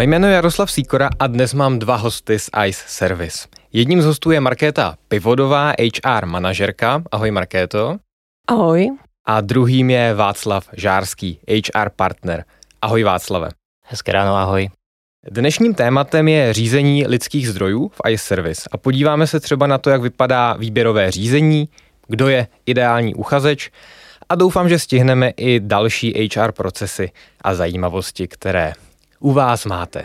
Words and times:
Mé 0.00 0.06
jméno 0.06 0.28
je 0.28 0.34
Jaroslav 0.34 0.70
Síkora 0.72 1.10
a 1.18 1.26
dnes 1.26 1.54
mám 1.54 1.78
dva 1.78 1.96
hosty 1.96 2.38
z 2.38 2.50
ICE 2.66 2.84
Service. 2.86 3.48
Jedním 3.72 4.02
z 4.02 4.04
hostů 4.04 4.30
je 4.30 4.40
Markéta 4.40 4.94
Pivodová, 5.08 5.72
HR 5.78 6.26
manažerka. 6.26 7.02
Ahoj 7.12 7.30
Markéto. 7.30 7.96
Ahoj. 8.48 8.90
A 9.26 9.40
druhým 9.40 9.90
je 9.90 10.14
Václav 10.14 10.68
Žárský, 10.72 11.40
HR 11.48 11.88
partner. 11.96 12.44
Ahoj 12.82 13.02
Václave. 13.02 13.48
Hezké 13.86 14.12
ráno, 14.12 14.36
ahoj. 14.36 14.68
Dnešním 15.30 15.74
tématem 15.74 16.28
je 16.28 16.52
řízení 16.52 17.06
lidských 17.06 17.48
zdrojů 17.48 17.88
v 17.88 18.00
ICE 18.08 18.24
Service 18.24 18.68
a 18.72 18.76
podíváme 18.76 19.26
se 19.26 19.40
třeba 19.40 19.66
na 19.66 19.78
to, 19.78 19.90
jak 19.90 20.02
vypadá 20.02 20.52
výběrové 20.52 21.10
řízení, 21.10 21.68
kdo 22.08 22.28
je 22.28 22.46
ideální 22.66 23.14
uchazeč 23.14 23.70
a 24.28 24.34
doufám, 24.34 24.68
že 24.68 24.78
stihneme 24.78 25.30
i 25.36 25.60
další 25.60 26.28
HR 26.36 26.52
procesy 26.52 27.10
a 27.44 27.54
zajímavosti, 27.54 28.28
které 28.28 28.72
u 29.20 29.32
vás 29.32 29.64
máte. 29.64 30.04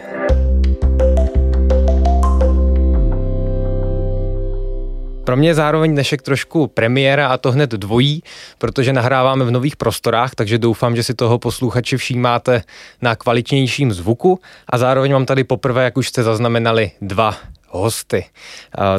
Pro 5.23 5.37
mě 5.37 5.49
je 5.49 5.55
zároveň 5.55 5.91
dnešek 5.91 6.21
trošku 6.21 6.67
premiéra 6.67 7.27
a 7.27 7.37
to 7.37 7.51
hned 7.51 7.69
dvojí, 7.69 8.23
protože 8.57 8.93
nahráváme 8.93 9.45
v 9.45 9.51
nových 9.51 9.75
prostorách, 9.75 10.35
takže 10.35 10.57
doufám, 10.57 10.95
že 10.95 11.03
si 11.03 11.13
toho 11.13 11.39
posluchači 11.39 11.97
všímáte 11.97 12.63
na 13.01 13.15
kvalitnějším 13.15 13.93
zvuku 13.93 14.39
a 14.69 14.77
zároveň 14.77 15.11
mám 15.11 15.25
tady 15.25 15.43
poprvé, 15.43 15.83
jak 15.83 15.97
už 15.97 16.07
jste 16.07 16.23
zaznamenali, 16.23 16.91
dva 17.01 17.35
hosty. 17.69 18.25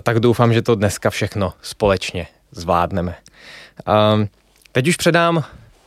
Tak 0.03 0.21
doufám, 0.21 0.53
že 0.53 0.63
to 0.63 0.75
dneska 0.75 1.11
všechno 1.11 1.53
společně 1.63 2.27
zvládneme. 2.51 3.15
Teď 4.73 4.89
už 4.89 4.97
předám 4.97 5.45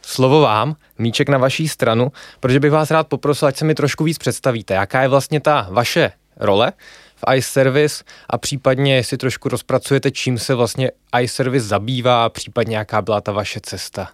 slovo 0.10 0.42
vám, 0.42 0.76
míček 0.98 1.30
na 1.30 1.38
vaší 1.38 1.68
stranu, 1.68 2.12
protože 2.40 2.60
bych 2.60 2.72
vás 2.72 2.92
rád 2.92 3.08
poprosil, 3.08 3.48
ať 3.48 3.58
se 3.58 3.66
mi 3.66 3.76
trošku 3.76 4.04
víc 4.04 4.18
představíte, 4.18 4.74
jaká 4.74 5.02
je 5.02 5.08
vlastně 5.08 5.40
ta 5.40 5.68
vaše 5.72 6.12
role 6.38 6.74
v 7.16 7.36
iService 7.36 8.04
a 8.30 8.38
případně 8.38 9.04
si 9.04 9.18
trošku 9.18 9.50
rozpracujete, 9.50 10.12
čím 10.12 10.38
se 10.38 10.56
vlastně 10.56 10.92
iService 11.22 11.68
zabývá, 11.68 12.30
případně 12.30 12.78
jaká 12.78 13.02
byla 13.02 13.22
ta 13.22 13.32
vaše 13.32 13.60
cesta 13.64 14.10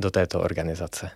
do 0.00 0.10
této 0.10 0.40
organizace. 0.40 1.10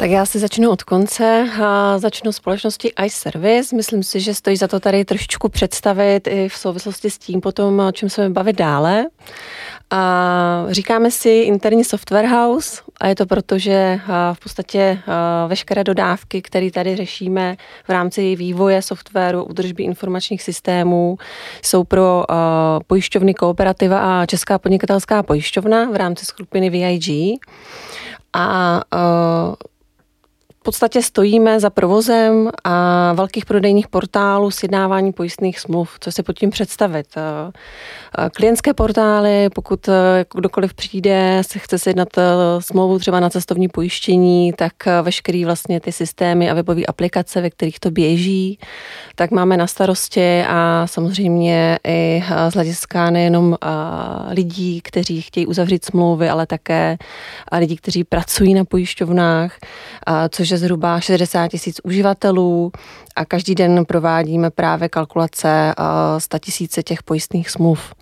Tak 0.00 0.10
já 0.10 0.26
si 0.26 0.38
začnu 0.38 0.70
od 0.70 0.82
konce 0.82 1.48
a 1.62 1.98
začnu 1.98 2.32
společnosti 2.32 2.92
iService. 3.04 3.76
Myslím 3.76 4.02
si, 4.02 4.20
že 4.20 4.34
stojí 4.34 4.56
za 4.56 4.68
to 4.68 4.80
tady 4.80 5.04
trošičku 5.04 5.48
představit 5.48 6.26
i 6.26 6.48
v 6.48 6.56
souvislosti 6.56 7.10
s 7.10 7.18
tím 7.18 7.40
potom, 7.40 7.80
o 7.80 7.92
čem 7.92 8.10
se 8.10 8.28
bavit 8.28 8.56
dále. 8.56 9.06
A 9.90 10.64
říkáme 10.68 11.10
si 11.10 11.30
interní 11.30 11.84
software 11.84 12.26
house 12.26 12.82
a 13.00 13.06
je 13.06 13.14
to 13.14 13.26
proto, 13.26 13.58
že 13.58 14.00
v 14.32 14.40
podstatě 14.40 14.98
veškeré 15.46 15.84
dodávky, 15.84 16.42
které 16.42 16.70
tady 16.70 16.96
řešíme 16.96 17.56
v 17.88 17.90
rámci 17.90 18.36
vývoje 18.36 18.82
softwaru, 18.82 19.44
udržby 19.44 19.82
informačních 19.82 20.42
systémů, 20.42 21.18
jsou 21.62 21.84
pro 21.84 22.24
pojišťovny 22.86 23.34
Kooperativa 23.34 24.20
a 24.22 24.26
Česká 24.26 24.58
podnikatelská 24.58 25.22
pojišťovna 25.22 25.90
v 25.90 25.96
rámci 25.96 26.24
skupiny 26.24 26.70
VIG. 26.70 27.38
A 28.32 28.80
podstatě 30.70 31.02
stojíme 31.02 31.60
za 31.60 31.70
provozem 31.70 32.50
a 32.64 33.12
velkých 33.12 33.44
prodejních 33.44 33.88
portálů 33.88 34.50
sjednávání 34.50 35.12
pojistných 35.12 35.60
smluv. 35.60 35.96
Co 36.00 36.12
si 36.12 36.22
pod 36.22 36.32
tím 36.32 36.50
představit? 36.50 37.06
Eh, 37.16 37.52
eh, 38.18 38.30
klientské 38.30 38.74
portály, 38.74 39.48
pokud 39.54 39.88
eh, 39.88 40.24
kdokoliv 40.34 40.74
přijde, 40.74 41.42
se 41.46 41.58
chce 41.58 41.78
sjednat 41.78 42.08
smlouvu 42.58 42.98
třeba 42.98 43.20
na 43.20 43.30
cestovní 43.30 43.68
pojištění, 43.68 44.52
tak 44.52 44.72
veškerý 45.02 45.44
vlastně 45.44 45.80
ty 45.80 45.92
systémy 45.92 46.50
a 46.50 46.54
webové 46.54 46.82
aplikace, 46.84 47.40
ve 47.40 47.50
kterých 47.50 47.80
to 47.80 47.90
běží, 47.90 48.58
tak 49.14 49.30
máme 49.30 49.56
na 49.56 49.66
starosti 49.66 50.44
a 50.48 50.86
samozřejmě 50.86 51.78
i 51.86 52.24
z 52.48 52.54
hlediska 52.54 53.10
nejenom 53.10 53.56
lidí, 54.30 54.80
kteří 54.80 55.22
chtějí 55.22 55.46
uzavřít 55.46 55.84
smlouvy, 55.84 56.28
ale 56.28 56.46
také 56.46 56.96
lidí, 57.58 57.76
kteří 57.76 58.04
pracují 58.04 58.54
na 58.54 58.64
pojišťovnách, 58.64 59.56
což 60.30 60.50
je 60.50 60.59
zhruba 60.60 61.00
60 61.00 61.48
tisíc 61.48 61.80
uživatelů 61.84 62.72
a 63.16 63.24
každý 63.24 63.54
den 63.54 63.84
provádíme 63.84 64.50
právě 64.50 64.88
kalkulace 64.88 65.74
100 66.18 66.38
tisíce 66.38 66.82
těch 66.82 67.02
pojistných 67.02 67.50
smluv. 67.50 67.94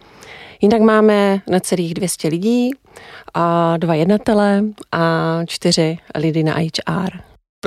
Jinak 0.61 0.81
máme 0.81 1.41
necelých 1.47 1.95
200 1.95 2.29
lidí, 2.29 2.71
a 3.35 3.77
dva 3.77 3.95
jednatele 3.95 4.65
a 4.93 5.41
čtyři 5.47 5.99
lidi 6.15 6.43
na 6.43 6.55
HR. 6.55 7.21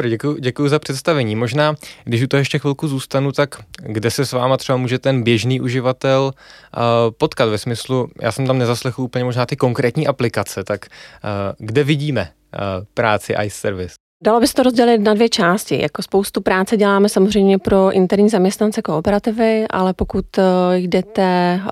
Děkuji, 0.09 0.37
děkuji 0.39 0.69
za 0.69 0.79
představení. 0.79 1.35
Možná, 1.35 1.75
když 2.03 2.23
u 2.23 2.27
toho 2.27 2.39
ještě 2.39 2.59
chvilku 2.59 2.87
zůstanu, 2.87 3.31
tak 3.31 3.55
kde 3.83 4.11
se 4.11 4.25
s 4.25 4.31
váma 4.31 4.57
třeba 4.57 4.77
může 4.77 4.99
ten 4.99 5.23
běžný 5.23 5.61
uživatel 5.61 6.31
uh, 6.33 6.81
potkat 7.17 7.49
ve 7.49 7.57
smyslu, 7.57 8.09
já 8.21 8.31
jsem 8.31 8.47
tam 8.47 8.57
nezaslechl 8.57 9.01
úplně 9.01 9.23
možná 9.23 9.45
ty 9.45 9.55
konkrétní 9.55 10.07
aplikace, 10.07 10.63
tak 10.63 10.85
uh, 10.85 11.29
kde 11.57 11.83
vidíme 11.83 12.21
uh, 12.21 12.85
práci 12.93 13.33
iService? 13.45 14.00
Dalo 14.23 14.39
by 14.39 14.47
se 14.47 14.53
to 14.53 14.63
rozdělit 14.63 14.97
na 14.97 15.13
dvě 15.13 15.29
části. 15.29 15.81
Jako 15.81 16.01
spoustu 16.01 16.41
práce 16.41 16.77
děláme 16.77 17.09
samozřejmě 17.09 17.59
pro 17.59 17.91
interní 17.91 18.29
zaměstnance 18.29 18.81
kooperativy, 18.81 19.65
ale 19.69 19.93
pokud 19.93 20.25
eh, 20.37 20.43
jdete 20.77 21.21
eh, 21.23 21.69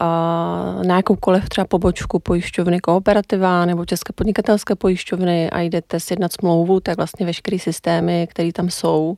na 0.88 0.96
jakoukoliv 0.96 1.50
třeba 1.50 1.66
pobočku 1.66 2.20
pojišťovny 2.20 2.80
kooperativa 2.80 3.66
nebo 3.66 3.86
České 3.86 4.14
podnikatelské 4.14 4.76
pojišťovny 4.76 5.50
a 5.50 5.60
jdete 5.60 6.00
sjednat 6.00 6.34
smlouvu, 6.34 6.80
tak 6.80 6.98
vlastně 6.98 7.26
veškeré 7.26 7.60
systémy, 7.60 8.28
které 8.30 8.52
tam 8.54 8.70
jsou, 8.70 9.18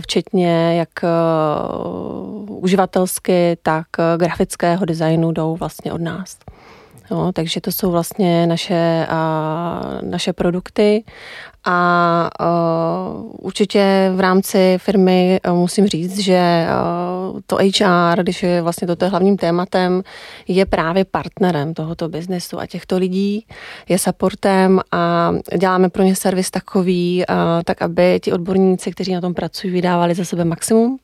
včetně 0.00 0.76
jak 0.78 1.04
eh, 1.04 1.08
uživatelsky, 2.46 3.56
tak 3.62 3.86
grafického 4.16 4.84
designu 4.84 5.32
jdou 5.32 5.56
vlastně 5.56 5.92
od 5.92 6.00
nás. 6.00 6.38
No, 7.10 7.32
takže 7.32 7.60
to 7.60 7.72
jsou 7.72 7.90
vlastně 7.90 8.46
naše, 8.46 9.06
a, 9.08 9.80
naše 10.02 10.32
produkty 10.32 11.04
a 11.64 12.30
uh, 12.40 13.30
určitě 13.38 14.12
v 14.14 14.20
rámci 14.20 14.78
firmy 14.78 15.40
uh, 15.48 15.54
musím 15.54 15.86
říct, 15.86 16.18
že 16.18 16.66
uh, 17.32 17.40
to 17.46 17.56
HR, 17.56 18.22
když 18.22 18.42
je 18.42 18.62
vlastně 18.62 18.86
toto 18.86 19.08
hlavním 19.08 19.36
tématem, 19.36 20.02
je 20.48 20.66
právě 20.66 21.04
partnerem 21.04 21.74
tohoto 21.74 22.08
biznesu 22.08 22.60
a 22.60 22.66
těchto 22.66 22.98
lidí, 22.98 23.46
je 23.88 23.98
supportem 23.98 24.80
a 24.92 25.32
děláme 25.58 25.88
pro 25.88 26.02
ně 26.02 26.16
servis 26.16 26.50
takový, 26.50 27.24
uh, 27.28 27.36
tak 27.64 27.82
aby 27.82 28.20
ti 28.22 28.32
odborníci, 28.32 28.90
kteří 28.90 29.12
na 29.12 29.20
tom 29.20 29.34
pracují, 29.34 29.72
vydávali 29.72 30.14
za 30.14 30.24
sebe 30.24 30.44
maximum 30.44 30.98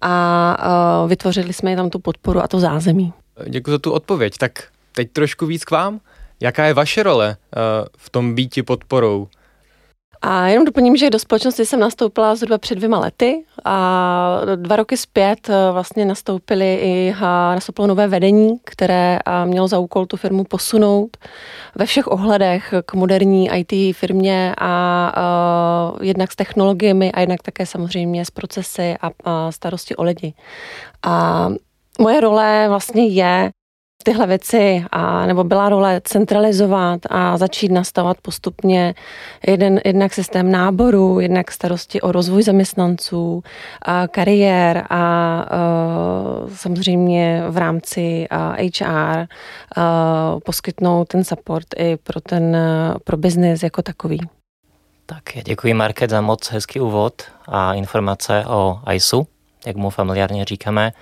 a 0.00 0.56
uh, 1.02 1.08
vytvořili 1.08 1.52
jsme 1.52 1.76
tam 1.76 1.90
tu 1.90 1.98
podporu 1.98 2.40
a 2.40 2.48
to 2.48 2.60
zázemí. 2.60 3.12
Děkuji 3.48 3.70
za 3.70 3.78
tu 3.78 3.92
odpověď. 3.92 4.38
Tak 4.38 4.52
teď 4.94 5.10
trošku 5.12 5.46
víc 5.46 5.64
k 5.64 5.70
vám. 5.70 6.00
Jaká 6.40 6.64
je 6.64 6.74
vaše 6.74 7.02
role 7.02 7.36
uh, 7.56 7.62
v 7.96 8.10
tom 8.10 8.34
býti 8.34 8.62
podporou? 8.62 9.28
A 10.22 10.46
jenom 10.48 10.64
doplním, 10.64 10.96
že 10.96 11.10
do 11.10 11.18
společnosti 11.18 11.66
jsem 11.66 11.80
nastoupila 11.80 12.34
zhruba 12.34 12.58
před 12.58 12.74
dvěma 12.74 12.98
lety 12.98 13.44
a 13.64 14.40
dva 14.56 14.76
roky 14.76 14.96
zpět 14.96 15.48
eh, 15.48 15.72
vlastně 15.72 16.04
nastoupili 16.04 16.74
i 16.74 17.14
nastoupilo 17.54 17.86
nové 17.86 18.08
vedení, 18.08 18.58
které 18.64 19.18
mělo 19.44 19.68
za 19.68 19.78
úkol 19.78 20.06
tu 20.06 20.16
firmu 20.16 20.44
posunout 20.44 21.16
ve 21.74 21.86
všech 21.86 22.06
ohledech 22.06 22.74
k 22.86 22.94
moderní 22.94 23.50
IT 23.54 23.96
firmě 23.96 24.54
a, 24.58 24.66
a 25.16 25.92
jednak 26.02 26.32
s 26.32 26.36
technologiemi 26.36 27.12
a 27.12 27.20
jednak 27.20 27.42
také 27.42 27.66
samozřejmě 27.66 28.24
s 28.24 28.30
procesy 28.30 28.96
a, 29.00 29.10
a 29.24 29.52
starosti 29.52 29.96
o 29.96 30.02
lidi. 30.02 30.34
A 31.02 31.48
moje 32.00 32.20
role 32.20 32.66
vlastně 32.68 33.06
je 33.06 33.50
tyhle 34.04 34.26
věci, 34.26 34.84
a, 34.90 35.26
nebo 35.26 35.44
byla 35.44 35.68
role 35.68 36.00
centralizovat 36.04 37.00
a 37.10 37.36
začít 37.36 37.72
nastavovat 37.72 38.16
postupně 38.22 38.94
jeden, 39.46 39.80
jednak 39.84 40.14
systém 40.14 40.50
náboru, 40.50 41.20
jednak 41.20 41.50
starosti 41.50 42.00
o 42.00 42.12
rozvoj 42.12 42.42
zaměstnanců, 42.42 43.42
a 43.82 44.08
kariér 44.08 44.78
a, 44.78 44.84
a 44.90 45.44
samozřejmě 46.54 47.42
v 47.48 47.56
rámci 47.56 48.26
a, 48.30 48.56
HR 48.78 49.26
a, 49.76 50.36
poskytnout 50.44 51.08
ten 51.08 51.24
support 51.24 51.66
i 51.76 51.96
pro 51.96 52.20
ten 52.20 52.56
pro 53.04 53.16
biznis 53.16 53.62
jako 53.62 53.82
takový. 53.82 54.20
Tak 55.06 55.22
děkuji 55.44 55.74
Market 55.74 56.10
za 56.10 56.20
moc 56.20 56.50
hezký 56.50 56.80
úvod 56.80 57.22
a 57.48 57.74
informace 57.74 58.44
o 58.46 58.80
ISU, 58.92 59.26
jak 59.66 59.76
mu 59.76 59.90
familiárně 59.90 60.44
říkáme. 60.44 60.92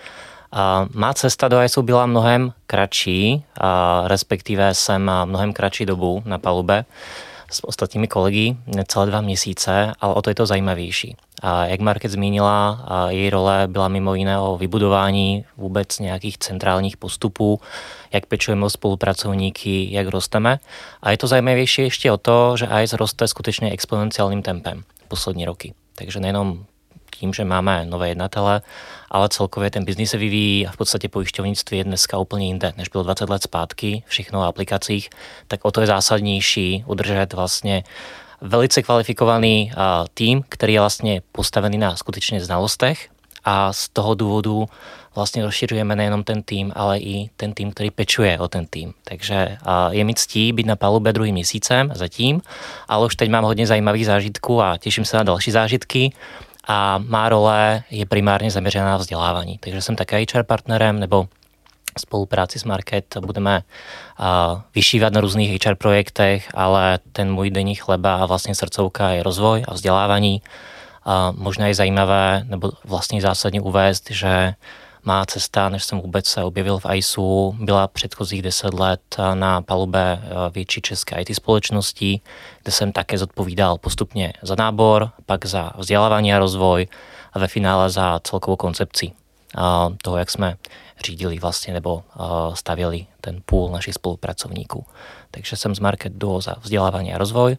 A 0.58 0.87
má 0.94 1.14
cesta 1.14 1.49
do 1.49 1.62
ISU 1.62 1.82
byla 1.82 2.06
mnohem 2.06 2.53
kratší, 2.67 3.44
a 3.61 4.03
respektive 4.06 4.75
jsem 4.75 5.11
mnohem 5.25 5.53
kratší 5.53 5.87
dobu 5.87 6.23
na 6.25 6.38
palube 6.38 6.85
s 7.50 7.69
ostatními 7.69 8.08
kolegy, 8.08 8.56
necelé 8.67 9.06
dva 9.06 9.20
měsíce, 9.20 9.93
ale 10.00 10.14
o 10.14 10.23
to 10.23 10.31
je 10.31 10.35
to 10.35 10.47
zajímavější. 10.47 11.17
A 11.43 11.67
jak 11.67 11.81
Market 11.81 12.11
zmínila, 12.11 12.85
a 12.88 13.11
její 13.11 13.31
role 13.31 13.64
byla 13.67 13.88
mimo 13.88 14.14
jiné 14.14 14.38
o 14.38 14.56
vybudování 14.56 15.44
vůbec 15.56 15.99
nějakých 15.99 16.38
centrálních 16.38 16.97
postupů, 16.97 17.61
jak 18.12 18.26
pečujeme 18.26 18.67
o 18.67 18.70
spolupracovníky, 18.70 19.88
jak 19.91 20.08
rosteme. 20.08 20.58
A 21.03 21.11
je 21.11 21.17
to 21.17 21.26
zajímavější 21.26 21.82
ještě 21.82 22.12
o 22.12 22.17
to, 22.17 22.56
že 22.56 22.69
ICE 22.82 22.97
roste 22.97 23.29
skutečně 23.29 23.70
exponenciálním 23.70 24.43
tempem 24.43 24.82
poslední 25.08 25.44
roky. 25.44 25.75
Takže 25.94 26.20
nejenom 26.20 26.64
tím, 27.18 27.34
že 27.34 27.44
máme 27.44 27.86
nové 27.86 28.08
jednatele, 28.08 28.62
ale 29.10 29.28
celkově 29.28 29.70
ten 29.70 29.84
biznis 29.84 30.10
se 30.10 30.16
vyvíjí 30.18 30.66
a 30.66 30.70
v 30.70 30.76
podstatě 30.76 31.08
pojišťovnictví 31.08 31.78
je 31.78 31.84
dneska 31.84 32.18
úplně 32.18 32.46
jinde, 32.46 32.72
než 32.76 32.88
bylo 32.88 33.04
20 33.04 33.30
let 33.30 33.42
zpátky, 33.42 34.02
všechno 34.06 34.40
o 34.40 34.42
aplikacích, 34.42 35.10
tak 35.48 35.64
o 35.64 35.70
to 35.70 35.80
je 35.80 35.86
zásadnější 35.86 36.84
udržet 36.86 37.32
vlastně 37.32 37.84
velice 38.40 38.82
kvalifikovaný 38.82 39.72
tým, 40.14 40.44
který 40.48 40.72
je 40.72 40.80
vlastně 40.80 41.22
postavený 41.32 41.78
na 41.78 41.96
skutečně 41.96 42.44
znalostech 42.44 43.08
a 43.44 43.72
z 43.72 43.88
toho 43.88 44.14
důvodu 44.14 44.69
vlastně 45.14 45.44
rozšiřujeme 45.44 45.96
nejenom 45.96 46.24
ten 46.24 46.42
tým, 46.42 46.72
ale 46.74 46.98
i 46.98 47.30
ten 47.36 47.52
tým, 47.52 47.70
který 47.70 47.90
pečuje 47.90 48.38
o 48.38 48.48
ten 48.48 48.66
tým. 48.66 48.94
Takže 49.04 49.58
je 49.90 50.04
mi 50.04 50.14
ctí 50.14 50.52
být 50.52 50.66
na 50.66 50.76
palubě 50.76 51.12
druhým 51.12 51.32
měsícem 51.32 51.90
zatím, 51.94 52.42
ale 52.88 53.06
už 53.06 53.16
teď 53.16 53.30
mám 53.30 53.44
hodně 53.44 53.66
zajímavých 53.66 54.06
zážitků 54.06 54.62
a 54.62 54.76
těším 54.76 55.04
se 55.04 55.16
na 55.16 55.22
další 55.22 55.50
zážitky 55.50 56.12
a 56.66 56.98
má 56.98 57.28
role 57.28 57.82
je 57.90 58.06
primárně 58.06 58.50
zaměřená 58.50 58.84
na 58.84 58.96
vzdělávání. 58.96 59.58
Takže 59.58 59.82
jsem 59.82 59.96
také 59.96 60.24
HR 60.34 60.42
partnerem 60.42 61.00
nebo 61.00 61.28
spolupráci 61.98 62.58
s 62.58 62.64
Market 62.64 63.16
budeme 63.20 63.62
vyšívat 64.74 65.12
na 65.12 65.20
různých 65.20 65.66
HR 65.66 65.74
projektech, 65.74 66.48
ale 66.54 66.98
ten 67.12 67.32
můj 67.32 67.50
denní 67.50 67.74
chleba 67.74 68.16
a 68.16 68.26
vlastně 68.26 68.54
srdcovka 68.54 69.08
je 69.08 69.22
rozvoj 69.22 69.64
a 69.68 69.74
vzdělávání. 69.74 70.42
Uh, 71.06 71.38
možná 71.38 71.66
je 71.66 71.74
zajímavé 71.74 72.42
nebo 72.44 72.70
vlastně 72.84 73.20
zásadně 73.20 73.60
uvést, 73.60 74.10
že 74.10 74.54
má 75.06 75.26
cesta, 75.26 75.69
než 75.69 75.85
jsem 75.85 76.00
vůbec 76.00 76.26
se 76.26 76.44
objevil 76.44 76.79
v 76.79 76.87
ISU, 76.94 77.56
byla 77.61 77.88
předchozích 77.88 78.43
deset 78.43 78.75
let 78.75 79.00
na 79.35 79.62
palube 79.62 80.23
větší 80.50 80.81
české 80.81 81.20
IT 81.20 81.37
společnosti, 81.37 82.20
kde 82.62 82.73
jsem 82.73 82.93
také 82.93 83.19
zodpovídal 83.19 83.79
postupně 83.79 84.32
za 84.43 84.55
nábor, 84.58 85.11
pak 85.26 85.47
za 85.47 85.73
vzdělávání 85.76 86.35
a 86.35 86.38
rozvoj 86.38 86.88
a 87.32 87.38
ve 87.38 87.49
finále 87.49 87.91
za 87.91 88.20
celkovou 88.25 88.56
koncepci 88.56 89.12
toho, 90.03 90.17
jak 90.17 90.31
jsme 90.31 90.56
řídili 91.05 91.38
vlastně 91.38 91.75
nebo 91.75 92.03
stavěli 92.55 93.06
ten 93.20 93.41
půl 93.47 93.70
našich 93.70 93.94
spolupracovníků. 93.94 94.87
Takže 95.31 95.56
jsem 95.56 95.75
z 95.75 95.81
Market 95.81 96.12
Duo 96.12 96.41
za 96.41 96.55
vzdělávání 96.61 97.14
a 97.14 97.19
rozvoj. 97.19 97.56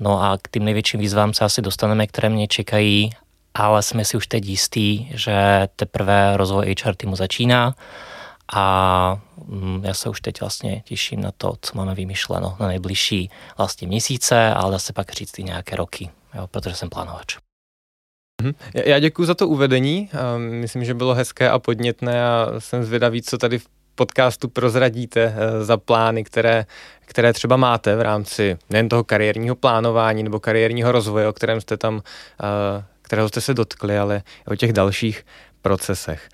No 0.00 0.22
a 0.22 0.38
k 0.42 0.48
tým 0.48 0.64
největším 0.64 1.00
výzvám 1.00 1.34
se 1.34 1.44
asi 1.44 1.62
dostaneme, 1.62 2.06
které 2.06 2.28
mě 2.28 2.48
čekají, 2.48 3.10
ale 3.54 3.82
jsme 3.82 4.04
si 4.04 4.16
už 4.16 4.26
teď 4.26 4.44
jistí, 4.46 5.10
že 5.14 5.68
teprve 5.76 6.36
rozvoj 6.36 6.74
HR 6.84 6.94
týmu 6.94 7.16
začíná 7.16 7.74
a 8.52 9.20
mm, 9.46 9.84
já 9.84 9.94
se 9.94 10.08
už 10.08 10.20
teď 10.20 10.40
vlastně 10.40 10.82
těším 10.84 11.20
na 11.20 11.30
to, 11.36 11.54
co 11.60 11.72
máme 11.76 11.94
vymyšleno 11.94 12.56
na 12.60 12.68
nejbližší 12.68 13.30
vlastně 13.58 13.88
měsíce, 13.88 14.54
ale 14.54 14.72
zase 14.72 14.92
pak 14.92 15.12
říct 15.12 15.38
i 15.38 15.42
nějaké 15.42 15.76
roky, 15.76 16.10
jo, 16.34 16.46
protože 16.46 16.76
jsem 16.76 16.90
plánovač. 16.90 17.36
Mhm. 18.42 18.54
Já 18.74 18.98
děkuji 18.98 19.24
za 19.24 19.34
to 19.34 19.48
uvedení. 19.48 20.10
Myslím, 20.38 20.84
že 20.84 20.94
bylo 20.94 21.14
hezké 21.14 21.50
a 21.50 21.58
podnětné 21.58 22.26
a 22.26 22.46
jsem 22.58 22.84
zvědavý, 22.84 23.22
co 23.22 23.38
tady 23.38 23.58
v 23.58 23.66
podcastu 23.94 24.48
prozradíte 24.48 25.34
eh, 25.36 25.64
za 25.64 25.76
plány, 25.76 26.24
které, 26.24 26.66
které 27.00 27.32
třeba 27.32 27.56
máte 27.56 27.96
v 27.96 28.00
rámci 28.00 28.58
nejen 28.70 28.88
toho 28.88 29.04
kariérního 29.04 29.56
plánování 29.56 30.22
nebo 30.22 30.40
kariérního 30.40 30.92
rozvoje, 30.92 31.28
o 31.28 31.32
kterém 31.32 31.60
jste 31.60 31.76
tam, 31.76 32.02
eh, 32.42 32.84
kterého 33.04 33.28
jste 33.28 33.40
se 33.40 33.54
dotkli, 33.54 33.98
ale 33.98 34.22
o 34.46 34.56
těch 34.56 34.72
dalších 34.72 35.26
procesech. 35.62 36.28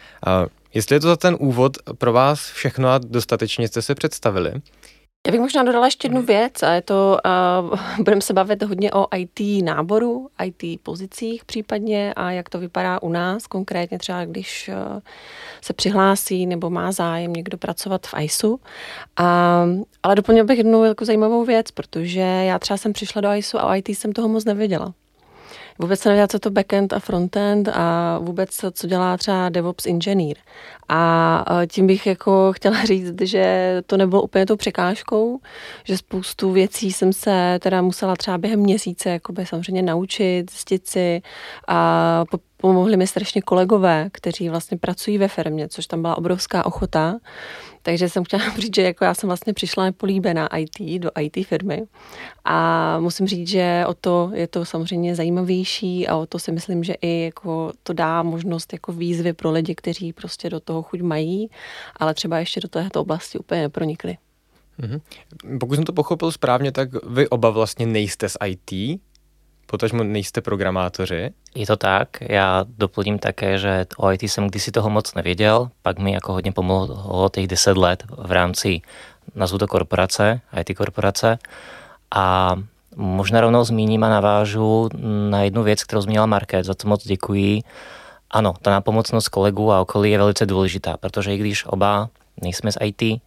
Jestli 0.75 0.96
je 0.96 1.00
to 1.00 1.06
za 1.06 1.17
ten 1.17 1.37
úvod 1.40 1.76
pro 1.99 2.12
vás 2.12 2.50
všechno 2.50 2.88
a 2.88 2.99
dostatečně 2.99 3.69
jste 3.69 3.82
se 3.82 3.94
představili, 3.94 4.52
já 5.26 5.32
bych 5.32 5.40
možná 5.40 5.62
dodala 5.62 5.87
ještě 5.87 6.06
jednu 6.06 6.22
věc 6.22 6.62
a 6.62 6.72
je 6.72 6.82
to, 6.82 7.19
uh, 7.70 7.78
budeme 8.05 8.22
se 8.22 8.32
bavit 8.32 8.62
hodně 8.62 8.93
o 8.93 9.06
IT 9.17 9.64
náboru, 9.64 10.28
IT 10.44 10.81
pozicích 10.81 11.44
případně 11.44 12.14
a 12.14 12.31
jak 12.31 12.49
to 12.49 12.58
vypadá 12.58 13.02
u 13.02 13.08
nás, 13.08 13.46
konkrétně 13.46 13.99
třeba 13.99 14.25
když 14.25 14.70
uh, 14.73 15.00
se 15.61 15.73
přihlásí 15.73 16.46
nebo 16.46 16.70
má 16.70 16.93
zájem 16.93 17.32
někdo 17.32 17.58
pracovat 17.58 18.06
v 18.06 18.14
ISU. 18.20 18.61
A, 19.16 19.66
ale 20.02 20.14
doplnil 20.14 20.44
bych 20.44 20.58
jednu 20.58 20.84
jako 20.84 21.05
zajímavou 21.05 21.44
věc, 21.44 21.70
protože 21.70 22.20
já 22.20 22.58
třeba 22.58 22.76
jsem 22.76 22.93
přišla 22.93 23.20
do 23.20 23.32
ISU 23.32 23.58
a 23.58 23.64
o 23.64 23.75
IT 23.75 23.88
jsem 23.88 24.12
toho 24.12 24.28
moc 24.28 24.44
nevěděla. 24.44 24.94
Vůbec 25.80 26.00
jsem 26.00 26.10
nevěděla, 26.10 26.28
co 26.28 26.38
to 26.38 26.50
backend 26.50 26.92
a 26.92 26.98
frontend 26.98 27.68
a 27.68 28.18
vůbec 28.18 28.60
co 28.72 28.86
dělá 28.86 29.16
třeba 29.16 29.48
DevOps 29.48 29.86
inženýr. 29.86 30.36
A 30.88 31.44
tím 31.66 31.86
bych 31.86 32.06
jako 32.06 32.52
chtěla 32.52 32.84
říct, 32.84 33.20
že 33.20 33.76
to 33.86 33.96
nebylo 33.96 34.22
úplně 34.22 34.46
tou 34.46 34.56
překážkou, 34.56 35.40
že 35.84 35.96
spoustu 35.96 36.52
věcí 36.52 36.92
jsem 36.92 37.12
se 37.12 37.58
teda 37.62 37.82
musela 37.82 38.16
třeba 38.16 38.38
během 38.38 38.60
měsíce 38.60 39.10
jakoby 39.10 39.46
samozřejmě 39.46 39.82
naučit, 39.82 40.50
zjistit 40.50 40.86
si 40.86 41.22
a 41.68 42.24
pomohli 42.60 42.96
mi 42.96 43.06
strašně 43.06 43.42
kolegové, 43.42 44.08
kteří 44.12 44.48
vlastně 44.48 44.78
pracují 44.78 45.18
ve 45.18 45.28
firmě, 45.28 45.68
což 45.68 45.86
tam 45.86 46.02
byla 46.02 46.18
obrovská 46.18 46.66
ochota. 46.66 47.18
Takže 47.82 48.08
jsem 48.08 48.24
chtěla 48.24 48.42
říct, 48.58 48.74
že 48.74 48.82
jako 48.82 49.04
já 49.04 49.14
jsem 49.14 49.28
vlastně 49.28 49.52
přišla 49.52 49.84
nepolíbená 49.84 50.56
IT, 50.56 51.00
do 51.00 51.10
IT 51.20 51.46
firmy 51.46 51.82
a 52.44 52.98
musím 53.00 53.26
říct, 53.26 53.48
že 53.48 53.84
o 53.86 53.94
to 53.94 54.30
je 54.34 54.46
to 54.46 54.64
samozřejmě 54.64 55.14
zajímavější 55.14 56.08
a 56.08 56.16
o 56.16 56.26
to 56.26 56.38
si 56.38 56.52
myslím, 56.52 56.84
že 56.84 56.94
i 57.02 57.24
jako 57.24 57.72
to 57.82 57.92
dá 57.92 58.22
možnost 58.22 58.72
jako 58.72 58.92
výzvy 58.92 59.32
pro 59.32 59.50
lidi, 59.50 59.74
kteří 59.74 60.12
prostě 60.12 60.50
do 60.50 60.60
toho 60.60 60.82
chuť 60.82 61.00
mají, 61.00 61.50
ale 61.96 62.14
třeba 62.14 62.38
ještě 62.38 62.60
do 62.60 62.68
této 62.68 63.00
oblasti 63.00 63.38
úplně 63.38 63.60
nepronikli. 63.60 64.16
Mm-hmm. 64.80 65.00
Pokud 65.60 65.74
jsem 65.74 65.84
to 65.84 65.92
pochopil 65.92 66.32
správně, 66.32 66.72
tak 66.72 66.88
vy 67.06 67.28
oba 67.28 67.50
vlastně 67.50 67.87
nejste 67.87 68.28
z 68.28 68.37
IT, 68.46 69.00
potažmo 69.70 70.04
nejste 70.04 70.40
programátoři. 70.40 71.30
Je 71.54 71.66
to 71.66 71.76
tak, 71.76 72.08
já 72.20 72.64
doplním 72.78 73.18
také, 73.18 73.58
že 73.58 73.86
o 73.96 74.12
IT 74.12 74.22
jsem 74.22 74.48
kdysi 74.48 74.70
toho 74.70 74.90
moc 74.90 75.14
nevěděl, 75.14 75.70
pak 75.82 75.98
mi 75.98 76.12
jako 76.12 76.32
hodně 76.32 76.52
pomohlo 76.52 77.28
těch 77.28 77.46
10 77.46 77.76
let 77.76 78.04
v 78.18 78.32
rámci, 78.32 78.80
nazvu 79.34 79.58
to 79.58 79.66
korporace, 79.66 80.40
IT 80.60 80.76
korporace 80.76 81.38
a 82.14 82.56
možná 82.96 83.40
rovnou 83.40 83.64
zmíním 83.64 84.04
a 84.04 84.08
navážu 84.08 84.88
na 85.30 85.42
jednu 85.42 85.62
věc, 85.62 85.84
kterou 85.84 86.00
zmínila 86.00 86.26
Market, 86.26 86.66
za 86.66 86.74
to 86.74 86.88
moc 86.88 87.06
děkuji. 87.06 87.62
Ano, 88.30 88.54
ta 88.62 88.70
nápomocnost 88.70 89.28
kolegů 89.28 89.72
a 89.72 89.80
okolí 89.80 90.10
je 90.10 90.18
velice 90.18 90.46
důležitá, 90.46 90.96
protože 90.96 91.34
i 91.34 91.38
když 91.38 91.66
oba 91.66 92.08
nejsme 92.42 92.73
z 92.73 92.76
IT. 92.80 93.02
Um, 93.02 93.18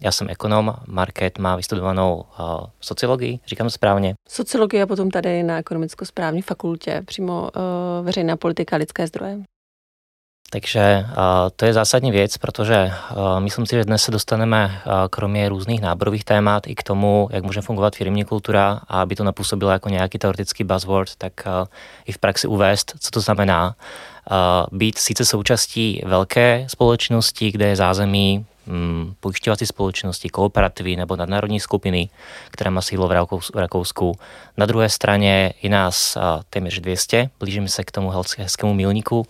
já 0.00 0.12
jsem 0.12 0.30
ekonom, 0.30 0.74
Market 0.86 1.38
má 1.38 1.56
vystudovanou 1.56 2.24
uh, 2.40 2.66
sociologii, 2.80 3.38
říkám 3.46 3.66
to 3.66 3.70
správně. 3.70 4.14
Sociologie 4.28 4.82
a 4.82 4.86
potom 4.86 5.10
tady 5.10 5.42
na 5.42 5.58
ekonomicko-správní 5.58 6.42
fakultě, 6.42 7.02
přímo 7.06 7.42
uh, 7.42 8.06
veřejná 8.06 8.36
politika 8.36 8.76
a 8.76 8.78
lidské 8.78 9.06
zdroje. 9.06 9.38
Takže 10.52 11.06
uh, 11.08 11.14
to 11.56 11.64
je 11.64 11.72
zásadní 11.72 12.10
věc, 12.10 12.38
protože 12.38 12.92
uh, 13.10 13.40
myslím 13.40 13.66
si, 13.66 13.76
že 13.76 13.84
dnes 13.84 14.02
se 14.02 14.10
dostaneme 14.10 14.64
uh, 14.86 14.92
kromě 15.10 15.48
různých 15.48 15.80
náborových 15.80 16.24
témat 16.24 16.66
i 16.66 16.74
k 16.74 16.82
tomu, 16.82 17.28
jak 17.32 17.44
může 17.44 17.60
fungovat 17.60 17.96
firmní 17.96 18.24
kultura 18.24 18.80
a 18.88 19.02
aby 19.02 19.16
to 19.16 19.24
napůsobilo 19.24 19.70
jako 19.70 19.88
nějaký 19.88 20.18
teoretický 20.18 20.64
buzzword, 20.64 21.16
tak 21.18 21.32
uh, 21.46 21.66
i 22.06 22.12
v 22.12 22.18
praxi 22.18 22.46
uvést, 22.46 22.94
co 23.00 23.10
to 23.10 23.20
znamená 23.20 23.74
být 24.72 24.98
sice 24.98 25.24
součástí 25.24 26.02
velké 26.06 26.66
společnosti, 26.68 27.52
kde 27.52 27.66
je 27.66 27.76
zázemí 27.76 28.46
hm, 28.66 29.14
pojišťovací 29.20 29.66
společnosti, 29.66 30.28
kooperativy 30.28 30.96
nebo 30.96 31.16
nadnárodní 31.16 31.60
skupiny, 31.60 32.08
která 32.50 32.70
má 32.70 32.82
sídlo 32.82 33.08
v 33.08 33.28
Rakousku. 33.54 34.18
Na 34.56 34.66
druhé 34.66 34.88
straně 34.88 35.52
je 35.62 35.70
nás 35.70 36.18
téměř 36.50 36.80
200, 36.80 37.30
blížíme 37.38 37.68
se 37.68 37.84
k 37.84 37.90
tomu 37.90 38.12
hezkému 38.38 38.74
milníku 38.74 39.26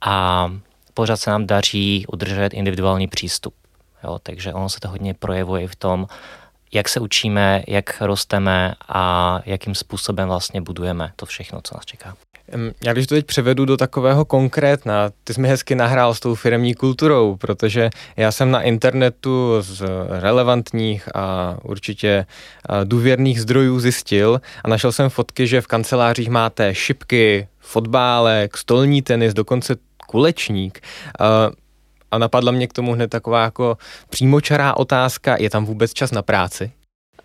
a 0.00 0.48
pořád 0.94 1.16
se 1.16 1.30
nám 1.30 1.46
daří 1.46 2.06
udržet 2.12 2.54
individuální 2.54 3.08
přístup. 3.08 3.54
Jo, 4.04 4.18
takže 4.22 4.52
ono 4.52 4.68
se 4.68 4.80
to 4.80 4.88
hodně 4.88 5.14
projevuje 5.14 5.68
v 5.68 5.76
tom, 5.76 6.06
jak 6.72 6.88
se 6.88 7.00
učíme, 7.00 7.62
jak 7.68 8.00
rosteme 8.00 8.74
a 8.88 9.40
jakým 9.46 9.74
způsobem 9.74 10.28
vlastně 10.28 10.60
budujeme 10.60 11.12
to 11.16 11.26
všechno, 11.26 11.60
co 11.62 11.74
nás 11.74 11.84
čeká. 11.84 12.16
Já 12.84 12.92
když 12.92 13.06
to 13.06 13.14
teď 13.14 13.26
převedu 13.26 13.64
do 13.64 13.76
takového 13.76 14.24
konkrétna, 14.24 15.10
ty 15.24 15.34
jsi 15.34 15.40
mi 15.40 15.48
hezky 15.48 15.74
nahrál 15.74 16.14
s 16.14 16.20
tou 16.20 16.34
firmní 16.34 16.74
kulturou, 16.74 17.36
protože 17.36 17.90
já 18.16 18.32
jsem 18.32 18.50
na 18.50 18.62
internetu 18.62 19.56
z 19.60 19.84
relevantních 20.08 21.16
a 21.16 21.56
určitě 21.62 22.26
důvěrných 22.84 23.40
zdrojů 23.40 23.80
zjistil 23.80 24.40
a 24.64 24.68
našel 24.68 24.92
jsem 24.92 25.10
fotky, 25.10 25.46
že 25.46 25.60
v 25.60 25.66
kancelářích 25.66 26.30
máte 26.30 26.74
šipky, 26.74 27.48
fotbálek, 27.58 28.56
stolní 28.56 29.02
tenis, 29.02 29.34
dokonce 29.34 29.76
kulečník. 30.06 30.80
A 32.10 32.18
napadla 32.18 32.52
mě 32.52 32.66
k 32.66 32.72
tomu 32.72 32.92
hned 32.92 33.10
taková 33.10 33.42
jako 33.42 33.78
přímočará 34.10 34.76
otázka, 34.76 35.36
je 35.38 35.50
tam 35.50 35.64
vůbec 35.64 35.92
čas 35.92 36.10
na 36.10 36.22
práci? 36.22 36.72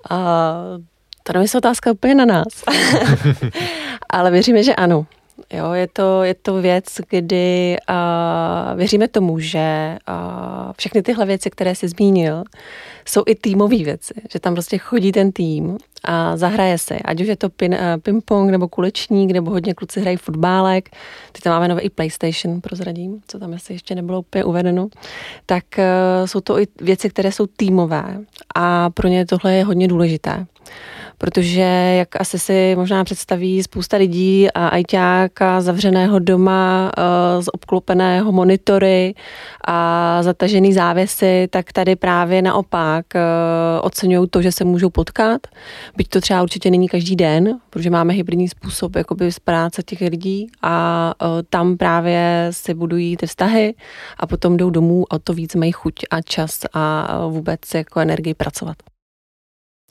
A 0.10 0.54
to 1.24 1.38
je 1.38 1.46
otázka 1.58 1.92
úplně 1.92 2.16
na 2.16 2.26
nás. 2.26 2.48
Ale 4.10 4.32
věříme, 4.32 4.64
že 4.64 4.76
ano. 4.76 5.06
Jo, 5.54 5.72
je 5.74 5.88
to, 5.88 6.24
je 6.24 6.34
to 6.34 6.62
věc, 6.62 6.86
kdy 7.10 7.78
uh, 7.90 8.78
věříme 8.78 9.08
tomu, 9.08 9.40
že 9.40 9.98
uh, 10.10 10.72
všechny 10.78 11.02
tyhle 11.02 11.26
věci, 11.26 11.50
které 11.50 11.76
jsi 11.76 11.88
zmínil, 11.88 12.44
jsou 13.06 13.24
i 13.26 13.36
týmové 13.36 13.78
věci, 13.78 14.14
že 14.32 14.40
tam 14.40 14.54
prostě 14.54 14.78
chodí 14.78 15.12
ten 15.12 15.32
tým 15.32 15.78
a 16.04 16.38
zahraje 16.38 16.78
se, 16.78 17.00
ať 17.00 17.22
už 17.22 17.28
je 17.28 17.36
to 17.36 17.50
pin, 17.50 17.74
uh, 17.74 17.80
ping-pong 18.02 18.52
nebo 18.52 18.68
kulečník, 18.68 19.32
nebo 19.32 19.52
hodně 19.52 19.74
kluci 19.74 20.02
hrají 20.02 20.18
fotbálek, 20.18 20.90
teď 21.32 21.44
tam 21.44 21.54
máme 21.54 21.68
nové 21.68 21.82
i 21.82 21.90
PlayStation, 21.90 22.62
prozradím, 22.62 23.22
co 23.28 23.40
tam 23.40 23.54
asi 23.54 23.74
ještě 23.74 23.96
nebylo 23.96 24.20
úplně 24.20 24.44
uvedeno, 24.44 24.88
tak 25.46 25.64
uh, 25.78 26.26
jsou 26.26 26.40
to 26.40 26.60
i 26.60 26.68
věci, 26.82 27.10
které 27.10 27.32
jsou 27.32 27.48
týmové. 27.48 28.20
A 28.56 28.90
pro 28.90 29.08
ně 29.08 29.26
tohle 29.26 29.54
je 29.54 29.64
hodně 29.64 29.88
důležité. 29.88 30.46
Protože 31.18 31.96
jak 31.98 32.22
asi 32.22 32.40
si 32.40 32.76
možná 32.76 33.04
představí 33.04 33.64
spousta 33.64 33.98
lidí 33.98 34.52
a 34.52 34.68
ajťáka 34.68 35.62
zavřeného 35.62 36.20
doma 36.20 36.92
eh, 36.98 37.42
z 37.42 37.50
obklopeného 37.54 38.32
monitory 38.32 39.14
a 39.68 40.18
zatažený 40.24 40.74
závěsy, 40.74 41.48
tak 41.50 41.74
tady 41.74 41.96
právě 41.96 42.42
naopak 42.42 42.93
eh, 43.16 43.20
oceňují 43.82 44.30
to, 44.30 44.42
že 44.42 44.52
se 44.52 44.64
můžou 44.64 44.90
potkat, 44.90 45.48
byť 45.96 46.10
to 46.10 46.22
třeba 46.22 46.44
určitě 46.44 46.72
není 46.72 46.90
každý 46.90 47.16
den, 47.16 47.60
protože 47.70 47.90
máme 47.90 48.14
hybridní 48.14 48.50
způsob 48.50 48.96
jakoby 48.96 49.32
z 49.32 49.40
práce 49.40 49.84
těch 49.84 50.02
lidí 50.02 50.48
a 50.62 51.14
eh, 51.22 51.44
tam 51.50 51.78
právě 51.78 52.48
si 52.52 52.74
budují 52.74 53.18
ty 53.18 53.28
vztahy 53.28 53.76
a 54.18 54.28
potom 54.28 54.58
jdou 54.58 54.70
domů 54.70 55.14
a 55.14 55.20
to 55.20 55.34
víc 55.34 55.56
mají 55.56 55.72
chuť 55.72 55.94
a 56.12 56.22
čas 56.22 56.60
a 56.74 57.18
vůbec 57.28 57.60
jako 57.74 58.00
energii 58.00 58.34
pracovat. 58.34 58.76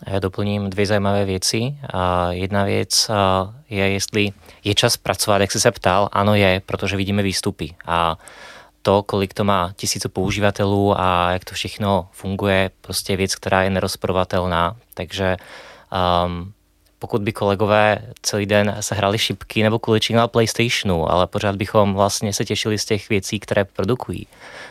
Já 0.07 0.19
doplním 0.19 0.71
dvě 0.71 0.87
zajímavé 0.87 1.25
věci. 1.25 1.75
Jedna 2.31 2.65
věc 2.65 3.11
je, 3.71 3.91
jestli 3.91 4.33
je 4.65 4.75
čas 4.75 4.97
pracovat, 4.97 5.41
jak 5.41 5.53
jsi 5.53 5.61
se 5.61 5.71
ptal. 5.71 6.09
Ano 6.13 6.35
je, 6.35 6.63
protože 6.67 6.97
vidíme 6.97 7.23
výstupy. 7.23 7.75
A 7.87 8.19
to, 8.83 9.03
kolik 9.03 9.35
to 9.35 9.45
má 9.45 9.73
tisíců 9.77 10.09
používatelů 10.09 11.01
a 11.01 11.31
jak 11.33 11.45
to 11.45 11.55
všechno 11.55 12.09
funguje, 12.13 12.71
prostě 12.81 13.13
je 13.13 13.17
věc, 13.17 13.35
která 13.35 13.63
je 13.63 13.71
nerozporovatelná. 13.71 14.77
Takže 14.95 15.37
um, 16.27 16.53
pokud 16.99 17.23
by 17.23 17.33
kolegové 17.33 17.99
celý 18.23 18.47
den 18.47 18.77
se 18.81 18.95
hrali 18.95 19.19
šipky 19.19 19.63
nebo 19.63 19.79
kulečík 19.79 20.17
na 20.17 20.29
PlayStationu, 20.29 21.11
ale 21.11 21.27
pořád 21.27 21.57
bychom 21.57 21.95
vlastně 21.95 22.33
se 22.33 22.45
těšili 22.45 22.79
z 22.79 22.85
těch 22.85 23.09
věcí, 23.09 23.41
které 23.41 23.65
produkují, 23.65 24.27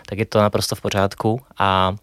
tak 0.05 0.19
je 0.19 0.25
to 0.25 0.39
naprosto 0.39 0.75
v 0.75 0.81
pořádku 0.81 1.41
a 1.59 1.95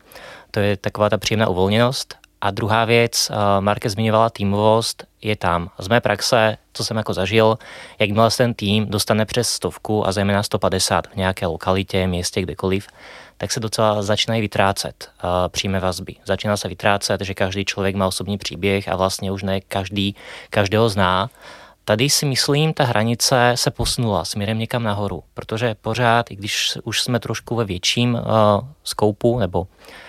to 0.51 0.61
je 0.61 0.77
taková 0.77 1.09
ta 1.09 1.19
příjemná 1.19 1.49
uvolněnost 1.49 2.15
a 2.41 2.51
druhá 2.51 2.85
věc, 2.85 3.31
uh, 3.31 3.37
Marke 3.61 3.91
zmiňovala 3.91 4.31
týmovost, 4.31 5.05
je 5.23 5.37
tam. 5.37 5.71
Z 5.79 5.89
mé 5.89 6.01
praxe, 6.01 6.57
co 6.73 6.85
jsem 6.85 6.97
jako 6.97 7.15
zažil, 7.15 7.59
jakmile 7.99 8.31
ten 8.31 8.55
tým 8.55 8.87
dostane 8.87 9.25
přes 9.25 9.49
stovku 9.49 10.07
a 10.07 10.13
zejména 10.13 10.43
150 10.43 11.07
v 11.07 11.17
nějaké 11.17 11.47
lokalitě, 11.47 12.07
městě, 12.07 12.43
kdekoliv, 12.43 12.87
tak 13.37 13.53
se 13.53 13.61
docela 13.61 14.03
začínají 14.03 14.41
vytrácet 14.41 15.11
uh, 15.25 15.31
přímé 15.49 15.81
vazby. 15.81 16.15
Začíná 16.25 16.57
se 16.57 16.69
vytrácet, 16.69 17.21
že 17.21 17.35
každý 17.35 17.65
člověk 17.65 17.97
má 17.97 18.07
osobní 18.07 18.39
příběh 18.39 18.89
a 18.89 18.97
vlastně 18.97 19.33
už 19.33 19.43
ne 19.43 19.61
každý 19.61 20.17
každého 20.51 20.89
zná. 20.89 21.31
Tady 21.85 22.11
si 22.11 22.27
myslím, 22.27 22.75
ta 22.75 22.85
hranice 22.85 23.53
se 23.55 23.71
posunula 23.71 24.25
směrem 24.25 24.59
někam 24.59 24.83
nahoru, 24.83 25.23
protože 25.35 25.75
pořád, 25.75 26.31
i 26.31 26.37
když 26.37 26.79
už 26.85 27.03
jsme 27.03 27.21
trošku 27.21 27.57
ve 27.57 27.65
větším 27.65 28.15
uh, 28.15 28.21
skoupu 28.85 29.39
nebo 29.39 29.67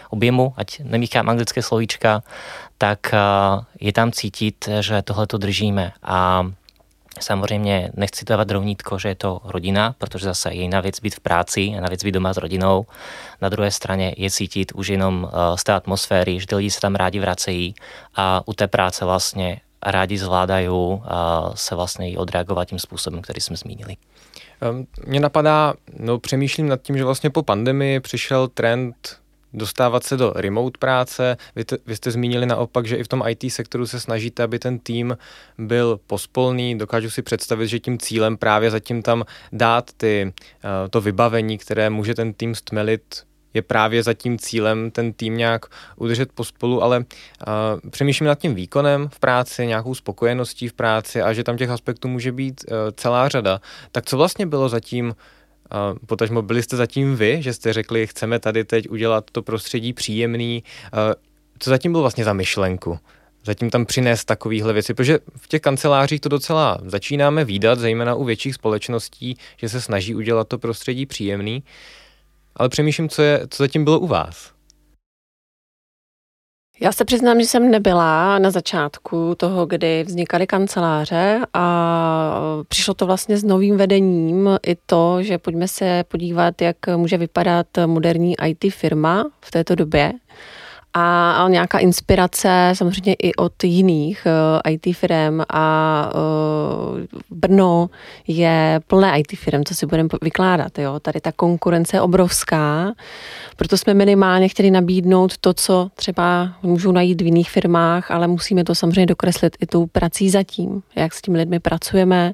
objemu, 0.10 0.54
ať 0.58 0.80
nemíchám 0.84 1.30
anglické 1.30 1.62
slovíčka, 1.62 2.24
tak 2.80 3.14
eh, 3.14 3.20
je 3.80 3.94
tam 3.94 4.12
cítit, 4.12 4.70
že 4.80 5.02
tohle 5.02 5.28
to 5.28 5.38
držíme 5.38 5.92
a 6.04 6.48
Samozřejmě 7.20 7.92
nechci 7.94 8.26
dávat 8.26 8.52
rovnítko, 8.52 9.00
že 9.00 9.08
je 9.08 9.16
to 9.16 9.42
rodina, 9.44 9.96
protože 9.98 10.26
zase 10.26 10.50
je 10.50 10.62
jiná 10.62 10.82
věc 10.82 11.00
být 11.00 11.16
v 11.16 11.20
práci 11.20 11.62
a 11.78 11.82
navíc 11.82 12.04
být 12.04 12.12
doma 12.12 12.34
s 12.34 12.38
rodinou. 12.38 12.86
Na 13.42 13.50
druhé 13.50 13.72
straně 13.72 14.16
je 14.18 14.32
cítit 14.32 14.72
už 14.72 14.88
jenom 14.88 15.30
eh, 15.32 15.58
z 15.58 15.64
té 15.64 15.74
atmosféry, 15.74 16.40
že 16.40 16.56
lidi 16.56 16.72
se 16.72 16.80
tam 16.80 16.96
rádi 16.96 17.20
vracejí 17.20 17.76
a 18.16 18.42
u 18.46 18.54
té 18.54 18.68
práce 18.68 19.06
vlastně 19.06 19.62
rádi 19.86 20.18
zvládají 20.18 20.68
eh, 20.70 21.10
se 21.56 21.76
vlastně 21.76 22.12
i 22.12 22.18
odreagovat 22.18 22.66
tím 22.66 22.80
způsobem, 22.80 23.22
který 23.22 23.42
jsme 23.42 23.56
zmínili. 23.56 23.98
Mně 25.06 25.20
napadá, 25.20 25.74
no 26.00 26.20
přemýšlím 26.20 26.68
nad 26.68 26.82
tím, 26.82 26.98
že 26.98 27.04
vlastně 27.04 27.30
po 27.30 27.44
pandemii 27.44 28.00
přišel 28.00 28.48
trend 28.48 29.19
dostávat 29.54 30.04
se 30.04 30.18
do 30.18 30.34
remote 30.36 30.78
práce. 30.78 31.38
Vy, 31.56 31.66
te, 31.66 31.78
vy 31.86 31.96
jste 31.96 32.12
zmínili 32.12 32.46
naopak, 32.46 32.86
že 32.86 32.96
i 32.96 33.04
v 33.04 33.08
tom 33.08 33.24
IT 33.28 33.54
sektoru 33.54 33.88
se 33.88 34.00
snažíte, 34.00 34.44
aby 34.44 34.60
ten 34.60 34.80
tým 34.80 35.18
byl 35.58 36.00
pospolný. 36.08 36.78
Dokážu 36.78 37.10
si 37.10 37.22
představit, 37.22 37.68
že 37.68 37.80
tím 37.80 37.98
cílem 37.98 38.38
právě 38.38 38.72
zatím 38.72 39.02
tam 39.02 39.24
dát 39.52 39.92
ty, 39.98 40.34
eh, 40.64 40.90
to 40.90 41.02
vybavení, 41.02 41.58
které 41.58 41.90
může 41.90 42.16
ten 42.16 42.34
tým 42.34 42.56
stmelit 42.56 43.30
je 43.54 43.62
právě 43.62 44.04
za 44.04 44.14
tím 44.14 44.38
cílem 44.38 44.92
ten 44.92 45.14
tým 45.14 45.38
nějak 45.38 45.66
udržet 45.96 46.32
pospolu, 46.32 46.84
ale 46.84 46.98
uh, 46.98 47.90
přemýšlím 47.90 48.28
nad 48.28 48.40
tím 48.40 48.56
výkonem 48.56 49.10
v 49.14 49.20
práci, 49.20 49.68
nějakou 49.68 49.96
spokojeností 49.96 50.68
v 50.68 50.74
práci 50.74 51.22
a 51.22 51.34
že 51.34 51.44
tam 51.44 51.58
těch 51.58 51.70
aspektů 51.70 52.08
může 52.08 52.32
být 52.32 52.62
uh, 52.68 52.78
celá 52.96 53.30
řada. 53.30 53.62
Tak 53.92 54.06
co 54.06 54.18
vlastně 54.18 54.46
bylo 54.46 54.70
zatím 54.70 55.06
Uh, 55.08 55.14
potažmo 56.06 56.42
byli 56.42 56.64
jste 56.64 56.78
zatím 56.78 57.16
vy, 57.16 57.42
že 57.42 57.54
jste 57.54 57.74
řekli, 57.74 58.08
chceme 58.08 58.40
tady 58.40 58.64
teď 58.64 58.90
udělat 58.90 59.26
to 59.32 59.42
prostředí 59.42 59.94
příjemný. 59.94 60.64
Co 61.60 61.70
zatím 61.70 61.92
bylo 61.92 62.02
vlastně 62.02 62.24
za 62.24 62.34
myšlenku? 62.34 63.00
Zatím 63.46 63.70
tam 63.70 63.86
přinést 63.86 64.26
takovéhle 64.26 64.74
věci, 64.74 64.94
protože 64.94 65.20
v 65.38 65.48
těch 65.48 65.62
kancelářích 65.62 66.22
to 66.22 66.30
docela 66.30 66.78
začínáme 66.86 67.46
výdat, 67.46 67.80
zejména 67.80 68.16
u 68.16 68.24
větších 68.24 68.56
společností, 68.56 69.38
že 69.58 69.70
se 69.70 69.82
snaží 69.82 70.16
udělat 70.16 70.48
to 70.48 70.58
prostředí 70.58 71.06
příjemný. 71.06 71.64
Ale 72.56 72.70
přemýšlím, 72.70 73.10
co, 73.10 73.22
je, 73.22 73.48
co 73.50 73.64
zatím 73.64 73.84
bylo 73.84 74.00
u 74.00 74.08
vás. 74.08 74.59
Já 76.82 76.92
se 76.92 77.06
přiznám, 77.06 77.40
že 77.40 77.46
jsem 77.46 77.72
nebyla 77.72 78.40
na 78.40 78.52
začátku 78.52 79.36
toho, 79.38 79.66
kdy 79.66 80.04
vznikaly 80.04 80.48
kanceláře 80.48 81.40
a 81.54 82.42
přišlo 82.68 82.94
to 82.94 83.06
vlastně 83.06 83.38
s 83.38 83.44
novým 83.44 83.78
vedením 83.78 84.50
i 84.68 84.78
to, 84.86 85.24
že 85.24 85.38
pojďme 85.38 85.68
se 85.68 86.04
podívat, 86.08 86.62
jak 86.62 86.78
může 86.96 87.18
vypadat 87.18 87.68
moderní 87.86 88.36
IT 88.46 88.74
firma 88.74 89.26
v 89.42 89.52
této 89.52 89.76
době 89.76 90.14
a 90.94 91.46
nějaká 91.50 91.80
inspirace 91.80 92.72
samozřejmě 92.74 93.14
i 93.14 93.36
od 93.36 93.64
jiných 93.64 94.24
uh, 94.26 94.60
eh, 94.66 94.72
IT 94.72 94.96
firm 94.98 95.42
a 95.50 96.12
uh, 96.16 97.00
Brno 97.30 97.90
je 98.28 98.80
plné 98.88 99.20
IT 99.20 99.40
firm, 99.40 99.64
co 99.64 99.76
si 99.76 99.86
budeme 99.86 100.10
vykládat. 100.22 100.80
Jo? 100.80 101.00
Tady 101.00 101.22
ta 101.22 101.32
konkurence 101.32 101.98
je 101.98 102.02
obrovská, 102.02 102.94
proto 103.56 103.78
jsme 103.78 103.94
minimálně 103.94 104.48
chtěli 104.48 104.72
nabídnout 104.72 105.38
to, 105.38 105.54
co 105.54 105.90
třeba 105.96 106.54
můžou 106.64 106.92
najít 106.92 107.22
v 107.22 107.26
jiných 107.26 107.50
firmách, 107.50 108.12
ale 108.12 108.28
musíme 108.28 108.64
to 108.64 108.76
samozřejmě 108.76 109.06
dokreslit 109.06 109.58
i 109.60 109.66
tou 109.66 109.86
prací 109.86 110.30
zatím, 110.30 110.82
jak 110.96 111.14
s 111.14 111.22
těmi 111.22 111.38
lidmi 111.38 111.60
pracujeme 111.60 112.34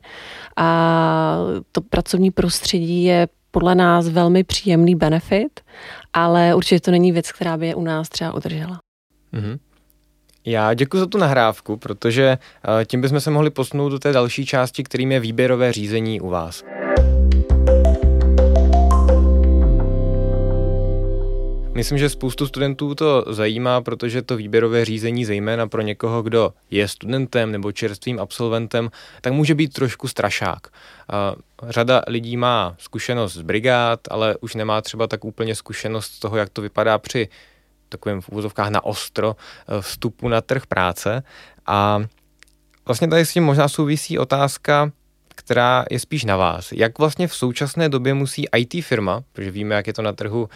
a 0.58 1.38
to 1.72 1.82
pracovní 1.82 2.32
prostředí 2.32 3.04
je 3.04 3.28
podle 3.56 3.76
nás 3.76 4.10
velmi 4.10 4.44
příjemný 4.44 4.96
benefit, 4.96 5.60
ale 6.14 6.56
určitě 6.56 6.80
to 6.80 6.92
není 6.92 7.12
věc, 7.12 7.32
která 7.32 7.58
by 7.58 7.68
je 7.68 7.76
u 7.76 7.84
nás 7.84 8.10
třeba 8.10 8.34
udržela. 8.34 8.80
Mm-hmm. 9.34 9.58
Já 10.46 10.74
děkuji 10.74 10.98
za 10.98 11.06
tu 11.06 11.18
nahrávku, 11.18 11.78
protože 11.78 12.38
eh, 12.82 12.86
tím 12.86 13.02
bychom 13.02 13.20
se 13.20 13.32
mohli 13.32 13.50
posunout 13.50 13.90
do 13.90 14.00
té 14.00 14.12
další 14.12 14.46
části, 14.46 14.84
kterým 14.84 15.12
je 15.12 15.20
výběrové 15.20 15.72
řízení 15.72 16.22
u 16.22 16.30
vás. 16.30 16.64
Myslím, 21.76 21.98
že 21.98 22.10
spoustu 22.10 22.48
studentů 22.48 22.96
to 22.96 23.26
zajímá, 23.30 23.82
protože 23.82 24.22
to 24.22 24.38
výběrové 24.38 24.86
řízení, 24.86 25.26
zejména 25.26 25.68
pro 25.68 25.82
někoho, 25.82 26.22
kdo 26.22 26.54
je 26.72 26.88
studentem 26.88 27.52
nebo 27.52 27.72
čerstvým 27.72 28.20
absolventem, 28.20 28.92
tak 29.22 29.34
může 29.34 29.56
být 29.56 29.74
trošku 29.74 30.08
strašák. 30.08 30.68
Řada 31.70 32.02
lidí 32.08 32.38
má 32.38 32.76
zkušenost 32.78 33.34
z 33.34 33.42
brigád, 33.42 34.00
ale 34.12 34.38
už 34.42 34.56
nemá 34.56 34.82
třeba 34.82 35.08
tak 35.08 35.26
úplně 35.26 35.56
zkušenost 35.56 36.06
z 36.06 36.20
toho, 36.20 36.38
jak 36.38 36.50
to 36.50 36.62
vypadá 36.62 36.98
při 36.98 37.30
takovým 37.90 38.22
v 38.22 38.30
úvozovkách 38.30 38.70
na 38.70 38.84
ostro 38.84 39.36
vstupu 39.82 40.28
na 40.28 40.42
trh 40.42 40.66
práce. 40.66 41.24
A 41.66 42.00
vlastně 42.86 43.08
tady 43.08 43.26
s 43.26 43.34
tím 43.34 43.44
možná 43.44 43.68
souvisí 43.68 44.20
otázka, 44.20 44.92
která 45.36 45.86
je 45.92 46.00
spíš 46.00 46.26
na 46.26 46.38
vás. 46.38 46.72
Jak 46.72 47.00
vlastně 47.00 47.28
v 47.28 47.36
současné 47.36 47.90
době 47.90 48.14
musí 48.14 48.46
IT 48.58 48.86
firma, 48.86 49.24
protože 49.32 49.52
víme, 49.52 49.76
jak 49.76 49.88
je 49.88 49.94
to 49.94 50.02
na 50.02 50.14
trhu 50.14 50.50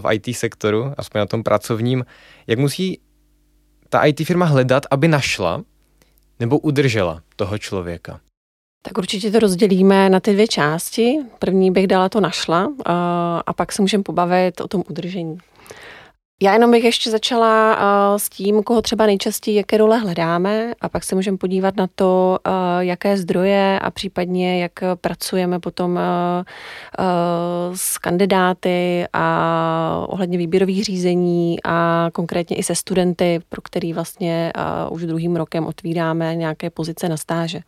v 0.00 0.12
IT 0.12 0.36
sektoru, 0.36 0.92
aspoň 0.98 1.18
na 1.18 1.26
tom 1.26 1.42
pracovním, 1.42 2.04
jak 2.46 2.58
musí 2.58 3.00
ta 3.88 4.04
IT 4.04 4.26
firma 4.26 4.46
hledat, 4.46 4.82
aby 4.90 5.08
našla 5.08 5.62
nebo 6.40 6.58
udržela 6.58 7.22
toho 7.36 7.58
člověka? 7.58 8.20
Tak 8.82 8.98
určitě 8.98 9.30
to 9.30 9.38
rozdělíme 9.38 10.08
na 10.08 10.20
ty 10.20 10.32
dvě 10.32 10.48
části. 10.48 11.18
První 11.38 11.70
bych 11.70 11.86
dala 11.86 12.08
to 12.08 12.20
našla 12.20 12.72
a 13.46 13.52
pak 13.52 13.72
se 13.72 13.82
můžeme 13.82 14.02
pobavit 14.02 14.60
o 14.60 14.68
tom 14.68 14.82
udržení. 14.90 15.38
Já 16.42 16.52
jenom 16.52 16.70
bych 16.70 16.84
ještě 16.84 17.10
začala 17.10 17.76
uh, 17.76 18.18
s 18.18 18.28
tím, 18.28 18.62
koho 18.62 18.82
třeba 18.82 19.06
nejčastěji, 19.06 19.56
jaké 19.56 19.76
role 19.76 19.98
hledáme 19.98 20.74
a 20.80 20.88
pak 20.88 21.04
se 21.04 21.14
můžeme 21.14 21.38
podívat 21.38 21.76
na 21.76 21.86
to, 21.94 22.38
uh, 22.46 22.52
jaké 22.80 23.16
zdroje 23.16 23.78
a 23.78 23.90
případně 23.90 24.62
jak 24.62 24.72
pracujeme 25.00 25.60
potom 25.60 25.92
uh, 25.92 26.44
s 27.74 27.98
kandidáty 27.98 29.04
a 29.12 30.06
ohledně 30.08 30.38
výběrových 30.38 30.84
řízení 30.84 31.58
a 31.64 32.08
konkrétně 32.12 32.56
i 32.56 32.62
se 32.62 32.74
studenty, 32.74 33.40
pro 33.48 33.62
který 33.62 33.92
vlastně 33.92 34.52
už 34.90 35.02
druhým 35.02 35.36
rokem 35.36 35.66
otvíráme 35.66 36.34
nějaké 36.34 36.70
pozice 36.70 37.08
na 37.08 37.16
stáže. 37.16 37.60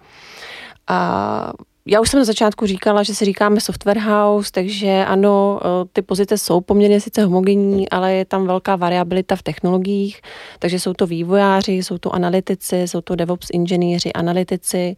A 0.87 1.53
já 1.89 2.01
už 2.01 2.11
jsem 2.11 2.21
na 2.21 2.25
začátku 2.25 2.67
říkala, 2.67 3.03
že 3.03 3.15
si 3.15 3.25
říkáme 3.25 3.61
software 3.61 3.99
house, 4.01 4.51
takže 4.53 5.05
ano, 5.09 5.61
e, 5.63 5.69
ty 5.93 6.03
pozice 6.03 6.39
jsou 6.39 6.61
poměrně 6.61 7.01
sice 7.01 7.25
homogenní, 7.25 7.89
ale 7.89 8.15
je 8.15 8.25
tam 8.25 8.47
velká 8.47 8.77
variabilita 8.77 9.37
v 9.37 9.43
technologiích, 9.43 10.21
takže 10.59 10.81
jsou 10.81 10.93
to 10.93 11.07
vývojáři, 11.07 11.73
jsou 11.73 11.99
to 11.99 12.15
analytici, 12.15 12.89
jsou 12.89 13.01
to 13.01 13.17
DevOps 13.17 13.49
inženýři, 13.53 14.13
analytici. 14.13 14.97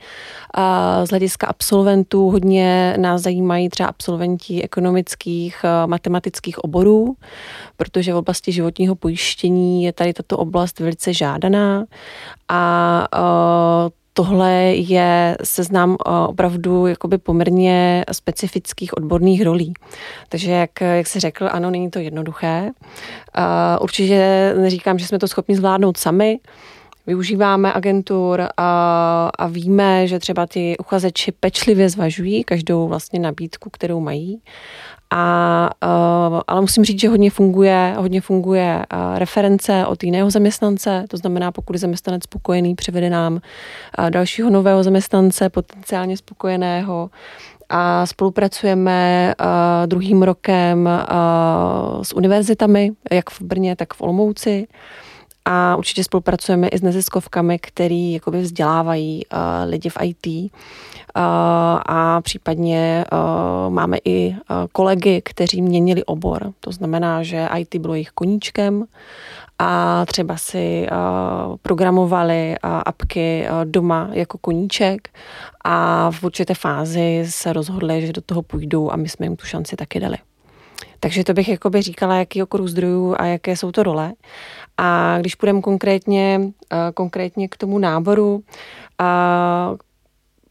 A 0.54 1.06
z 1.06 1.10
hlediska 1.10 1.46
absolventů 1.46 2.30
hodně 2.30 2.94
nás 2.98 3.22
zajímají 3.22 3.68
třeba 3.68 3.88
absolventi 3.88 4.62
ekonomických, 4.62 5.64
e, 5.64 5.86
matematických 5.86 6.58
oborů, 6.58 7.16
protože 7.76 8.12
v 8.12 8.16
oblasti 8.16 8.52
životního 8.52 8.94
pojištění 8.94 9.84
je 9.84 9.92
tady 9.92 10.12
tato 10.12 10.38
oblast 10.38 10.80
velice 10.80 11.12
žádaná 11.12 11.84
a 12.48 13.08
e, 13.14 13.97
tohle 14.18 14.52
je 14.74 15.36
seznam 15.44 15.96
eh, 16.00 16.10
opravdu 16.28 16.86
jakoby 16.86 17.18
poměrně 17.18 18.04
specifických 18.12 18.96
odborných 18.96 19.42
rolí. 19.42 19.74
Takže 20.28 20.50
jak, 20.50 20.80
jak 20.80 21.06
se 21.06 21.20
řekl, 21.20 21.48
ano, 21.52 21.70
není 21.70 21.90
to 21.90 21.98
jednoduché. 21.98 22.70
Eh, 23.36 23.78
určitě 23.80 24.54
neříkám, 24.58 24.98
že 24.98 25.06
jsme 25.06 25.18
to 25.18 25.28
schopni 25.28 25.56
zvládnout 25.56 25.96
sami, 25.96 26.38
využíváme 27.06 27.72
agentur 27.72 28.48
a, 28.56 29.30
a 29.38 29.46
víme, 29.46 30.06
že 30.06 30.18
třeba 30.18 30.46
ty 30.46 30.76
uchazeči 30.78 31.32
pečlivě 31.32 31.88
zvažují 31.88 32.44
každou 32.44 32.88
vlastně 32.88 33.20
nabídku, 33.20 33.70
kterou 33.70 34.00
mají 34.00 34.42
a, 35.10 35.70
uh, 35.84 36.40
ale 36.46 36.60
musím 36.60 36.84
říct, 36.84 37.00
že 37.00 37.08
hodně 37.08 37.30
funguje, 37.30 37.94
hodně 37.98 38.20
funguje 38.20 38.84
uh, 38.92 39.18
reference 39.18 39.86
od 39.86 40.04
jiného 40.04 40.30
zaměstnance, 40.30 41.04
to 41.08 41.16
znamená, 41.16 41.52
pokud 41.52 41.72
je 41.72 41.78
zaměstnanec 41.78 42.22
spokojený, 42.24 42.74
přivede 42.74 43.10
nám 43.10 43.32
uh, 43.32 44.10
dalšího 44.10 44.50
nového 44.50 44.82
zaměstnance, 44.82 45.48
potenciálně 45.48 46.16
spokojeného 46.16 47.10
a 47.68 48.06
spolupracujeme 48.06 49.34
uh, 49.40 49.46
druhým 49.86 50.22
rokem 50.22 50.86
uh, 50.86 52.02
s 52.02 52.16
univerzitami, 52.16 52.92
jak 53.12 53.30
v 53.30 53.42
Brně, 53.42 53.76
tak 53.76 53.94
v 53.94 54.00
Olomouci. 54.00 54.66
A 55.50 55.76
určitě 55.76 56.04
spolupracujeme 56.04 56.68
i 56.68 56.78
s 56.78 56.82
neziskovkami, 56.82 57.58
který 57.58 58.12
jakoby 58.12 58.40
vzdělávají 58.40 59.26
uh, 59.26 59.38
lidi 59.70 59.90
v 59.90 59.96
IT 60.02 60.52
a 61.86 62.20
případně 62.20 63.04
máme 63.68 63.98
i 64.04 64.36
kolegy, 64.72 65.22
kteří 65.24 65.62
měnili 65.62 66.04
obor. 66.04 66.52
To 66.60 66.72
znamená, 66.72 67.22
že 67.22 67.48
IT 67.58 67.76
bylo 67.76 67.94
jejich 67.94 68.10
koníčkem 68.10 68.84
a 69.58 70.04
třeba 70.06 70.36
si 70.36 70.86
programovali 71.62 72.56
apky 72.62 73.46
doma 73.64 74.08
jako 74.12 74.38
koníček 74.38 75.08
a 75.64 76.10
v 76.10 76.24
určité 76.24 76.54
fázi 76.54 77.24
se 77.28 77.52
rozhodli, 77.52 78.06
že 78.06 78.12
do 78.12 78.20
toho 78.20 78.42
půjdou 78.42 78.90
a 78.90 78.96
my 78.96 79.08
jsme 79.08 79.26
jim 79.26 79.36
tu 79.36 79.46
šanci 79.46 79.76
taky 79.76 80.00
dali. 80.00 80.16
Takže 81.00 81.24
to 81.24 81.32
bych 81.34 81.48
jakoby 81.48 81.82
říkala, 81.82 82.14
jaký 82.14 82.42
okruh 82.42 82.68
zdrojů 82.68 83.14
a 83.18 83.24
jaké 83.24 83.56
jsou 83.56 83.72
to 83.72 83.82
role. 83.82 84.12
A 84.78 85.18
když 85.20 85.34
půjdeme 85.34 85.60
konkrétně, 85.60 86.40
konkrétně 86.94 87.48
k 87.48 87.56
tomu 87.56 87.78
náboru, 87.78 88.42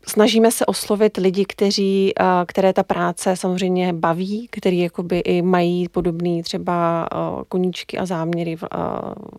snažíme 0.08 0.52
se 0.52 0.66
oslovit 0.66 1.18
lidi, 1.18 1.46
kteří, 1.46 2.13
které 2.46 2.74
ta 2.74 2.84
práce 2.84 3.36
samozřejmě 3.36 3.94
baví, 3.94 4.48
který 4.52 4.80
jakoby 4.80 5.20
i 5.20 5.42
mají 5.42 5.90
podobný 5.90 6.44
třeba 6.44 7.08
koníčky 7.50 7.98
a 7.98 8.06
záměry 8.06 8.58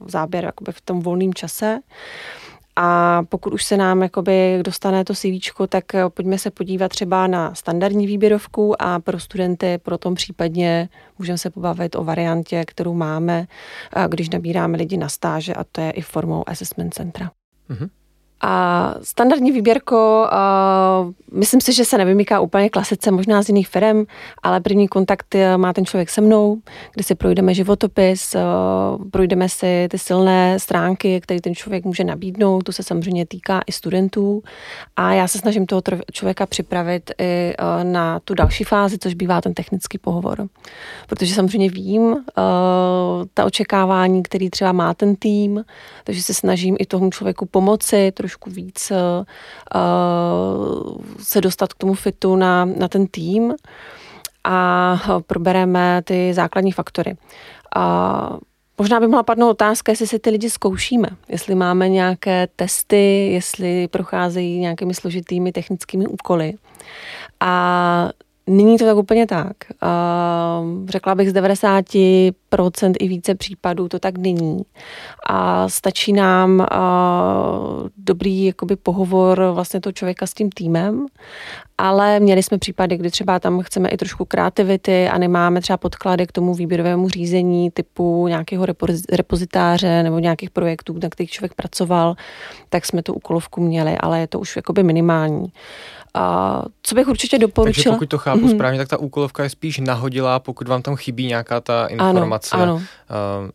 záběr 0.06 0.44
jakoby 0.44 0.72
v 0.72 0.80
tom 0.80 1.00
volném 1.00 1.34
čase. 1.34 1.80
A 2.80 3.22
pokud 3.28 3.52
už 3.52 3.64
se 3.64 3.76
nám 3.76 4.02
jakoby 4.02 4.58
dostane 4.62 5.04
to 5.04 5.14
CV, 5.14 5.66
tak 5.68 5.84
pojďme 6.08 6.38
se 6.38 6.50
podívat 6.50 6.88
třeba 6.88 7.26
na 7.26 7.54
standardní 7.54 8.06
výběrovku 8.06 8.82
a 8.82 9.00
pro 9.00 9.20
studenty 9.20 9.78
pro 9.82 9.98
tom 9.98 10.14
případně 10.14 10.88
můžeme 11.18 11.38
se 11.38 11.50
pobavit 11.50 11.96
o 11.96 12.04
variantě, 12.04 12.64
kterou 12.66 12.94
máme, 12.94 13.46
když 14.08 14.30
nabíráme 14.30 14.78
lidi 14.78 14.96
na 14.96 15.08
stáže 15.08 15.54
a 15.54 15.64
to 15.64 15.80
je 15.80 15.90
i 15.90 16.00
formou 16.00 16.48
assessment 16.48 16.94
centra. 16.94 17.30
Mm-hmm. 17.70 17.88
A 18.40 18.94
standardní 19.02 19.52
výběrko, 19.52 20.28
uh, 20.32 21.38
myslím 21.38 21.60
si, 21.60 21.72
že 21.72 21.84
se 21.84 21.98
nevymýká 21.98 22.40
úplně 22.40 22.70
klasice, 22.70 23.10
možná 23.10 23.42
z 23.42 23.48
jiných 23.48 23.68
firm, 23.68 24.04
ale 24.42 24.60
první 24.60 24.88
kontakt 24.88 25.34
má 25.56 25.72
ten 25.72 25.86
člověk 25.86 26.10
se 26.10 26.20
mnou, 26.20 26.58
kde 26.94 27.04
si 27.04 27.14
projdeme 27.14 27.54
životopis, 27.54 28.34
uh, 28.34 29.10
projdeme 29.10 29.48
si 29.48 29.88
ty 29.90 29.98
silné 29.98 30.58
stránky, 30.58 31.20
které 31.20 31.40
ten 31.40 31.54
člověk 31.54 31.84
může 31.84 32.04
nabídnout, 32.04 32.62
to 32.62 32.72
se 32.72 32.82
samozřejmě 32.82 33.26
týká 33.26 33.60
i 33.66 33.72
studentů. 33.72 34.42
A 34.96 35.12
já 35.12 35.28
se 35.28 35.38
snažím 35.38 35.66
toho 35.66 35.82
člověka 36.12 36.46
připravit 36.46 37.10
i 37.18 37.54
uh, 37.58 37.84
na 37.84 38.20
tu 38.20 38.34
další 38.34 38.64
fázi, 38.64 38.98
což 38.98 39.14
bývá 39.14 39.40
ten 39.40 39.54
technický 39.54 39.98
pohovor. 39.98 40.48
Protože 41.06 41.34
samozřejmě 41.34 41.70
vím 41.70 42.16
ta 43.34 43.44
očekávání, 43.44 44.22
který 44.22 44.50
třeba 44.50 44.72
má 44.72 44.94
ten 44.94 45.16
tým, 45.16 45.64
takže 46.04 46.22
se 46.22 46.34
snažím 46.34 46.76
i 46.78 46.86
tomu 46.86 47.10
člověku 47.10 47.46
pomoci, 47.46 48.12
trošku 48.28 48.50
víc 48.50 48.92
uh, 48.92 49.24
se 51.18 51.40
dostat 51.40 51.72
k 51.72 51.78
tomu 51.78 51.94
fitu 51.94 52.36
na, 52.36 52.64
na 52.64 52.88
ten 52.88 53.06
tým 53.06 53.54
a 54.44 55.00
probereme 55.26 56.02
ty 56.04 56.34
základní 56.34 56.72
faktory. 56.72 57.16
A 57.76 58.36
Možná 58.80 59.00
by 59.00 59.06
mohla 59.06 59.22
padnout 59.22 59.50
otázka, 59.50 59.92
jestli 59.92 60.06
si 60.06 60.18
ty 60.18 60.30
lidi 60.30 60.50
zkoušíme, 60.50 61.08
jestli 61.28 61.54
máme 61.54 61.88
nějaké 61.88 62.48
testy, 62.56 63.32
jestli 63.32 63.88
procházejí 63.88 64.58
nějakými 64.58 64.94
složitými 64.94 65.52
technickými 65.52 66.06
úkoly. 66.06 66.54
A 67.40 68.10
Není 68.48 68.78
to 68.78 68.84
tak 68.84 68.96
úplně 68.96 69.26
tak. 69.26 69.56
Uh, 69.82 70.88
řekla 70.88 71.14
bych 71.14 71.30
z 71.30 71.32
90% 71.32 72.92
i 72.98 73.08
více 73.08 73.34
případů 73.34 73.88
to 73.88 73.98
tak 73.98 74.18
není. 74.18 74.62
A 75.26 75.68
stačí 75.68 76.12
nám 76.12 76.58
uh, 76.58 77.88
dobrý 77.96 78.44
jakoby 78.44 78.76
pohovor 78.76 79.42
vlastně 79.52 79.80
toho 79.80 79.92
člověka 79.92 80.26
s 80.26 80.34
tím 80.34 80.50
týmem, 80.50 81.06
ale 81.78 82.20
měli 82.20 82.42
jsme 82.42 82.58
případy, 82.58 82.96
kdy 82.96 83.10
třeba 83.10 83.38
tam 83.38 83.60
chceme 83.60 83.88
i 83.88 83.96
trošku 83.96 84.24
kreativity 84.24 85.08
a 85.08 85.18
nemáme 85.18 85.60
třeba 85.60 85.76
podklady 85.76 86.26
k 86.26 86.32
tomu 86.32 86.54
výběrovému 86.54 87.08
řízení 87.08 87.70
typu 87.70 88.28
nějakého 88.28 88.66
repozitáře 89.12 90.02
nebo 90.02 90.18
nějakých 90.18 90.50
projektů, 90.50 90.98
na 91.02 91.08
kterých 91.08 91.30
člověk 91.30 91.54
pracoval, 91.54 92.14
tak 92.68 92.86
jsme 92.86 93.02
tu 93.02 93.12
úkolovku 93.12 93.60
měli, 93.60 93.98
ale 93.98 94.20
je 94.20 94.26
to 94.26 94.40
už 94.40 94.56
jakoby 94.56 94.82
minimální. 94.82 95.52
A 96.18 96.62
co 96.82 96.94
bych 96.94 97.08
určitě 97.08 97.38
doporučila? 97.38 97.84
Takže 97.84 97.90
pokud 97.90 98.08
to 98.08 98.18
chápu 98.18 98.40
mm-hmm. 98.40 98.54
správně, 98.54 98.78
tak 98.78 98.88
ta 98.88 98.96
úkolovka 98.96 99.42
je 99.42 99.50
spíš 99.50 99.78
nahodilá, 99.78 100.38
pokud 100.38 100.68
vám 100.68 100.82
tam 100.82 100.96
chybí 100.96 101.26
nějaká 101.26 101.60
ta 101.60 101.86
informace, 101.86 102.56
ano, 102.56 102.62
ano. 102.62 102.74
Uh, 102.74 102.82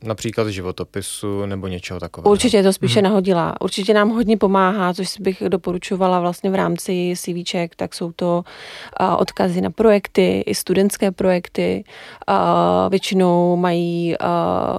například 0.07 0.47
z 0.47 0.49
životopisu 0.49 1.45
nebo 1.45 1.67
něčeho 1.67 1.99
takového. 1.99 2.31
Určitě 2.31 2.57
je 2.57 2.63
to 2.63 2.73
spíše 2.73 2.99
mm-hmm. 2.99 3.03
nahodilá. 3.03 3.61
Určitě 3.61 3.93
nám 3.93 4.09
hodně 4.09 4.37
pomáhá, 4.37 4.93
což 4.93 5.19
bych 5.19 5.43
doporučovala 5.47 6.19
vlastně 6.19 6.49
v 6.49 6.55
rámci 6.55 7.13
CVček, 7.17 7.75
tak 7.75 7.93
jsou 7.93 8.11
to 8.11 8.43
uh, 8.99 9.15
odkazy 9.17 9.61
na 9.61 9.69
projekty, 9.69 10.43
i 10.45 10.55
studentské 10.55 11.11
projekty. 11.11 11.83
Uh, 12.29 12.35
většinou 12.89 13.55
mají 13.55 14.15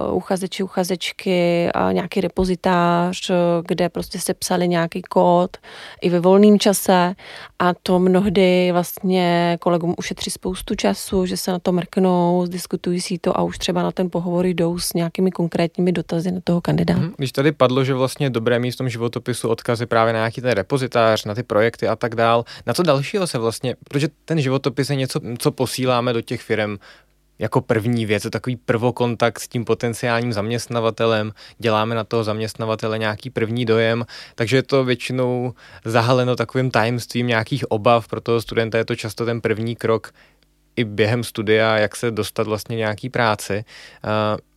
uh, 0.09 0.15
uchazeči, 0.15 0.63
uchazečky 0.63 1.69
uh, 1.75 1.93
nějaký 1.93 2.21
repozitář, 2.21 3.31
kde 3.65 3.89
prostě 3.89 4.19
se 4.19 4.33
psali 4.33 4.67
nějaký 4.67 5.01
kód 5.01 5.57
i 6.01 6.09
ve 6.09 6.19
volném 6.19 6.59
čase 6.59 7.15
a 7.59 7.74
to 7.83 7.99
mnohdy 7.99 8.69
vlastně 8.71 9.57
kolegům 9.61 9.95
ušetří 9.97 10.31
spoustu 10.31 10.75
času, 10.75 11.25
že 11.25 11.37
se 11.37 11.51
na 11.51 11.59
to 11.59 11.71
mrknou, 11.71 12.45
diskutují 12.47 13.01
si 13.01 13.17
to 13.17 13.39
a 13.39 13.43
už 13.43 13.57
třeba 13.57 13.83
na 13.83 13.91
ten 13.91 14.09
pohovor 14.09 14.45
jdou 14.45 14.79
s 14.79 14.93
nějakými 14.93 15.31
konkrétními 15.31 15.91
dotazy 15.91 16.31
na 16.31 16.39
toho 16.43 16.61
kandidáta. 16.61 16.99
Mhm. 16.99 17.13
Když 17.17 17.31
tady 17.31 17.51
padlo, 17.51 17.83
že 17.83 17.93
vlastně 17.93 18.29
dobré 18.29 18.59
místo 18.59 18.83
v 18.83 18.87
životopisu 18.87 19.49
odkazy 19.49 19.85
právě 19.85 20.13
na 20.13 20.19
nějaký 20.19 20.41
ten 20.41 20.51
repozitář, 20.51 21.25
na 21.25 21.35
ty 21.35 21.43
projekty 21.43 21.87
a 21.87 21.95
tak 21.95 22.15
dál, 22.15 22.45
na 22.65 22.73
co 22.73 22.83
dalšího 22.83 23.27
se 23.27 23.37
vlastně, 23.37 23.75
protože 23.89 24.07
ten 24.25 24.41
životopis 24.41 24.89
je 24.89 24.95
něco, 24.95 25.19
co 25.37 25.51
posíláme 25.51 26.13
do 26.13 26.21
těch 26.21 26.41
firm 26.41 26.77
jako 27.39 27.61
první 27.61 28.05
věc, 28.05 28.25
je 28.25 28.31
takový 28.31 28.55
prvokontakt 28.55 29.39
s 29.39 29.47
tím 29.47 29.65
potenciálním 29.65 30.33
zaměstnavatelem, 30.33 31.31
děláme 31.57 31.95
na 31.95 32.03
toho 32.03 32.23
zaměstnavatele 32.23 32.97
nějaký 32.97 33.29
první 33.29 33.65
dojem, 33.65 34.05
takže 34.35 34.57
je 34.57 34.63
to 34.63 34.83
většinou 34.83 35.53
zahaleno 35.85 36.35
takovým 36.35 36.71
tajemstvím 36.71 37.27
nějakých 37.27 37.71
obav, 37.71 38.07
pro 38.07 38.21
toho 38.21 38.41
studenta 38.41 38.77
je 38.77 38.85
to 38.85 38.95
často 38.95 39.25
ten 39.25 39.41
první 39.41 39.75
krok 39.75 40.11
i 40.75 40.83
během 40.83 41.23
studia, 41.23 41.77
jak 41.77 41.95
se 41.95 42.11
dostat 42.11 42.47
vlastně 42.47 42.75
nějaký 42.75 43.09
práci. 43.09 43.65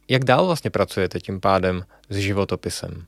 Jak 0.09 0.25
dál 0.25 0.47
vlastně 0.47 0.71
pracujete 0.71 1.21
tím 1.21 1.41
pádem 1.41 1.85
s 2.09 2.17
životopisem? 2.17 3.05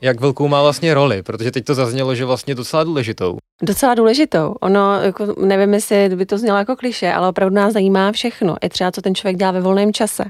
Jak 0.00 0.20
velkou 0.20 0.48
má 0.48 0.62
vlastně 0.62 0.94
roli? 0.94 1.22
Protože 1.22 1.50
teď 1.50 1.64
to 1.64 1.74
zaznělo, 1.74 2.14
že 2.14 2.24
vlastně 2.24 2.54
docela 2.54 2.84
důležitou. 2.84 3.38
Docela 3.62 3.94
důležitou. 3.94 4.54
Ono, 4.60 5.00
jako, 5.02 5.34
nevím, 5.44 5.74
jestli 5.74 6.08
by 6.08 6.26
to 6.26 6.38
znělo 6.38 6.58
jako 6.58 6.76
kliše, 6.76 7.12
ale 7.12 7.28
opravdu 7.28 7.56
nás 7.56 7.72
zajímá 7.72 8.12
všechno. 8.12 8.56
I 8.62 8.68
třeba, 8.68 8.92
co 8.92 9.02
ten 9.02 9.14
člověk 9.14 9.36
dělá 9.36 9.50
ve 9.50 9.60
volném 9.60 9.92
čase. 9.92 10.24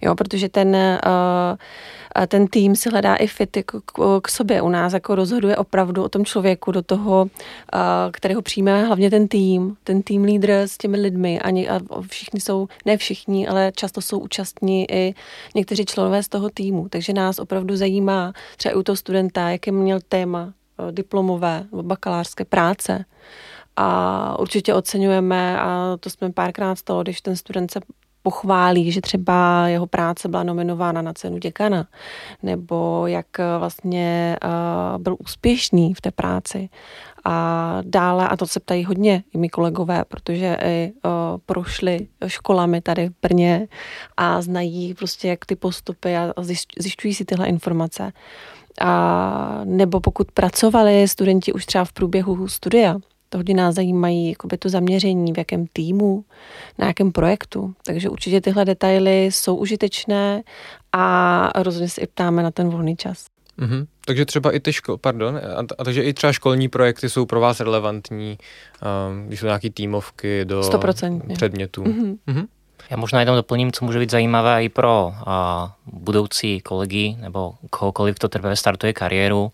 Jo, 0.00 0.14
protože 0.14 0.48
ten, 0.48 0.76
uh, 0.76 1.56
ten 2.28 2.46
tým 2.46 2.76
si 2.76 2.90
hledá 2.90 3.14
i 3.14 3.26
fit 3.26 3.56
jako 3.56 3.80
k, 4.22 4.28
sobě. 4.28 4.62
U 4.62 4.68
nás 4.68 4.92
jako 4.92 5.14
rozhoduje 5.14 5.56
opravdu 5.56 6.04
o 6.04 6.08
tom 6.08 6.24
člověku, 6.24 6.72
do 6.72 6.82
toho, 6.82 7.26
kterého 8.12 8.42
přijme 8.42 8.84
hlavně 8.84 9.10
ten 9.10 9.28
tým, 9.28 9.76
ten 9.84 10.02
tým 10.02 10.24
lídr 10.24 10.50
s 10.50 10.78
těmi 10.78 10.96
lidmi. 10.96 11.40
A, 11.40 11.50
ně, 11.50 11.68
a 11.68 11.80
všichni 12.08 12.40
jsou, 12.40 12.68
ne 12.84 12.96
všichni, 12.96 13.48
ale 13.48 13.72
často 13.76 14.00
jsou 14.00 14.18
účastní 14.18 14.90
i 14.90 15.14
někteří 15.54 15.84
členové 15.84 16.22
z 16.22 16.28
toho 16.28 16.50
týmu. 16.50 16.88
Takže 16.88 17.12
nás 17.12 17.38
opravdu 17.38 17.76
zajímá 17.76 18.32
třeba 18.56 18.72
i 18.72 18.76
u 18.76 18.82
toho 18.82 18.96
studenta, 18.96 19.50
jaký 19.50 19.70
měl 19.70 19.98
téma, 20.08 20.52
diplomové 20.90 21.66
nebo 21.70 21.82
bakalářské 21.82 22.44
práce. 22.44 23.04
A 23.76 24.38
určitě 24.38 24.74
oceňujeme, 24.74 25.60
a 25.60 25.96
to 26.00 26.10
jsme 26.10 26.32
párkrát 26.32 26.74
stalo, 26.74 27.02
když 27.02 27.20
ten 27.20 27.36
student 27.36 27.70
se 27.70 27.80
pochválí, 28.28 28.92
že 28.92 29.00
třeba 29.00 29.68
jeho 29.68 29.86
práce 29.86 30.28
byla 30.28 30.42
nominována 30.42 31.02
na 31.02 31.12
cenu 31.12 31.38
děkana, 31.38 31.86
nebo 32.42 33.06
jak 33.06 33.26
vlastně 33.58 34.36
uh, 34.44 35.02
byl 35.02 35.16
úspěšný 35.18 35.94
v 35.94 36.00
té 36.00 36.10
práci. 36.10 36.68
A 37.24 37.78
dále, 37.84 38.28
a 38.28 38.36
to 38.36 38.46
se 38.46 38.60
ptají 38.60 38.84
hodně 38.84 39.22
i 39.34 39.38
mi 39.38 39.48
kolegové, 39.48 40.04
protože 40.04 40.56
i 40.60 40.92
uh, 40.92 41.10
prošli 41.46 42.08
školami 42.26 42.80
tady 42.80 43.08
v 43.08 43.12
Brně 43.22 43.68
a 44.16 44.42
znají 44.42 44.94
prostě 44.94 45.28
jak 45.28 45.46
ty 45.46 45.56
postupy 45.56 46.16
a 46.16 46.34
zjišťují 46.78 47.14
si 47.14 47.24
tyhle 47.24 47.46
informace 47.46 48.12
a 48.80 49.60
nebo 49.64 50.00
pokud 50.00 50.32
pracovali 50.32 51.08
studenti 51.08 51.52
už 51.52 51.66
třeba 51.66 51.84
v 51.84 51.92
průběhu 51.92 52.48
studia, 52.48 52.96
to 53.28 53.38
hodně 53.38 53.54
nás 53.54 53.74
zajímají 53.74 54.28
jakoby 54.28 54.58
to 54.58 54.68
zaměření, 54.68 55.32
v 55.32 55.38
jakém 55.38 55.66
týmu, 55.72 56.24
na 56.78 56.86
jakém 56.86 57.12
projektu. 57.12 57.74
Takže 57.84 58.08
určitě 58.08 58.40
tyhle 58.40 58.64
detaily 58.64 59.24
jsou 59.24 59.56
užitečné 59.56 60.42
a 60.92 61.62
rozhodně 61.62 61.88
se 61.88 62.00
i 62.00 62.06
ptáme 62.06 62.42
na 62.42 62.50
ten 62.50 62.68
volný 62.68 62.96
čas. 62.96 63.26
Mm-hmm. 63.58 63.86
Takže 64.04 64.24
třeba 64.24 64.52
i 64.52 64.60
ty 64.60 64.72
škol, 64.72 64.96
pardon, 64.96 65.36
a, 65.36 65.60
a 65.78 65.84
takže 65.84 66.02
i 66.02 66.14
třeba 66.14 66.32
školní 66.32 66.68
projekty 66.68 67.08
jsou 67.08 67.26
pro 67.26 67.40
vás 67.40 67.60
relevantní, 67.60 68.38
um, 69.10 69.26
když 69.26 69.40
jsou 69.40 69.46
nějaké 69.46 69.70
týmovky 69.70 70.44
do 70.44 70.60
100%. 70.60 71.34
předmětů. 71.34 71.82
Mm-hmm. 71.82 72.16
Mm-hmm. 72.28 72.46
Já 72.90 72.96
možná 72.96 73.20
jenom 73.20 73.36
doplním, 73.36 73.72
co 73.72 73.84
může 73.84 73.98
být 73.98 74.10
zajímavé 74.10 74.64
i 74.64 74.68
pro 74.68 75.14
a, 75.26 75.76
budoucí 75.86 76.60
kolegy 76.60 77.16
nebo 77.20 77.54
kohokoliv, 77.70 78.18
kdo 78.18 78.28
teprve 78.28 78.56
startuje 78.56 78.92
kariéru. 78.92 79.52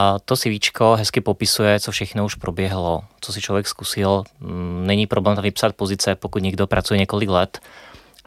A 0.00 0.18
to 0.24 0.36
CVčko 0.36 0.96
hezky 0.96 1.20
popisuje, 1.20 1.80
co 1.80 1.92
všechno 1.92 2.24
už 2.24 2.34
proběhlo, 2.34 3.02
co 3.20 3.32
si 3.32 3.40
člověk 3.40 3.68
zkusil. 3.68 4.24
Mm, 4.40 4.84
není 4.86 5.06
problém 5.06 5.36
tam 5.36 5.42
vypsat 5.42 5.76
pozice, 5.76 6.14
pokud 6.14 6.42
někdo 6.42 6.66
pracuje 6.66 6.98
několik 6.98 7.28
let, 7.28 7.58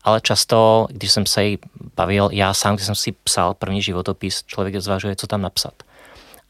ale 0.03 0.21
často, 0.21 0.87
když 0.89 1.11
jsem 1.11 1.25
se 1.25 1.41
bavil, 1.95 2.29
já 2.31 2.53
sám, 2.53 2.75
když 2.75 2.85
jsem 2.85 2.95
si 2.95 3.11
psal 3.11 3.53
první 3.53 3.81
životopis, 3.81 4.43
člověk 4.43 4.81
zvažuje, 4.81 5.15
co 5.15 5.27
tam 5.27 5.41
napsat. 5.41 5.73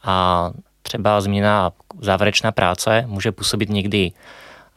A 0.03 0.51
třeba 0.81 1.21
změna 1.21 1.71
závěrečná 2.01 2.51
práce 2.51 3.03
může 3.07 3.31
působit 3.31 3.69
někdy 3.69 4.11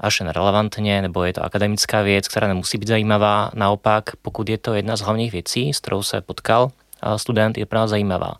až 0.00 0.20
nerelevantně, 0.20 1.02
nebo 1.02 1.24
je 1.24 1.32
to 1.32 1.44
akademická 1.44 2.02
věc, 2.02 2.28
která 2.28 2.48
nemusí 2.48 2.78
být 2.78 2.88
zajímavá. 2.88 3.50
Naopak, 3.54 4.16
pokud 4.22 4.48
je 4.48 4.58
to 4.58 4.74
jedna 4.74 4.96
z 4.96 5.00
hlavních 5.00 5.32
věcí, 5.32 5.72
s 5.72 5.80
kterou 5.80 6.02
se 6.02 6.20
potkal 6.20 6.70
student, 7.16 7.58
je 7.58 7.66
pro 7.66 7.78
nás 7.78 7.90
zajímavá. 7.90 8.34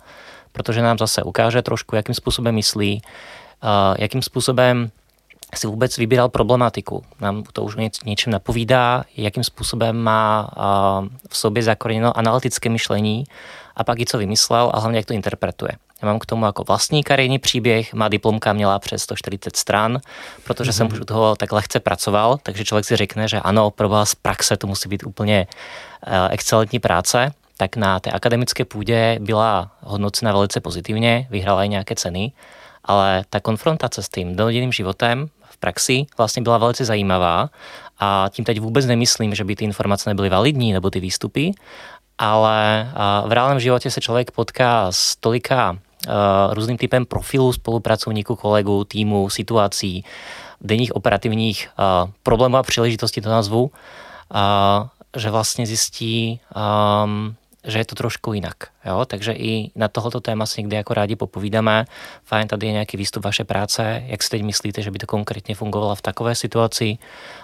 Protože 0.54 0.82
nám 0.82 0.98
zase 0.98 1.22
ukáže 1.22 1.62
trošku, 1.62 1.96
jakým 1.96 2.14
způsobem 2.14 2.54
myslí, 2.54 3.02
jakým 3.98 4.22
způsobem 4.22 4.90
si 5.54 5.66
vůbec 5.66 5.98
vybíral 5.98 6.28
problematiku. 6.28 7.04
Nám 7.20 7.42
to 7.52 7.62
už 7.62 7.76
něčem 8.04 8.32
napovídá, 8.32 9.04
jakým 9.16 9.44
způsobem 9.44 9.96
má 9.96 10.50
v 11.28 11.36
sobě 11.36 11.62
zakoreněno 11.62 12.18
analytické 12.18 12.68
myšlení 12.68 13.24
a 13.76 13.84
pak 13.84 14.00
i 14.00 14.06
co 14.06 14.18
vymyslel 14.18 14.70
a 14.74 14.80
hlavně 14.80 14.98
jak 14.98 15.06
to 15.06 15.14
interpretuje. 15.14 15.72
Já 16.02 16.08
mám 16.08 16.18
k 16.18 16.26
tomu 16.26 16.46
jako 16.46 16.64
vlastní 16.64 17.04
kariérní 17.04 17.38
příběh, 17.38 17.94
má 17.94 18.08
diplomka 18.08 18.52
měla 18.52 18.78
přes 18.78 19.02
140 19.02 19.56
stran, 19.56 20.00
protože 20.44 20.70
mm-hmm. 20.70 20.74
jsem 20.74 20.86
už 20.86 21.00
u 21.00 21.04
toho 21.04 21.36
tak 21.36 21.52
lehce 21.52 21.80
pracoval, 21.80 22.38
takže 22.42 22.64
člověk 22.64 22.84
si 22.84 22.96
řekne, 22.96 23.28
že 23.28 23.40
ano, 23.40 23.70
pro 23.70 23.88
vás 23.88 24.14
praxe 24.14 24.56
to 24.56 24.66
musí 24.66 24.88
být 24.88 25.06
úplně 25.06 25.46
uh, 26.06 26.12
excelentní 26.30 26.78
práce, 26.78 27.32
tak 27.56 27.76
na 27.76 28.00
té 28.00 28.10
akademické 28.10 28.64
půdě 28.64 29.18
byla 29.20 29.70
hodnocena 29.80 30.32
velice 30.32 30.60
pozitivně, 30.60 31.26
vyhrála 31.30 31.64
i 31.64 31.68
nějaké 31.68 31.94
ceny, 31.94 32.32
ale 32.84 33.24
ta 33.30 33.40
konfrontace 33.40 34.02
s 34.02 34.08
tím 34.08 34.36
dennodenním 34.36 34.72
životem 34.72 35.28
v 35.50 35.56
praxi 35.56 36.06
vlastně 36.18 36.42
byla 36.42 36.58
velice 36.58 36.84
zajímavá 36.84 37.50
a 37.98 38.26
tím 38.30 38.44
teď 38.44 38.60
vůbec 38.60 38.86
nemyslím, 38.86 39.34
že 39.34 39.44
by 39.44 39.56
ty 39.56 39.64
informace 39.64 40.10
nebyly 40.10 40.28
validní 40.28 40.72
nebo 40.72 40.90
ty 40.90 41.00
výstupy, 41.00 41.52
ale 42.18 42.88
v 43.26 43.32
reálném 43.32 43.60
životě 43.60 43.90
se 43.90 44.00
člověk 44.00 44.30
potká 44.30 44.92
s 44.92 45.16
tolika 45.16 45.78
různým 46.50 46.76
typem 46.76 47.06
profilů 47.06 47.52
spolupracovníků, 47.52 48.36
kolegů, 48.36 48.84
týmu, 48.84 49.30
situací, 49.30 50.04
denních 50.60 50.96
operativních 50.96 51.68
problémů 52.22 52.56
a 52.56 52.62
příležitostí 52.62 53.20
to 53.20 53.30
nazvu, 53.30 53.70
že 55.16 55.30
vlastně 55.30 55.66
zjistí, 55.66 56.40
že 57.64 57.78
je 57.78 57.84
to 57.84 57.94
trošku 57.94 58.32
jinak. 58.32 58.56
Jo? 58.84 59.04
Takže 59.04 59.32
i 59.32 59.70
na 59.74 59.88
tohoto 59.88 60.20
téma 60.20 60.46
si 60.46 60.60
někdy 60.60 60.76
jako 60.76 60.94
rádi 60.94 61.16
popovídáme. 61.16 61.84
Fajn, 62.24 62.48
tady 62.48 62.66
je 62.66 62.72
nějaký 62.72 62.96
výstup 62.96 63.24
vaše 63.24 63.44
práce, 63.44 64.02
jak 64.06 64.22
si 64.22 64.30
teď 64.30 64.42
myslíte, 64.42 64.82
že 64.82 64.90
by 64.90 64.98
to 64.98 65.06
konkrétně 65.06 65.54
fungovalo 65.54 65.94
v 65.94 66.02
takové 66.02 66.34
situaci 66.34 66.98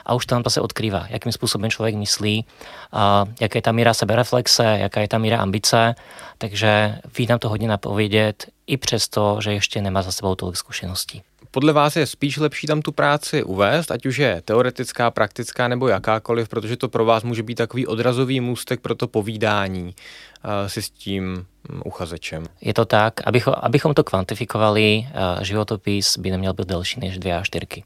a 0.07 0.15
už 0.15 0.27
tam 0.27 0.43
se 0.49 0.61
odkrývá, 0.61 1.07
jakým 1.09 1.33
způsobem 1.33 1.71
člověk 1.71 1.95
myslí, 1.95 2.45
a 2.93 3.25
jaká 3.41 3.59
je 3.59 3.63
ta 3.63 3.73
míra 3.73 3.95
sebereflexe, 3.95 4.65
jaká 4.65 5.01
je 5.01 5.09
ta 5.09 5.19
míra 5.19 5.39
ambice, 5.39 5.95
takže 6.39 6.99
ví 7.19 7.27
nám 7.27 7.39
to 7.39 7.49
hodně 7.49 7.69
napovědět 7.69 8.47
i 8.67 8.77
přesto, 8.77 9.39
že 9.41 9.53
ještě 9.53 9.83
nemá 9.83 10.03
za 10.03 10.13
sebou 10.13 10.35
tolik 10.35 10.57
zkušeností 10.57 11.23
podle 11.51 11.73
vás 11.73 11.97
je 11.97 12.07
spíš 12.07 12.39
lepší 12.39 12.67
tam 12.67 12.83
tu 12.83 12.93
práci 12.93 13.43
uvést, 13.43 13.91
ať 13.91 14.07
už 14.07 14.19
je 14.19 14.43
teoretická, 14.45 15.11
praktická 15.11 15.69
nebo 15.69 15.89
jakákoliv, 15.89 16.49
protože 16.49 16.77
to 16.77 16.89
pro 16.89 17.05
vás 17.05 17.23
může 17.23 17.43
být 17.43 17.55
takový 17.55 17.87
odrazový 17.87 18.41
můstek 18.41 18.81
pro 18.81 18.95
to 18.95 19.09
povídání 19.09 19.85
uh, 19.85 20.51
si 20.67 20.83
s 20.83 20.91
tím 20.91 21.47
um, 21.73 21.83
uchazečem. 21.85 22.45
Je 22.61 22.75
to 22.75 22.85
tak, 22.85 23.15
abychom, 23.27 23.55
abychom 23.57 23.95
to 23.95 24.05
kvantifikovali, 24.05 25.07
uh, 25.07 25.43
životopis 25.43 26.19
by 26.19 26.31
neměl 26.31 26.53
být 26.53 26.69
delší 26.69 27.01
než 27.01 27.19
dvě 27.19 27.37
a 27.37 27.43
čtyřky. 27.43 27.85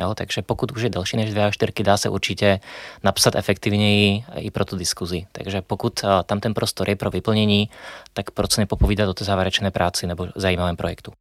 Jo, 0.00 0.14
takže 0.14 0.42
pokud 0.42 0.72
už 0.72 0.82
je 0.82 0.90
delší 0.90 1.16
než 1.16 1.30
dvě 1.30 1.44
a 1.44 1.50
čtyřky, 1.50 1.82
dá 1.82 1.96
se 1.96 2.08
určitě 2.08 2.60
napsat 3.04 3.34
efektivněji 3.34 4.24
i 4.36 4.50
pro 4.50 4.64
tu 4.64 4.76
diskuzi. 4.76 5.26
Takže 5.32 5.62
pokud 5.62 6.00
tam 6.26 6.40
ten 6.40 6.54
prostor 6.54 6.88
je 6.88 6.96
pro 6.96 7.10
vyplnění, 7.10 7.70
tak 8.12 8.30
proč 8.30 8.56
nepopovídat 8.56 9.08
o 9.08 9.14
té 9.14 9.24
závěrečné 9.24 9.70
práci 9.70 10.06
nebo 10.06 10.28
zajímavém 10.36 10.76
projektu. 10.76 11.12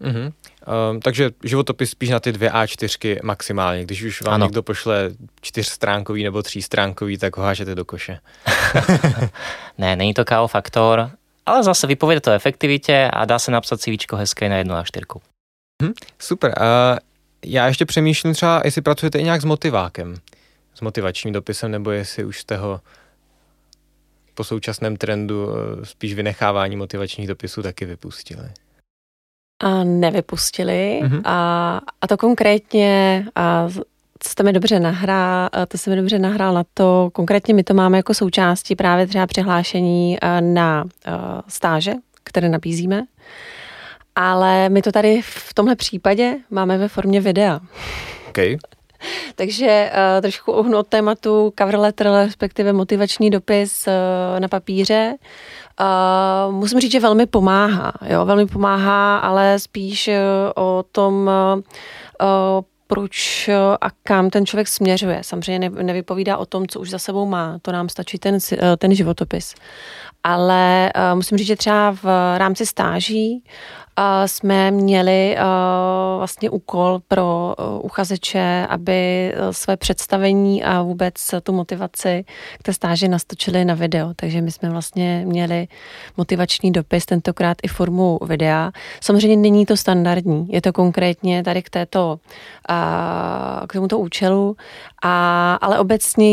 Mm-hmm. 0.00 0.32
Um, 0.90 1.00
takže 1.00 1.30
životopis 1.44 1.90
spíš 1.90 2.10
na 2.10 2.20
ty 2.20 2.32
dvě 2.32 2.50
A4 2.50 3.18
maximálně. 3.22 3.84
Když 3.84 4.02
už 4.02 4.22
vám 4.22 4.34
ano. 4.34 4.46
někdo 4.46 4.62
pošle 4.62 5.10
čtyřstránkový 5.40 6.24
nebo 6.24 6.42
třístránkový, 6.42 7.18
tak 7.18 7.36
ho 7.36 7.42
hážete 7.42 7.74
do 7.74 7.84
koše. 7.84 8.18
ne, 9.78 9.96
není 9.96 10.14
to 10.14 10.24
KO 10.24 10.48
faktor, 10.48 11.10
ale 11.46 11.62
zase 11.62 11.86
vypověde 11.86 12.20
to 12.20 12.30
efektivitě 12.30 13.10
a 13.12 13.24
dá 13.24 13.38
se 13.38 13.50
napsat 13.50 13.80
CV 13.80 14.12
hezké 14.16 14.48
na 14.48 14.56
jednu 14.56 14.74
A4. 14.74 15.20
Mm, 15.82 15.92
super. 16.18 16.54
Uh, 16.60 16.98
já 17.44 17.66
ještě 17.66 17.86
přemýšlím 17.86 18.34
třeba, 18.34 18.62
jestli 18.64 18.82
pracujete 18.82 19.18
i 19.18 19.24
nějak 19.24 19.40
s 19.40 19.44
motivákem, 19.44 20.14
s 20.74 20.80
motivačním 20.80 21.34
dopisem, 21.34 21.70
nebo 21.70 21.90
jestli 21.90 22.24
už 22.24 22.40
jste 22.40 22.56
ho 22.56 22.80
po 24.34 24.44
současném 24.44 24.96
trendu 24.96 25.48
eh, 25.50 25.86
spíš 25.86 26.14
vynechávání 26.14 26.76
motivačních 26.76 27.28
dopisů 27.28 27.62
taky 27.62 27.84
vypustili 27.84 28.50
a 29.60 29.84
nevypustili. 29.84 31.00
Mm-hmm. 31.04 31.20
A, 31.24 31.80
a 32.00 32.06
to 32.06 32.16
konkrétně, 32.16 33.24
a 33.34 33.68
jste 34.22 34.42
mi 34.42 34.52
dobře 34.52 34.80
nahrál, 34.80 35.48
to 35.68 35.78
se 35.78 35.90
mi 35.90 35.96
dobře 35.96 36.18
nahrál 36.18 36.54
na 36.54 36.64
to. 36.74 37.10
Konkrétně 37.12 37.54
my 37.54 37.64
to 37.64 37.74
máme 37.74 37.96
jako 37.96 38.14
součástí 38.14 38.76
právě 38.76 39.06
třeba 39.06 39.26
přihlášení 39.26 40.18
na 40.40 40.84
stáže, 41.48 41.92
které 42.24 42.48
nabízíme. 42.48 43.02
Ale 44.16 44.68
my 44.68 44.82
to 44.82 44.92
tady 44.92 45.22
v 45.22 45.54
tomhle 45.54 45.76
případě 45.76 46.36
máme 46.50 46.78
ve 46.78 46.88
formě 46.88 47.20
videa. 47.20 47.60
Okay. 48.28 48.56
Takže 49.34 49.90
uh, 49.92 50.20
trošku 50.20 50.52
uhnu 50.52 50.78
od 50.78 50.86
tématu 50.86 51.52
cover 51.58 51.78
letter, 51.78 52.06
respektive 52.06 52.72
motivační 52.72 53.30
dopis 53.30 53.86
uh, 53.86 54.40
na 54.40 54.48
papíře. 54.48 55.14
Uh, 55.80 56.54
musím 56.54 56.80
říct, 56.80 56.92
že 56.92 57.00
velmi 57.00 57.26
pomáhá. 57.26 57.92
Jo? 58.06 58.24
Velmi 58.24 58.46
pomáhá, 58.46 59.18
ale 59.18 59.58
spíš 59.58 60.08
uh, 60.08 60.14
o 60.64 60.84
tom, 60.92 61.30
uh, 62.22 62.60
proč 62.86 63.50
a 63.80 63.90
kam 64.02 64.30
ten 64.30 64.46
člověk 64.46 64.68
směřuje. 64.68 65.18
Samozřejmě 65.22 65.70
nevypovídá 65.70 66.36
o 66.36 66.46
tom, 66.46 66.66
co 66.66 66.80
už 66.80 66.90
za 66.90 66.98
sebou 66.98 67.26
má. 67.26 67.58
To 67.62 67.72
nám 67.72 67.88
stačí 67.88 68.18
ten, 68.18 68.38
ten 68.78 68.94
životopis. 68.94 69.54
Ale 70.22 70.92
musím 71.14 71.38
říct, 71.38 71.46
že 71.46 71.56
třeba 71.56 71.90
v 72.02 72.04
rámci 72.38 72.66
stáží 72.66 73.44
jsme 74.26 74.70
měli 74.70 75.36
vlastně 76.18 76.50
úkol 76.50 77.00
pro 77.08 77.54
uchazeče, 77.80 78.66
aby 78.68 79.32
své 79.50 79.76
představení 79.76 80.64
a 80.64 80.82
vůbec 80.82 81.14
tu 81.42 81.52
motivaci 81.52 82.24
k 82.58 82.62
té 82.62 82.72
stáži 82.72 83.08
nastočili 83.08 83.64
na 83.64 83.74
video. 83.74 84.12
Takže 84.16 84.40
my 84.40 84.50
jsme 84.50 84.70
vlastně 84.70 85.22
měli 85.26 85.68
motivační 86.16 86.72
dopis, 86.72 87.06
tentokrát 87.06 87.56
i 87.62 87.68
formu 87.68 88.18
videa. 88.26 88.72
Samozřejmě 89.00 89.36
není 89.36 89.66
to 89.66 89.76
standardní, 89.76 90.46
je 90.48 90.62
to 90.62 90.72
konkrétně 90.72 91.42
tady 91.42 91.62
k 91.62 91.70
této, 91.70 92.18
k 93.68 93.72
tomuto 93.72 93.98
účelu, 93.98 94.56
a, 95.02 95.54
ale 95.54 95.78
obecně 95.78 96.24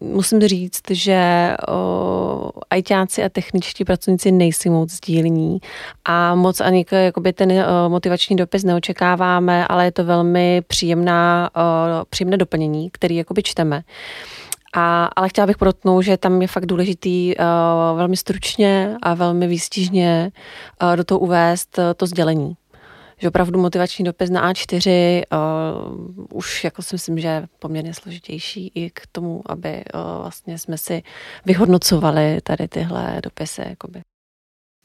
musím 0.00 0.40
říct, 0.40 0.82
že 0.90 1.56
ajťáci 2.70 3.24
a 3.24 3.28
techničtí 3.28 3.84
pracovníci 3.84 4.32
nejsou 4.32 4.70
moc 4.70 4.90
sdílní 4.90 5.58
a 6.08 6.34
moc 6.34 6.60
ani 6.60 6.84
jakoby 6.90 7.32
ten 7.32 7.52
uh, 7.52 7.58
motivační 7.88 8.36
dopis 8.36 8.64
neočekáváme, 8.64 9.66
ale 9.66 9.84
je 9.84 9.92
to 9.92 10.04
velmi 10.04 10.62
příjemná, 10.66 11.50
uh, 11.56 11.62
příjemné 12.10 12.36
doplnění, 12.36 12.90
který 12.90 13.16
jakoby 13.16 13.42
čteme. 13.42 13.82
A, 14.74 15.04
ale 15.16 15.28
chtěla 15.28 15.46
bych 15.46 15.58
protnout, 15.58 16.04
že 16.04 16.16
tam 16.16 16.42
je 16.42 16.48
fakt 16.48 16.66
důležitý 16.66 17.34
uh, 17.36 17.44
velmi 17.96 18.16
stručně 18.16 18.96
a 19.02 19.14
velmi 19.14 19.46
výstižně 19.46 20.32
uh, 20.82 20.96
do 20.96 21.04
toho 21.04 21.18
uvést 21.18 21.78
uh, 21.78 21.84
to 21.96 22.06
sdělení. 22.06 22.56
Že 23.18 23.28
opravdu 23.28 23.60
motivační 23.60 24.04
dopis 24.04 24.30
na 24.30 24.52
A4 24.52 25.22
uh, 25.32 26.26
už 26.32 26.64
jako 26.64 26.82
si 26.82 26.94
myslím, 26.94 27.18
že 27.18 27.28
je 27.28 27.46
poměrně 27.58 27.94
složitější 27.94 28.72
i 28.74 28.90
k 28.90 29.00
tomu, 29.12 29.42
aby 29.46 29.84
uh, 29.94 30.00
vlastně 30.22 30.58
jsme 30.58 30.78
si 30.78 31.02
vyhodnocovali 31.46 32.38
tady 32.42 32.68
tyhle 32.68 33.20
dopisy. 33.22 33.62
Jakoby. 33.68 34.00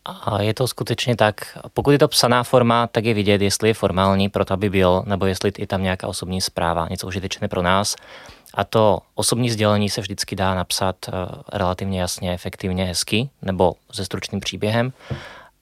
A 0.06 0.42
je 0.42 0.54
to 0.54 0.68
skutečně 0.68 1.16
tak, 1.16 1.58
pokud 1.74 1.92
je 1.92 2.00
to 2.00 2.08
psaná 2.08 2.44
forma, 2.44 2.88
tak 2.88 3.06
je 3.06 3.14
vidět, 3.14 3.42
jestli 3.42 3.70
je 3.70 3.74
formální 3.74 4.30
pro 4.30 4.46
to, 4.46 4.54
aby 4.54 4.70
byl, 4.70 5.04
nebo 5.06 5.26
jestli 5.26 5.52
je 5.58 5.68
tam 5.68 5.84
nějaká 5.84 6.08
osobní 6.08 6.42
zpráva, 6.42 6.88
něco 6.90 7.08
užitečné 7.08 7.48
pro 7.48 7.62
nás. 7.62 7.96
A 8.54 8.64
to 8.64 9.00
osobní 9.16 9.50
sdělení 9.50 9.90
se 9.90 10.02
vždycky 10.02 10.36
dá 10.36 10.56
napsat 10.56 10.96
eh, 11.08 11.12
relativně 11.54 12.02
jasně, 12.02 12.34
efektivně, 12.34 12.86
hezky, 12.86 13.30
nebo 13.42 13.74
se 13.92 14.06
stručným 14.06 14.42
příběhem. 14.42 14.94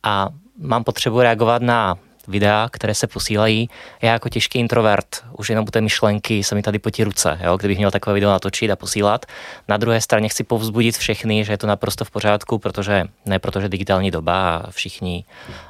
A 0.03 0.29
mám 0.57 0.83
potřebu 0.83 1.21
reagovat 1.21 1.61
na 1.61 1.97
videa, 2.29 2.69
které 2.71 2.95
se 2.95 3.07
posílají. 3.07 3.69
Já 4.01 4.13
jako 4.13 4.29
těžký 4.29 4.59
introvert, 4.59 5.07
už 5.37 5.49
jenom 5.49 5.65
u 5.67 5.71
té 5.71 5.81
myšlenky 5.81 6.43
se 6.43 6.55
mi 6.55 6.61
tady 6.61 6.79
potí 6.79 7.03
ruce, 7.03 7.39
jo, 7.43 7.57
kdybych 7.57 7.77
měl 7.77 7.91
takové 7.91 8.13
video 8.13 8.29
natočit 8.31 8.71
a 8.71 8.75
posílat. 8.75 9.25
Na 9.67 9.77
druhé 9.77 10.01
straně 10.01 10.29
chci 10.29 10.43
povzbudit 10.43 10.97
všechny, 10.97 11.45
že 11.45 11.53
je 11.53 11.57
to 11.57 11.67
naprosto 11.67 12.05
v 12.05 12.11
pořádku, 12.11 12.59
protože 12.59 13.05
ne 13.25 13.39
protože 13.39 13.69
digitální 13.69 14.11
doba 14.11 14.55
a 14.55 14.71
všichni 14.71 15.25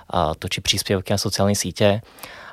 a, 0.09 0.35
točí 0.35 0.61
příspěvky 0.61 1.13
na 1.13 1.17
sociální 1.17 1.55
sítě, 1.55 2.01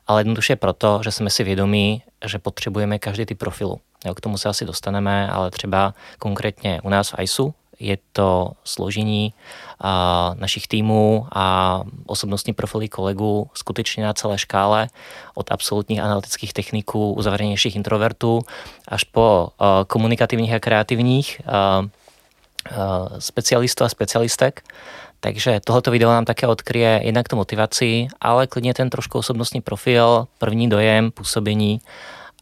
ale 0.07 0.21
jednoduše 0.21 0.57
proto, 0.57 1.01
že 1.05 1.12
jsme 1.12 1.31
si 1.31 1.45
vědomí, 1.45 2.03
že 2.27 2.38
potřebujeme 2.38 2.99
každý 2.99 3.27
ty 3.27 3.35
profilu. 3.35 3.81
Jo, 4.05 4.14
k 4.14 4.21
tomu 4.21 4.38
se 4.38 4.49
asi 4.49 4.64
dostaneme, 4.64 5.31
ale 5.31 5.51
třeba 5.51 5.95
konkrétně 6.19 6.81
u 6.83 6.88
nás 6.88 7.11
v 7.11 7.14
ISU 7.21 7.55
je 7.81 7.99
to 8.12 8.51
složení 8.64 9.35
a, 9.81 10.35
našich 10.39 10.69
týmů 10.69 11.27
a 11.35 11.83
osobnostní 12.07 12.53
profily 12.53 12.89
kolegů 12.89 13.51
skutečně 13.55 14.05
na 14.05 14.12
celé 14.15 14.39
škále, 14.39 14.89
od 15.35 15.53
absolutních 15.53 16.01
analytických 16.01 16.53
techniků, 16.53 17.12
uzavřenějších 17.12 17.77
introvertů, 17.77 18.41
až 18.89 19.05
po 19.05 19.49
komunikativních 19.87 20.53
a 20.53 20.61
kreativních 20.61 21.41
specialistů 23.19 23.85
a 23.85 23.89
specialistek. 23.89 24.62
Takže 25.21 25.61
tohoto 25.65 25.91
video 25.91 26.11
nám 26.11 26.25
také 26.25 26.47
odkryje 26.47 27.01
jednak 27.05 27.29
to 27.29 27.37
motivaci, 27.37 28.09
ale 28.21 28.47
klidně 28.47 28.75
ten 28.75 28.91
trošku 28.91 29.19
osobnostní 29.19 29.61
profil, 29.61 30.27
první 30.39 30.69
dojem, 30.69 31.11
působení 31.11 31.81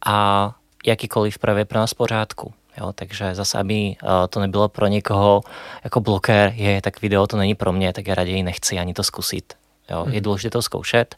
a 0.06 0.50
jakýkoliv 0.86 1.38
právě 1.38 1.64
pro 1.64 1.78
nás 1.78 1.94
pořádku. 1.94 2.52
Jo, 2.80 2.92
takže 2.94 3.34
zase, 3.34 3.58
aby 3.58 3.96
eh, 4.02 4.28
to 4.28 4.40
nebylo 4.40 4.68
pro 4.68 4.86
někoho 4.86 5.40
jako 5.84 6.00
blokér, 6.00 6.52
je, 6.56 6.82
tak 6.82 7.02
video 7.02 7.26
to 7.26 7.36
není 7.36 7.54
pro 7.54 7.72
mě, 7.72 7.92
tak 7.92 8.06
já 8.06 8.14
raději 8.14 8.42
nechci 8.42 8.78
ani 8.78 8.94
to 8.94 9.02
zkusit. 9.02 9.54
Jo. 9.90 10.04
Je 10.06 10.12
mhm. 10.12 10.22
důležité 10.22 10.50
to 10.50 10.62
zkoušet 10.62 11.14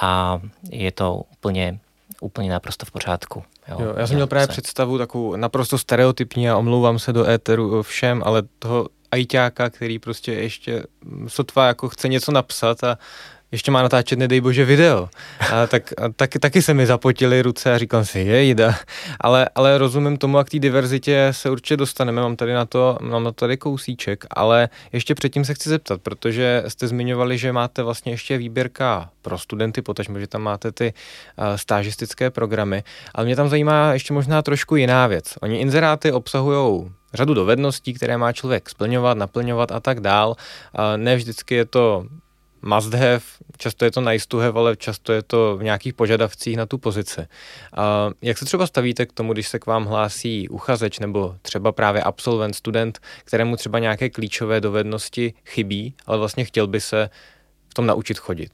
a 0.00 0.40
je 0.70 0.92
to 0.92 1.22
úplně, 1.32 1.78
úplně 2.20 2.50
naprosto 2.50 2.86
v 2.86 2.90
pořádku. 2.90 3.42
Jo, 3.68 3.76
jo, 3.80 3.94
já 3.96 4.06
jsem 4.06 4.16
měl 4.16 4.26
právě 4.26 4.46
se. 4.46 4.52
představu 4.52 4.98
takovou 4.98 5.36
naprosto 5.36 5.78
stereotypní 5.78 6.50
a 6.50 6.56
omlouvám 6.56 6.98
se 6.98 7.12
do 7.12 7.28
éteru 7.28 7.82
všem, 7.82 8.22
ale 8.26 8.42
toho 8.58 8.88
ajťáka, 9.10 9.70
který 9.70 9.98
prostě 9.98 10.32
ještě 10.32 10.84
sotva 11.26 11.66
jako 11.66 11.88
chce 11.88 12.08
něco 12.08 12.32
napsat 12.32 12.84
a 12.84 12.98
ještě 13.52 13.70
má 13.70 13.82
natáčet, 13.82 14.18
nedej 14.18 14.40
bože, 14.40 14.64
video. 14.64 15.08
A 15.52 15.66
tak, 15.66 15.92
a 15.98 16.08
tak, 16.16 16.30
taky 16.40 16.62
se 16.62 16.74
mi 16.74 16.86
zapotily 16.86 17.42
ruce 17.42 17.74
a 17.74 17.78
říkám 17.78 18.04
si, 18.04 18.18
je 18.18 18.44
jde. 18.44 18.74
Ale, 19.20 19.48
ale 19.54 19.78
rozumím 19.78 20.16
tomu 20.16 20.38
a 20.38 20.44
k 20.44 20.50
té 20.50 20.58
diverzitě 20.58 21.28
se 21.30 21.50
určitě 21.50 21.76
dostaneme. 21.76 22.22
Mám 22.22 22.36
tady 22.36 22.52
na 22.52 22.64
to, 22.64 22.98
mám 23.00 23.24
na 23.24 23.30
to 23.30 23.34
tady 23.34 23.56
kousíček, 23.56 24.24
ale 24.30 24.68
ještě 24.92 25.14
předtím 25.14 25.44
se 25.44 25.54
chci 25.54 25.68
zeptat, 25.68 26.00
protože 26.02 26.62
jste 26.68 26.88
zmiňovali, 26.88 27.38
že 27.38 27.52
máte 27.52 27.82
vlastně 27.82 28.12
ještě 28.12 28.38
výběrka 28.38 29.10
pro 29.22 29.38
studenty, 29.38 29.82
potažmo, 29.82 30.18
že 30.18 30.26
tam 30.26 30.42
máte 30.42 30.72
ty 30.72 30.92
uh, 31.38 31.44
stážistické 31.56 32.30
programy, 32.30 32.82
ale 33.14 33.26
mě 33.26 33.36
tam 33.36 33.48
zajímá 33.48 33.92
ještě 33.92 34.12
možná 34.14 34.42
trošku 34.42 34.76
jiná 34.76 35.06
věc. 35.06 35.24
Oni 35.40 35.56
inzeráty 35.56 36.12
obsahují 36.12 36.92
řadu 37.14 37.34
dovedností, 37.34 37.94
které 37.94 38.16
má 38.16 38.32
člověk 38.32 38.70
splňovat, 38.70 39.18
naplňovat 39.18 39.72
a 39.72 39.80
tak 39.80 40.00
dál. 40.00 40.36
Ne 40.96 41.16
vždycky 41.16 41.54
je 41.54 41.64
to 41.64 42.04
must 42.62 42.94
have, 42.94 43.20
často 43.58 43.84
je 43.84 43.90
to 43.90 44.00
nice 44.00 44.26
to 44.28 44.38
have, 44.38 44.60
ale 44.60 44.76
často 44.76 45.12
je 45.12 45.22
to 45.22 45.56
v 45.56 45.62
nějakých 45.62 45.94
požadavcích 45.94 46.56
na 46.56 46.66
tu 46.66 46.78
pozici. 46.78 47.26
A 47.76 48.10
jak 48.22 48.38
se 48.38 48.44
třeba 48.44 48.66
stavíte 48.66 49.06
k 49.06 49.12
tomu, 49.12 49.32
když 49.32 49.48
se 49.48 49.58
k 49.58 49.66
vám 49.66 49.84
hlásí 49.84 50.48
uchazeč 50.48 50.98
nebo 50.98 51.34
třeba 51.42 51.72
právě 51.72 52.02
absolvent, 52.02 52.56
student, 52.56 52.98
kterému 53.24 53.56
třeba 53.56 53.78
nějaké 53.78 54.10
klíčové 54.10 54.60
dovednosti 54.60 55.34
chybí, 55.46 55.94
ale 56.06 56.18
vlastně 56.18 56.44
chtěl 56.44 56.66
by 56.66 56.80
se 56.80 57.10
v 57.68 57.74
tom 57.74 57.86
naučit 57.86 58.18
chodit? 58.18 58.52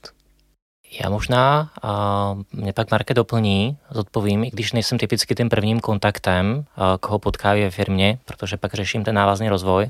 Já 1.02 1.10
možná, 1.10 1.70
a 1.82 2.34
mě 2.52 2.72
pak 2.72 2.90
Marke 2.90 3.14
doplní, 3.14 3.76
zodpovím, 3.90 4.44
i 4.44 4.50
když 4.50 4.72
nejsem 4.72 4.98
typicky 4.98 5.34
tím 5.34 5.48
prvním 5.48 5.80
kontaktem, 5.80 6.64
koho 7.00 7.18
potkávají 7.18 7.62
ve 7.62 7.70
firmě, 7.70 8.18
protože 8.24 8.56
pak 8.56 8.74
řeším 8.74 9.04
ten 9.04 9.14
návazný 9.14 9.48
rozvoj, 9.48 9.88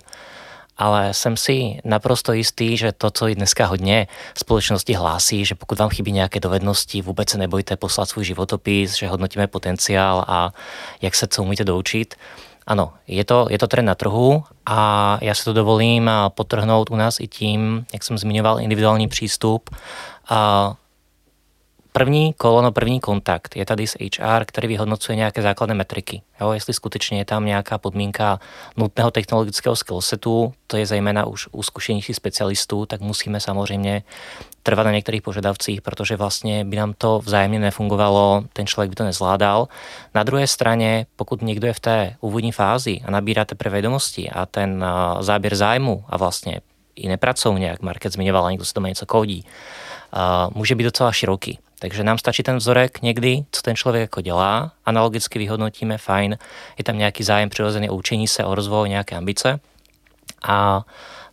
ale 0.78 1.14
jsem 1.14 1.36
si 1.36 1.80
naprosto 1.84 2.32
jistý, 2.32 2.76
že 2.76 2.92
to, 2.92 3.10
co 3.10 3.28
i 3.28 3.34
dneska 3.34 3.66
hodně 3.66 4.06
společnosti 4.38 4.92
hlásí, 4.94 5.44
že 5.44 5.54
pokud 5.54 5.78
vám 5.78 5.88
chybí 5.88 6.12
nějaké 6.12 6.40
dovednosti, 6.40 7.02
vůbec 7.02 7.30
se 7.30 7.38
nebojte 7.38 7.76
poslat 7.76 8.08
svůj 8.08 8.24
životopis, 8.24 8.96
že 8.96 9.08
hodnotíme 9.08 9.46
potenciál 9.46 10.24
a 10.28 10.52
jak 11.02 11.14
se 11.14 11.26
co 11.26 11.42
umíte 11.42 11.64
doučit. 11.64 12.14
Ano, 12.66 12.92
je 13.06 13.24
to, 13.24 13.46
je 13.50 13.58
to 13.58 13.66
trend 13.66 13.84
na 13.84 13.94
trhu 13.94 14.44
a 14.66 15.18
já 15.22 15.34
se 15.34 15.44
to 15.44 15.52
dovolím 15.52 16.10
potrhnout 16.28 16.90
u 16.90 16.96
nás 16.96 17.20
i 17.20 17.26
tím, 17.26 17.86
jak 17.92 18.04
jsem 18.04 18.18
zmiňoval, 18.18 18.60
individuální 18.60 19.08
přístup. 19.08 19.70
A 20.28 20.74
první 21.98 22.32
kolono, 22.32 22.72
první 22.72 23.00
kontakt 23.00 23.56
je 23.56 23.66
tady 23.66 23.86
s 23.86 23.96
HR, 24.00 24.44
který 24.44 24.68
vyhodnocuje 24.68 25.16
nějaké 25.16 25.42
základné 25.42 25.74
metriky. 25.74 26.22
Jo, 26.40 26.52
jestli 26.52 26.74
skutečně 26.74 27.18
je 27.18 27.24
tam 27.24 27.44
nějaká 27.44 27.78
podmínka 27.78 28.40
nutného 28.76 29.10
technologického 29.10 29.76
skillsetu, 29.76 30.52
to 30.66 30.76
je 30.76 30.86
zejména 30.86 31.26
už 31.26 31.48
u 31.52 31.62
zkušenějších 31.62 32.16
specialistů, 32.16 32.86
tak 32.86 33.00
musíme 33.00 33.40
samozřejmě 33.40 34.02
trvat 34.62 34.82
na 34.82 34.92
některých 34.92 35.22
požadavcích, 35.22 35.82
protože 35.82 36.16
vlastně 36.16 36.64
by 36.64 36.76
nám 36.76 36.94
to 36.98 37.18
vzájemně 37.18 37.58
nefungovalo, 37.58 38.44
ten 38.52 38.66
člověk 38.66 38.90
by 38.90 38.96
to 38.96 39.04
nezvládal. 39.04 39.68
Na 40.14 40.22
druhé 40.22 40.46
straně, 40.46 41.06
pokud 41.16 41.42
někdo 41.42 41.66
je 41.66 41.72
v 41.72 41.80
té 41.80 42.16
úvodní 42.20 42.52
fázi 42.52 43.00
a 43.04 43.10
nabírá 43.10 43.44
teprve 43.44 43.72
vědomosti 43.72 44.30
a 44.30 44.46
ten 44.46 44.84
záběr 45.20 45.54
zájmu 45.54 46.04
a 46.08 46.16
vlastně 46.16 46.60
i 46.96 47.08
nepracovně, 47.08 47.66
jak 47.66 47.82
Market 47.82 48.12
zmiňoval, 48.12 48.50
někdo 48.50 48.64
se 48.64 48.72
doma 48.74 48.88
něco 48.88 49.06
kodí, 49.06 49.44
může 50.54 50.74
být 50.74 50.84
docela 50.84 51.12
široký. 51.12 51.58
Takže 51.78 52.04
nám 52.04 52.18
stačí 52.18 52.42
ten 52.42 52.56
vzorek 52.56 53.02
někdy, 53.02 53.44
co 53.52 53.62
ten 53.62 53.76
člověk 53.76 54.00
jako 54.00 54.20
dělá, 54.20 54.72
analogicky 54.84 55.38
vyhodnotíme, 55.38 55.98
fajn, 55.98 56.38
je 56.78 56.84
tam 56.84 56.98
nějaký 56.98 57.22
zájem 57.22 57.48
přirozený 57.48 57.90
o 57.90 57.96
učení 57.96 58.28
se, 58.28 58.44
o 58.44 58.54
rozvoj, 58.54 58.88
nějaké 58.88 59.16
ambice. 59.16 59.60
A 60.42 60.84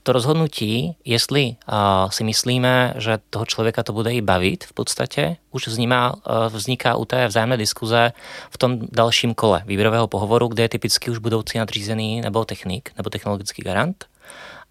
to 0.04 0.12
rozhodnutí, 0.12 0.96
jestli 1.06 1.56
uh, 1.72 2.10
si 2.10 2.24
myslíme, 2.24 2.94
že 2.98 3.18
toho 3.30 3.46
člověka 3.46 3.84
to 3.84 3.94
bude 3.94 4.14
i 4.14 4.22
bavit 4.22 4.64
v 4.64 4.74
podstatě, 4.74 5.38
už 5.52 5.68
vzniká, 5.68 6.14
uh, 6.14 6.22
vzniká 6.50 6.96
u 6.96 7.06
té 7.06 7.28
vzájemné 7.28 7.58
diskuze 7.58 8.14
v 8.50 8.58
tom 8.58 8.80
dalším 8.92 9.34
kole 9.34 9.64
výběrového 9.66 10.08
pohovoru, 10.08 10.48
kde 10.48 10.64
je 10.64 10.70
typicky 10.70 11.12
už 11.12 11.18
budoucí 11.18 11.58
nadřízený 11.58 12.22
nebo 12.22 12.46
technik 12.46 12.92
nebo 12.98 13.10
technologický 13.10 13.62
garant. 13.62 14.06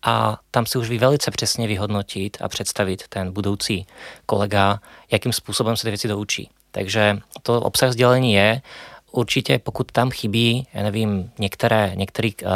A 0.04 0.38
tam 0.50 0.66
si 0.66 0.78
už 0.78 0.88
vy 0.88 0.98
velice 0.98 1.30
přesně 1.30 1.66
vyhodnotit 1.66 2.36
a 2.40 2.48
představit 2.48 3.04
ten 3.08 3.32
budoucí 3.32 3.86
kolega, 4.26 4.80
jakým 5.10 5.32
způsobem 5.32 5.76
se 5.76 5.82
ty 5.82 5.90
věci 5.90 6.08
doučí. 6.08 6.50
Takže 6.70 7.18
to 7.42 7.60
obsah 7.60 7.92
sdělení 7.92 8.32
je, 8.32 8.62
určitě 9.12 9.58
pokud 9.58 9.92
tam 9.92 10.10
chybí, 10.10 10.66
já 10.74 10.82
nevím, 10.82 11.30
některé, 11.38 11.92
některý, 11.94 12.34
uh, 12.44 12.50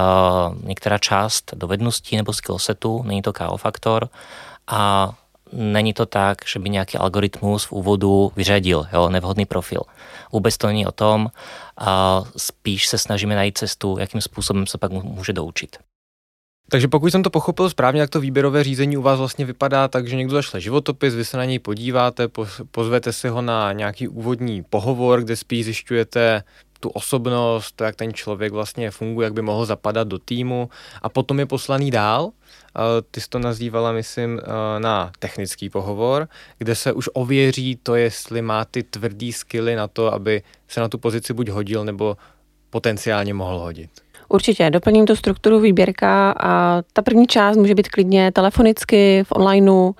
některá 0.64 0.98
část 0.98 1.54
dovedností 1.54 2.16
nebo 2.16 2.32
skillsetu, 2.32 3.02
není 3.02 3.22
to 3.22 3.32
KO 3.32 3.56
faktor 3.56 4.08
a 4.66 5.12
není 5.52 5.94
to 5.94 6.06
tak, 6.06 6.38
že 6.46 6.58
by 6.58 6.70
nějaký 6.70 6.98
algoritmus 6.98 7.64
v 7.64 7.72
úvodu 7.72 8.32
vyřadil 8.36 8.86
jo, 8.92 9.08
nevhodný 9.08 9.46
profil. 9.46 9.80
Vůbec 10.32 10.56
to 10.58 10.66
není 10.66 10.86
o 10.86 10.92
tom, 10.92 11.28
a 11.76 12.22
spíš 12.36 12.88
se 12.88 12.98
snažíme 12.98 13.34
najít 13.34 13.58
cestu, 13.58 13.96
jakým 14.00 14.20
způsobem 14.20 14.66
se 14.66 14.78
pak 14.78 14.92
může 14.92 15.32
doučit. 15.32 15.76
Takže 16.70 16.88
pokud 16.88 17.10
jsem 17.10 17.22
to 17.22 17.30
pochopil 17.30 17.70
správně, 17.70 18.00
jak 18.00 18.10
to 18.10 18.20
výběrové 18.20 18.64
řízení 18.64 18.96
u 18.96 19.02
vás 19.02 19.18
vlastně 19.18 19.44
vypadá, 19.44 19.88
takže 19.88 20.16
někdo 20.16 20.32
zašle 20.32 20.60
životopis, 20.60 21.14
vy 21.14 21.24
se 21.24 21.36
na 21.36 21.44
něj 21.44 21.58
podíváte, 21.58 22.28
pozvete 22.70 23.12
si 23.12 23.28
ho 23.28 23.42
na 23.42 23.72
nějaký 23.72 24.08
úvodní 24.08 24.62
pohovor, 24.62 25.22
kde 25.22 25.36
spíš 25.36 25.64
zjišťujete 25.64 26.42
tu 26.80 26.88
osobnost, 26.88 27.80
jak 27.80 27.96
ten 27.96 28.14
člověk 28.14 28.52
vlastně 28.52 28.90
funguje, 28.90 29.26
jak 29.26 29.32
by 29.32 29.42
mohl 29.42 29.64
zapadat 29.64 30.08
do 30.08 30.18
týmu 30.18 30.70
a 31.02 31.08
potom 31.08 31.38
je 31.38 31.46
poslaný 31.46 31.90
dál. 31.90 32.30
Ty 33.10 33.20
jsi 33.20 33.28
to 33.28 33.38
nazývala, 33.38 33.92
myslím, 33.92 34.40
na 34.78 35.12
technický 35.18 35.70
pohovor, 35.70 36.28
kde 36.58 36.74
se 36.74 36.92
už 36.92 37.08
ověří 37.12 37.78
to, 37.82 37.94
jestli 37.94 38.42
má 38.42 38.64
ty 38.64 38.82
tvrdý 38.82 39.32
skily 39.32 39.76
na 39.76 39.88
to, 39.88 40.12
aby 40.12 40.42
se 40.68 40.80
na 40.80 40.88
tu 40.88 40.98
pozici 40.98 41.32
buď 41.32 41.48
hodil, 41.48 41.84
nebo 41.84 42.16
potenciálně 42.70 43.34
mohl 43.34 43.58
hodit. 43.58 43.90
Určitě, 44.28 44.70
doplním 44.70 45.06
tu 45.06 45.16
strukturu 45.16 45.60
výběrka 45.60 46.34
a 46.40 46.82
ta 46.92 47.02
první 47.02 47.26
část 47.26 47.56
může 47.56 47.74
být 47.74 47.88
klidně 47.88 48.32
telefonicky, 48.32 49.24
v 49.26 49.32
onlineu. 49.32 49.92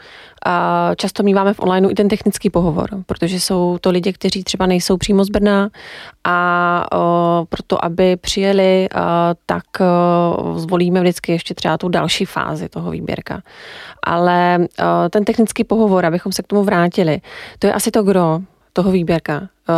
A 0.47 0.91
často 0.97 1.23
míváme 1.23 1.55
v 1.55 1.61
onlineu 1.61 1.91
i 1.91 1.95
ten 1.95 2.09
technický 2.09 2.51
pohovor, 2.51 2.89
protože 3.07 3.41
jsou 3.41 3.79
to 3.81 3.91
lidi, 3.91 4.13
kteří 4.13 4.45
třeba 4.45 4.67
nejsou 4.67 4.97
přímo 4.97 5.25
z 5.25 5.29
Brna 5.29 5.71
a 6.25 6.87
o, 6.93 7.47
proto, 7.49 7.85
aby 7.85 8.17
přijeli, 8.17 8.89
a, 8.95 9.35
tak 9.47 9.65
o, 9.81 10.59
zvolíme 10.59 11.01
vždycky 11.01 11.33
ještě 11.33 11.55
třeba 11.55 11.79
tu 11.79 11.89
další 11.89 12.25
fázi 12.25 12.69
toho 12.69 12.91
výběrka. 12.91 13.43
Ale 14.03 14.59
o, 14.59 15.09
ten 15.09 15.25
technický 15.25 15.65
pohovor, 15.65 16.07
abychom 16.07 16.33
se 16.33 16.43
k 16.43 16.47
tomu 16.47 16.65
vrátili, 16.65 17.21
to 17.59 17.67
je 17.67 17.73
asi 17.73 17.91
to 17.91 18.03
gro 18.03 18.41
toho 18.79 18.91
výběrka. 18.91 19.49
Eh, 19.69 19.75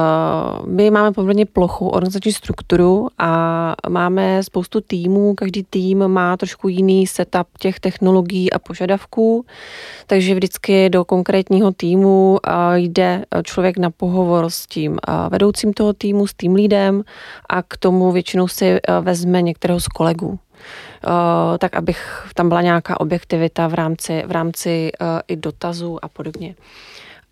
my 0.66 0.90
máme 0.90 1.12
poměrně 1.12 1.46
plochou 1.46 1.88
organizační 1.88 2.32
strukturu 2.32 3.08
a 3.18 3.74
máme 3.88 4.42
spoustu 4.42 4.80
týmů. 4.80 5.34
Každý 5.34 5.62
tým 5.70 6.08
má 6.08 6.36
trošku 6.36 6.68
jiný 6.68 7.06
setup 7.06 7.46
těch 7.58 7.80
technologií 7.80 8.52
a 8.52 8.58
požadavků, 8.58 9.46
takže 10.06 10.34
vždycky 10.34 10.90
do 10.90 11.04
konkrétního 11.04 11.72
týmu 11.72 12.38
eh, 12.46 12.50
jde 12.78 13.24
člověk 13.42 13.78
na 13.78 13.90
pohovor 13.90 14.50
s 14.50 14.66
tím 14.66 14.98
eh, 15.00 15.12
vedoucím 15.28 15.72
toho 15.72 15.92
týmu, 15.92 16.26
s 16.26 16.34
tým 16.34 16.54
lídem 16.54 17.02
a 17.48 17.62
k 17.62 17.76
tomu 17.76 18.12
většinou 18.12 18.48
si 18.48 18.78
vezme 19.00 19.42
některého 19.42 19.80
z 19.80 19.88
kolegů. 19.88 20.38
tak 21.58 21.76
abych 21.76 22.28
tam 22.34 22.48
byla 22.48 22.62
nějaká 22.62 23.00
objektivita 23.00 23.68
v 23.68 23.74
rámci, 23.74 24.22
v 24.26 24.30
rámci 24.30 24.92
i 25.28 25.36
dotazů 25.36 26.04
a 26.04 26.08
podobně. 26.08 26.54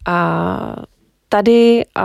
A 0.07 0.77
tady 1.29 1.85
uh, 1.97 2.03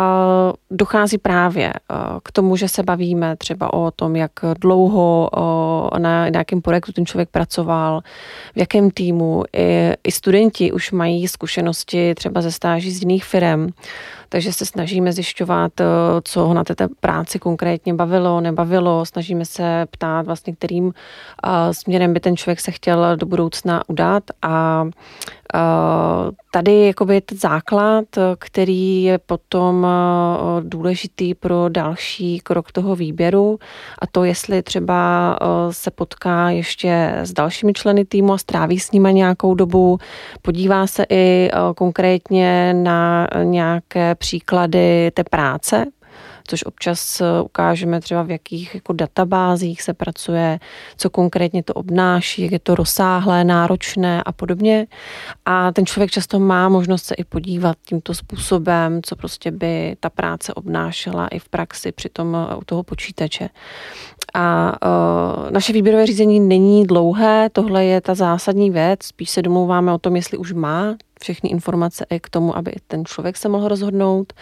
dochází 0.71 1.17
právě 1.17 1.73
uh, 1.73 2.19
k 2.23 2.31
tomu, 2.31 2.55
že 2.55 2.67
se 2.67 2.83
bavíme 2.83 3.35
třeba 3.35 3.73
o 3.73 3.91
tom, 3.91 4.15
jak 4.15 4.31
dlouho 4.59 5.29
uh, 5.37 5.99
na 5.99 6.29
nějakém 6.29 6.61
projektu 6.61 6.91
ten 6.91 7.05
člověk 7.05 7.29
pracoval, 7.29 8.01
v 8.55 8.57
jakém 8.57 8.91
týmu. 8.91 9.43
I, 9.53 9.93
I 10.03 10.11
studenti 10.11 10.71
už 10.71 10.91
mají 10.91 11.27
zkušenosti 11.27 12.15
třeba 12.15 12.41
ze 12.41 12.51
stáží 12.51 12.91
z 12.91 12.99
jiných 13.01 13.25
firm, 13.25 13.69
takže 14.33 14.53
se 14.53 14.65
snažíme 14.65 15.13
zjišťovat, 15.13 15.71
co 16.23 16.47
ho 16.47 16.53
na 16.53 16.63
té 16.63 16.87
práci 16.99 17.39
konkrétně 17.39 17.93
bavilo, 17.93 18.41
nebavilo. 18.41 19.05
Snažíme 19.05 19.45
se 19.45 19.85
ptát 19.91 20.25
vlastně, 20.25 20.55
kterým 20.55 20.85
uh, 20.85 20.91
směrem 21.71 22.13
by 22.13 22.19
ten 22.19 22.37
člověk 22.37 22.59
se 22.59 22.71
chtěl 22.71 23.17
do 23.17 23.25
budoucna 23.25 23.89
udat 23.89 24.23
a 24.41 24.85
Tady 26.51 26.85
jakoby 26.85 27.15
je 27.15 27.21
ten 27.21 27.37
základ, 27.37 28.05
který 28.39 29.03
je 29.03 29.17
potom 29.17 29.87
eh, 29.87 30.61
důležitý 30.61 31.33
pro 31.33 31.69
další 31.69 32.39
krok 32.39 32.71
toho 32.71 32.95
výběru 32.95 33.59
a 33.99 34.07
to, 34.07 34.23
jestli 34.23 34.63
třeba 34.63 35.35
eh, 35.41 35.45
se 35.73 35.91
potká 35.91 36.49
ještě 36.49 37.13
s 37.17 37.33
dalšími 37.33 37.73
členy 37.73 38.05
týmu 38.05 38.33
a 38.33 38.37
stráví 38.37 38.79
s 38.79 38.91
nimi 38.91 39.13
nějakou 39.13 39.53
dobu, 39.53 39.97
podívá 40.41 40.87
se 40.87 41.05
i 41.09 41.49
eh, 41.53 41.57
konkrétně 41.75 42.73
na 42.73 43.27
nějaké 43.43 44.15
příklady 44.23 45.11
té 45.13 45.23
práce, 45.23 45.85
což 46.47 46.63
občas 46.63 47.21
eh, 47.21 47.41
ukážeme 47.41 48.01
třeba 48.01 48.23
v 48.23 48.31
jakých 48.31 48.75
jako 48.75 48.93
databázích 48.93 49.81
se 49.81 49.93
pracuje, 49.93 50.59
co 50.97 51.09
konkrétně 51.09 51.63
to 51.63 51.73
obnáší, 51.73 52.41
jak 52.41 52.51
je 52.51 52.59
to 52.59 52.75
rozsáhlé, 52.75 53.43
náročné 53.43 54.23
a 54.23 54.31
podobně. 54.31 54.87
A 55.45 55.71
ten 55.71 55.85
člověk 55.85 56.11
často 56.11 56.39
má 56.39 56.69
možnost 56.69 57.03
se 57.03 57.15
i 57.15 57.23
podívat 57.23 57.77
tímto 57.85 58.13
způsobem, 58.13 59.01
co 59.03 59.15
prostě 59.15 59.51
by 59.51 59.95
ta 59.99 60.09
práce 60.09 60.53
obnášela 60.53 61.27
i 61.27 61.39
v 61.39 61.49
praxi 61.49 61.91
při 61.91 62.09
tom 62.09 62.35
eh, 62.35 62.55
u 62.55 62.63
toho 62.63 62.83
počítače. 62.83 63.49
A 64.33 64.75
uh, 64.85 65.51
naše 65.51 65.73
výběrové 65.73 66.05
řízení 66.05 66.39
není 66.39 66.85
dlouhé, 66.87 67.49
tohle 67.49 67.85
je 67.85 68.01
ta 68.01 68.15
zásadní 68.15 68.71
věc, 68.71 68.99
spíš 69.03 69.29
se 69.29 69.41
domlouváme 69.41 69.93
o 69.93 69.97
tom, 69.97 70.15
jestli 70.15 70.37
už 70.37 70.53
má 70.53 70.95
všechny 71.23 71.49
informace 71.49 72.05
i 72.09 72.19
k 72.19 72.29
tomu, 72.29 72.57
aby 72.57 72.71
ten 72.87 73.05
člověk 73.05 73.37
se 73.37 73.49
mohl 73.49 73.67
rozhodnout. 73.67 74.33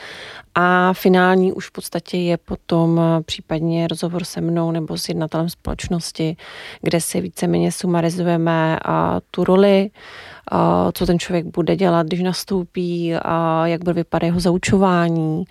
A 0.56 0.93
finální 0.93 1.54
už 1.54 1.67
v 1.67 1.71
podstatě 1.71 2.17
je 2.17 2.38
potom 2.38 2.99
eh, 2.99 3.23
případně 3.23 3.88
rozhovor 3.88 4.23
se 4.23 4.41
mnou 4.41 4.71
nebo 4.71 4.97
s 4.97 5.10
jednatelem 5.10 5.49
společnosti, 5.49 6.38
kde 6.82 7.01
si 7.01 7.21
víceméně 7.21 7.71
sumarizujeme 7.71 8.80
a 8.86 9.19
tu 9.32 9.43
roli, 9.43 9.89
co 10.93 11.06
ten 11.06 11.19
člověk 11.19 11.45
bude 11.45 11.75
dělat, 11.75 12.08
když 12.08 12.21
nastoupí, 12.21 13.15
a 13.15 13.67
jak 13.67 13.84
bude 13.84 13.93
vypadat 13.93 14.25
jeho 14.25 14.39
zaučování 14.39 15.43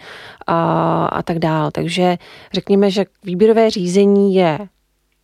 a, 0.46 1.06
a 1.06 1.22
tak 1.22 1.38
dále. 1.38 1.70
Takže 1.72 2.18
řekněme, 2.52 2.90
že 2.90 3.04
výběrové 3.24 3.70
řízení 3.70 4.34
je 4.34 4.58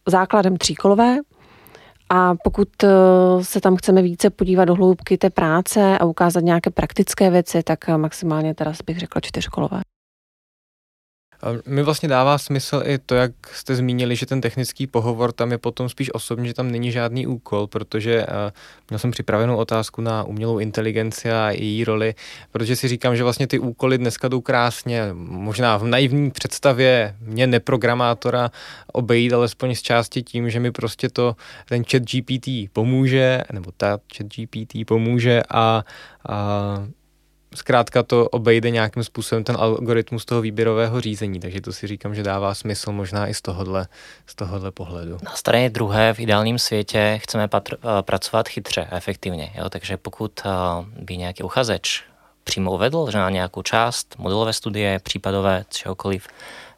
základem 0.09 0.57
tříkolové, 0.57 1.16
a 2.11 2.35
pokud 2.44 2.68
eh, 2.85 2.88
se 3.42 3.61
tam 3.61 3.76
chceme 3.76 4.02
více 4.02 4.31
podívat 4.31 4.64
do 4.64 4.74
hloubky 4.74 5.18
té 5.18 5.31
práce 5.31 5.98
a 5.98 6.05
ukázat 6.05 6.44
nějaké 6.44 6.70
praktické 6.70 7.31
věci, 7.31 7.62
tak 7.62 7.88
maximálně 7.88 8.55
teraz 8.55 8.79
bych 8.87 8.98
řekla 8.98 9.20
čtyřkolové. 9.20 9.81
Mi 11.66 11.83
vlastně 11.83 12.09
dává 12.09 12.38
smysl 12.38 12.83
i 12.85 12.99
to, 12.99 13.14
jak 13.14 13.33
jste 13.53 13.77
zmínili, 13.77 14.16
že 14.16 14.27
ten 14.27 14.40
technický 14.40 14.87
pohovor 14.87 15.33
tam 15.33 15.53
je 15.53 15.59
potom 15.59 15.88
spíš 15.88 16.14
osobní, 16.14 16.49
že 16.49 16.55
tam 16.55 16.70
není 16.70 16.92
žádný 16.92 17.27
úkol, 17.27 17.66
protože 17.66 18.27
uh, 18.27 18.33
měl 18.90 18.99
jsem 18.99 19.11
připravenou 19.11 19.57
otázku 19.57 20.01
na 20.01 20.25
umělou 20.25 20.59
inteligenci 20.59 21.31
a 21.31 21.51
její 21.51 21.85
roli, 21.85 22.14
protože 22.53 22.77
si 22.77 22.88
říkám, 22.88 23.16
že 23.16 23.22
vlastně 23.22 23.46
ty 23.46 23.59
úkoly 23.59 23.99
dneska 23.99 24.29
jdou 24.29 24.40
krásně, 24.40 25.09
možná 25.14 25.77
v 25.77 25.85
naivní 25.85 26.31
představě 26.31 27.16
mě 27.20 27.46
neprogramátora 27.46 28.51
obejít 28.92 29.33
alespoň 29.33 29.75
z 29.75 29.83
části 29.83 30.22
tím, 30.22 30.51
že 30.51 30.61
mi 30.61 30.72
prostě 30.72 31.09
to 31.09 31.37
ten 31.68 31.85
chat 31.85 32.03
GPT 32.03 32.49
pomůže, 32.72 33.42
nebo 33.53 33.72
ta 33.77 33.99
chat 34.16 34.27
GPT 34.27 34.87
pomůže 34.87 35.42
a, 35.51 35.85
a 36.29 36.87
zkrátka 37.57 38.03
to 38.03 38.29
obejde 38.29 38.71
nějakým 38.71 39.05
způsobem 39.05 39.45
ten 39.45 39.57
algoritmus 39.59 40.25
toho 40.25 40.40
výběrového 40.40 41.01
řízení, 41.01 41.40
takže 41.40 41.61
to 41.61 41.73
si 41.73 41.87
říkám, 41.87 42.14
že 42.14 42.23
dává 42.23 42.55
smysl 42.55 42.92
možná 42.92 43.29
i 43.29 43.35
z 43.35 43.42
tohohle, 43.42 43.87
z 44.27 44.35
tohohle 44.35 44.71
pohledu. 44.71 45.19
Na 45.23 45.35
straně 45.35 45.71
druhé 45.71 46.15
v 46.15 46.21
ideálním 46.21 46.59
světě 46.59 47.19
chceme 47.23 47.46
patr- 47.46 47.77
eh, 47.77 48.02
pracovat 48.02 48.48
chytře 48.48 48.88
efektivně, 48.90 49.52
jo? 49.54 49.71
takže 49.71 49.96
pokud 49.96 50.40
eh, 50.44 50.50
by 51.02 51.17
nějaký 51.17 51.42
uchazeč 51.42 52.04
přímo 52.46 52.73
uvedl, 52.73 53.11
že 53.11 53.19
na 53.19 53.31
nějakou 53.31 53.63
část 53.63 54.15
modelové 54.19 54.52
studie, 54.52 54.98
případové, 54.98 55.65
čehokoliv, 55.69 56.29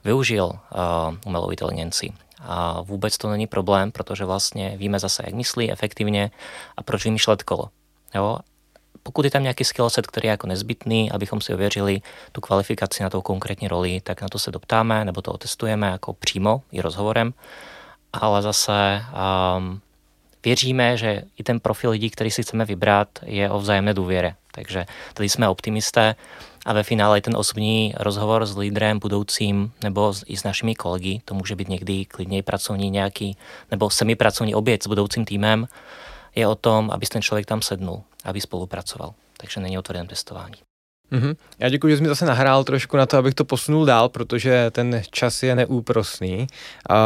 využil 0.05 0.45
uh, 0.45 1.15
umělou 1.27 1.51
inteligenci. 1.51 2.13
A 2.41 2.81
vůbec 2.81 3.19
to 3.19 3.31
není 3.31 3.47
problém, 3.47 3.93
protože 3.93 4.25
vlastně 4.25 4.75
víme 4.77 4.99
zase, 4.99 5.23
jak 5.27 5.35
myslí 5.35 5.73
efektivně 5.73 6.31
a 6.77 6.83
proč 6.83 7.05
vymýšlet 7.05 7.43
kolo. 7.43 7.69
Jo? 8.15 8.39
Pokud 9.03 9.25
je 9.25 9.31
tam 9.31 9.43
nějaký 9.43 9.65
skillset, 9.65 10.07
který 10.07 10.27
je 10.27 10.31
jako 10.31 10.47
nezbytný, 10.47 11.13
abychom 11.13 11.41
si 11.41 11.55
ověřili 11.55 12.01
tu 12.33 12.41
kvalifikaci 12.41 13.03
na 13.03 13.11
tou 13.11 13.23
konkrétní 13.23 13.69
roli, 13.69 14.01
tak 14.01 14.23
na 14.23 14.29
to 14.29 14.39
se 14.39 14.51
doptáme 14.51 15.05
nebo 15.05 15.23
to 15.23 15.33
otestujeme 15.33 15.87
jako 15.87 16.13
přímo 16.13 16.63
i 16.73 16.81
rozhovorem. 16.81 17.35
Ale 18.13 18.43
zase 18.43 19.03
um, 19.57 19.81
věříme, 20.45 20.97
že 20.97 21.23
i 21.37 21.43
ten 21.43 21.61
profil 21.61 21.91
lidí, 21.91 22.11
který 22.11 22.31
si 22.31 22.43
chceme 22.43 22.65
vybrat, 22.65 23.09
je 23.23 23.51
o 23.51 23.59
vzájemné 23.59 23.95
důvěře. 23.95 24.35
Takže 24.53 24.87
tady 25.15 25.29
jsme 25.29 25.49
optimisté 25.49 26.15
a 26.67 26.73
ve 26.73 26.83
finále 26.83 27.21
ten 27.21 27.37
osobní 27.37 27.95
rozhovor 27.97 28.47
s 28.47 28.57
lídrem 28.57 28.99
budoucím 28.99 29.73
nebo 29.83 30.15
i 30.27 30.37
s 30.37 30.45
našimi 30.45 30.75
kolegy, 30.75 31.21
to 31.25 31.35
může 31.35 31.57
být 31.57 31.69
někdy 31.69 32.05
klidně 32.05 32.43
pracovní 32.43 32.91
nějaký 32.91 33.37
nebo 33.71 33.91
semipracovní 33.91 34.55
oběd 34.55 34.83
s 34.83 34.87
budoucím 34.87 35.25
týmem, 35.25 35.69
je 36.35 36.49
o 36.49 36.55
tom, 36.55 36.91
aby 36.91 37.07
ten 37.07 37.23
člověk 37.23 37.47
tam 37.47 37.63
sednul, 37.63 38.03
aby 38.29 38.41
spolupracoval. 38.41 39.15
Takže 39.37 39.61
není 39.61 39.79
o 39.79 39.83
tvrdém 39.83 40.07
testování. 40.07 40.55
Mm-hmm. 41.13 41.37
Já 41.59 41.69
děkuji, 41.69 41.89
že 41.89 41.97
jsi 41.97 42.03
mi 42.03 42.09
zase 42.09 42.27
nahrál 42.27 42.65
trošku 42.65 42.97
na 42.97 43.07
to, 43.07 43.17
abych 43.17 43.35
to 43.35 43.45
posunul 43.45 43.85
dál, 43.85 44.09
protože 44.09 44.71
ten 44.71 45.03
čas 45.11 45.43
je 45.43 45.55
neúprosný. 45.55 46.47
Uh, 46.91 46.97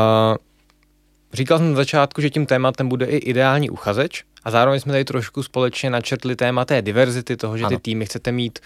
říkal 1.33 1.59
jsem 1.59 1.70
na 1.70 1.77
začátku, 1.77 2.20
že 2.20 2.31
tím 2.31 2.47
tématem 2.47 2.89
bude 2.89 3.07
i 3.07 3.16
ideální 3.16 3.70
uchazeč 3.70 4.25
a 4.45 4.51
zároveň 4.51 4.81
jsme 4.81 4.93
tady 4.93 5.05
trošku 5.05 5.43
společně 5.43 5.91
načrtli 5.91 6.37
téma 6.37 6.64
té 6.64 6.83
diverzity, 6.83 7.37
toho, 7.37 7.59
že 7.59 7.64
ano. 7.64 7.77
ty 7.77 7.83
týmy 7.83 8.07
chcete 8.07 8.33
mít 8.33 8.59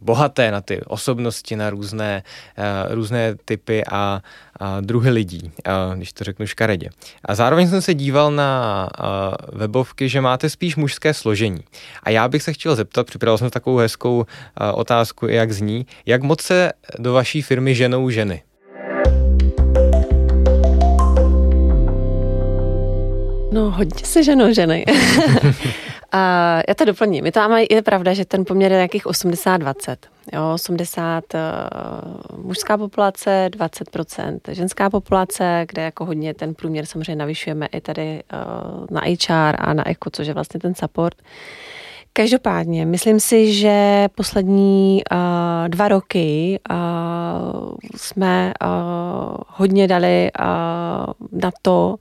bohaté 0.00 0.50
na 0.50 0.60
ty 0.60 0.80
osobnosti, 0.86 1.56
na 1.56 1.70
různé, 1.70 2.22
uh, 2.58 2.94
různé 2.94 3.34
typy 3.44 3.84
a, 3.90 4.20
a 4.60 4.80
druhy 4.80 5.10
lidí, 5.10 5.52
uh, 5.66 5.96
když 5.96 6.12
to 6.12 6.24
řeknu 6.24 6.46
škaredě. 6.46 6.88
A 7.24 7.34
zároveň 7.34 7.68
jsem 7.68 7.82
se 7.82 7.94
díval 7.94 8.30
na 8.30 8.88
uh, 9.00 9.58
webovky, 9.58 10.08
že 10.08 10.20
máte 10.20 10.50
spíš 10.50 10.76
mužské 10.76 11.14
složení. 11.14 11.60
A 12.02 12.10
já 12.10 12.28
bych 12.28 12.42
se 12.42 12.52
chtěl 12.52 12.76
zeptat, 12.76 13.06
připravil 13.06 13.38
jsem 13.38 13.50
takovou 13.50 13.76
hezkou 13.76 14.16
uh, 14.16 14.24
otázku, 14.74 15.26
jak 15.26 15.52
zní, 15.52 15.86
jak 16.06 16.22
moc 16.22 16.42
se 16.42 16.72
do 16.98 17.12
vaší 17.12 17.42
firmy 17.42 17.74
ženou 17.74 18.10
ženy? 18.10 18.42
No, 23.52 23.70
hodně 23.70 24.06
se 24.06 24.24
ženou 24.24 24.54
ženy. 24.54 24.84
A 26.12 26.62
já 26.68 26.74
to 26.74 26.84
doplním. 26.84 27.26
Je 27.26 27.32
to 27.32 27.40
je 27.70 27.82
pravda, 27.82 28.14
že 28.14 28.24
ten 28.24 28.44
poměr 28.44 28.72
je 28.72 28.76
nějakých 28.76 29.06
80-20. 29.06 29.96
Jo, 30.32 30.50
80 30.54 31.24
uh, 31.34 32.44
mužská 32.44 32.78
populace, 32.78 33.48
20% 33.52 34.38
ženská 34.50 34.90
populace, 34.90 35.64
kde 35.68 35.82
jako 35.82 36.04
hodně 36.04 36.34
ten 36.34 36.54
průměr 36.54 36.86
samozřejmě 36.86 37.16
navyšujeme 37.16 37.66
i 37.66 37.80
tady 37.80 38.22
uh, 38.32 38.86
na 38.90 39.00
HR 39.00 39.54
a 39.58 39.74
na 39.74 39.90
ECO, 39.90 40.10
což 40.10 40.26
je 40.26 40.34
vlastně 40.34 40.60
ten 40.60 40.74
support. 40.74 41.14
Uh, 41.22 41.26
Každopádně, 42.12 42.86
myslím 42.86 43.20
si, 43.20 43.52
že 43.52 44.08
poslední 44.14 45.02
uh, 45.12 45.68
dva 45.68 45.88
roky 45.88 46.60
uh, 46.70 46.76
jsme 47.96 48.52
uh, 48.64 49.36
hodně 49.46 49.88
dali 49.88 50.30
uh, 50.40 50.46
na 51.40 51.50
to, 51.62 51.96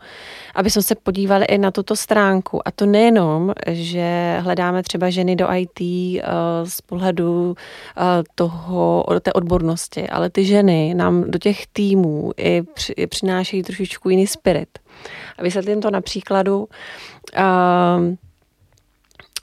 aby 0.56 0.70
jsme 0.70 0.82
se 0.82 0.96
podívali 0.96 1.46
i 1.46 1.58
na 1.58 1.72
tuto 1.72 1.96
stránku. 1.96 2.68
A 2.68 2.72
to 2.72 2.86
nejenom, 2.86 3.54
že 3.68 4.40
hledáme 4.42 4.84
třeba 4.84 5.10
ženy 5.10 5.36
do 5.36 5.48
IT 5.54 5.80
uh, 5.80 6.24
z 6.64 6.82
pohledu 6.82 7.50
uh, 7.50 8.04
toho, 8.36 9.06
té 9.22 9.34
odbornosti, 9.34 10.10
ale 10.10 10.30
ty 10.30 10.46
ženy 10.46 10.94
nám 10.94 11.32
do 11.32 11.40
těch 11.40 11.68
týmů 11.68 12.32
i, 12.38 12.62
při, 12.62 12.94
i 12.94 13.08
přinášejí 13.08 13.64
trošičku 13.64 14.10
jiný 14.10 14.28
spirit. 14.28 14.80
A 15.38 15.44
vysvětlím 15.44 15.82
to 15.82 15.92
na 15.92 16.02
příkladu. 16.02 16.68
Uh, 17.38 18.16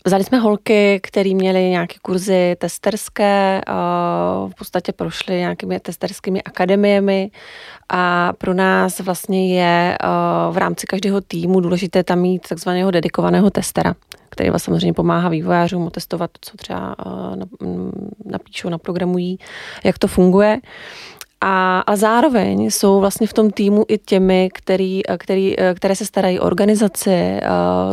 Vzali 0.07 0.25
jsme 0.25 0.39
holky, 0.39 1.01
které 1.03 1.35
měly 1.35 1.71
nějaké 1.71 1.95
kurzy 2.03 2.57
testerské, 2.59 3.61
v 4.49 4.55
podstatě 4.59 4.93
prošly 4.93 5.35
nějakými 5.35 5.81
testerskými 5.81 6.43
akademiemi 6.43 7.31
a 7.89 8.33
pro 8.33 8.55
nás 8.55 9.01
vlastně 9.01 9.61
je 9.61 9.99
v 10.51 10.57
rámci 10.57 10.87
každého 10.87 11.21
týmu 11.21 11.61
důležité 11.61 12.05
tam 12.05 12.19
mít 12.19 12.49
takzvaného 12.49 12.91
dedikovaného 12.91 13.51
testera, 13.51 13.95
který 14.29 14.51
vás 14.51 14.63
samozřejmě 14.63 14.93
pomáhá 14.93 15.29
vývojářům 15.29 15.87
otestovat 15.87 16.31
to, 16.33 16.39
co 16.51 16.57
třeba 16.57 16.97
napíšou, 18.25 18.69
naprogramují, 18.69 19.39
jak 19.85 19.99
to 19.99 20.09
funguje. 20.09 20.61
A, 21.41 21.81
a 21.81 21.97
zároveň 21.97 22.71
jsou 22.71 23.01
vlastně 23.01 23.27
v 23.27 23.33
tom 23.33 23.51
týmu 23.51 23.85
i 23.89 23.99
těmi, 23.99 24.49
který, 24.55 25.03
který, 25.19 25.57
které 25.75 25.97
se 25.97 26.07
starají 26.07 26.41
o 26.41 26.47
organizaci, 26.47 27.11
eh, 27.11 27.41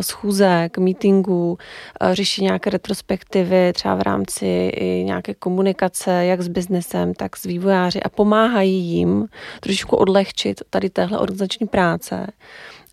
schůzek, 0.01 0.77
meetingů, 0.77 1.57
eh, 2.01 2.15
řeší 2.15 2.43
nějaké 2.43 2.69
retrospektivy, 2.69 3.73
třeba 3.73 3.95
v 3.95 4.01
rámci 4.01 4.71
i 4.75 5.03
nějaké 5.03 5.33
komunikace, 5.33 6.25
jak 6.25 6.41
s 6.41 6.47
biznesem, 6.47 7.13
tak 7.13 7.37
s 7.37 7.43
vývojáři 7.43 8.03
a 8.03 8.09
pomáhají 8.09 8.83
jim 8.83 9.27
trošičku 9.59 9.95
odlehčit 9.95 10.61
tady 10.69 10.89
téhle 10.89 11.19
organizační 11.19 11.67
práce. 11.67 12.27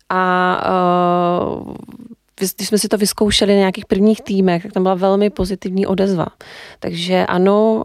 A 0.09 0.63
uh, 1.61 1.73
když 2.57 2.67
jsme 2.67 2.77
si 2.77 2.87
to 2.87 2.97
vyzkoušeli 2.97 3.53
na 3.53 3.59
nějakých 3.59 3.85
prvních 3.85 4.21
týmech, 4.21 4.63
tak 4.63 4.73
tam 4.73 4.83
byla 4.83 4.95
velmi 4.95 5.29
pozitivní 5.29 5.87
odezva. 5.87 6.25
Takže 6.79 7.25
ano, 7.25 7.83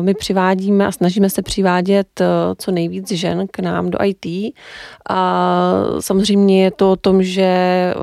my 0.00 0.14
přivádíme 0.14 0.86
a 0.86 0.92
snažíme 0.92 1.30
se 1.30 1.42
přivádět 1.42 2.20
e, 2.20 2.24
co 2.58 2.70
nejvíc 2.70 3.10
žen 3.10 3.46
k 3.50 3.58
nám 3.58 3.90
do 3.90 3.98
IT. 4.04 4.54
A 5.10 5.72
samozřejmě 6.00 6.64
je 6.64 6.70
to 6.70 6.92
o 6.92 6.96
tom, 6.96 7.22
že 7.22 7.42
e, 7.42 7.94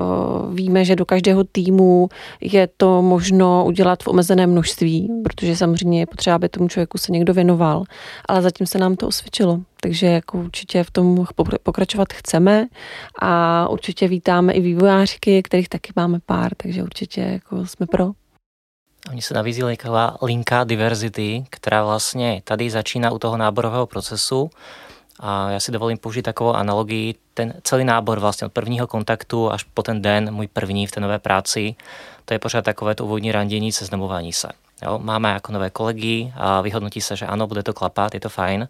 víme, 0.53 0.86
že 0.86 0.95
do 0.95 1.06
každého 1.06 1.43
týmu 1.43 2.10
je 2.41 2.68
to 2.78 3.01
možno 3.01 3.64
udělat 3.66 4.03
v 4.03 4.08
omezeném 4.08 4.51
množství, 4.51 5.10
protože 5.24 5.56
samozřejmě 5.56 5.99
je 5.99 6.06
potřeba, 6.06 6.36
aby 6.36 6.49
tomu 6.49 6.68
člověku 6.68 6.97
se 6.97 7.12
někdo 7.12 7.34
věnoval. 7.34 7.84
Ale 8.28 8.41
zatím 8.41 8.68
se 8.68 8.80
nám 8.80 8.95
to 8.95 9.08
osvědčilo 9.08 9.60
takže 9.86 10.07
jako 10.07 10.38
určitě 10.38 10.83
v 10.83 10.91
tom 10.91 11.25
pokračovat 11.63 12.13
chceme 12.13 12.67
a 13.21 13.67
určitě 13.69 14.07
vítáme 14.07 14.53
i 14.53 14.61
vývojářky, 14.61 15.43
kterých 15.43 15.69
taky 15.69 15.93
máme 15.95 16.19
pár, 16.25 16.51
takže 16.57 16.83
určitě 16.83 17.21
jako 17.21 17.67
jsme 17.67 17.86
pro. 17.86 18.11
Oni 19.09 19.21
se 19.21 19.33
taková 19.77 20.17
linka 20.21 20.63
diverzity, 20.63 21.45
která 21.49 21.86
vlastně 21.86 22.41
tady 22.43 22.69
začíná 22.69 23.11
u 23.11 23.19
toho 23.19 23.38
náborového 23.38 23.86
procesu 23.86 24.49
a 25.19 25.49
já 25.49 25.59
si 25.59 25.71
dovolím 25.71 25.97
použít 25.97 26.21
takovou 26.21 26.53
analogii. 26.53 27.15
Ten 27.33 27.53
celý 27.63 27.83
nábor 27.83 28.19
vlastně 28.19 28.45
od 28.47 28.53
prvního 28.53 28.88
kontaktu 28.88 29.51
až 29.51 29.63
po 29.63 29.83
ten 29.83 30.01
den, 30.01 30.33
můj 30.33 30.47
první 30.47 30.88
v 30.88 30.91
té 30.91 30.99
nové 30.99 31.19
práci, 31.19 31.75
to 32.25 32.33
je 32.33 32.39
pořád 32.39 32.65
takové 32.65 32.95
to 32.95 33.05
úvodní 33.05 33.31
randění, 33.31 33.71
seznamování 33.71 34.33
se. 34.33 34.47
Jo, 34.82 34.99
máme 34.99 35.30
jako 35.30 35.51
nové 35.51 35.69
kolegy 35.69 36.34
a 36.36 36.61
vyhodnotí 36.61 37.01
se, 37.01 37.15
že 37.15 37.26
ano, 37.26 37.47
bude 37.47 37.63
to 37.63 37.73
klapat, 37.73 38.13
je 38.13 38.19
to 38.19 38.30
fajn, 38.30 38.67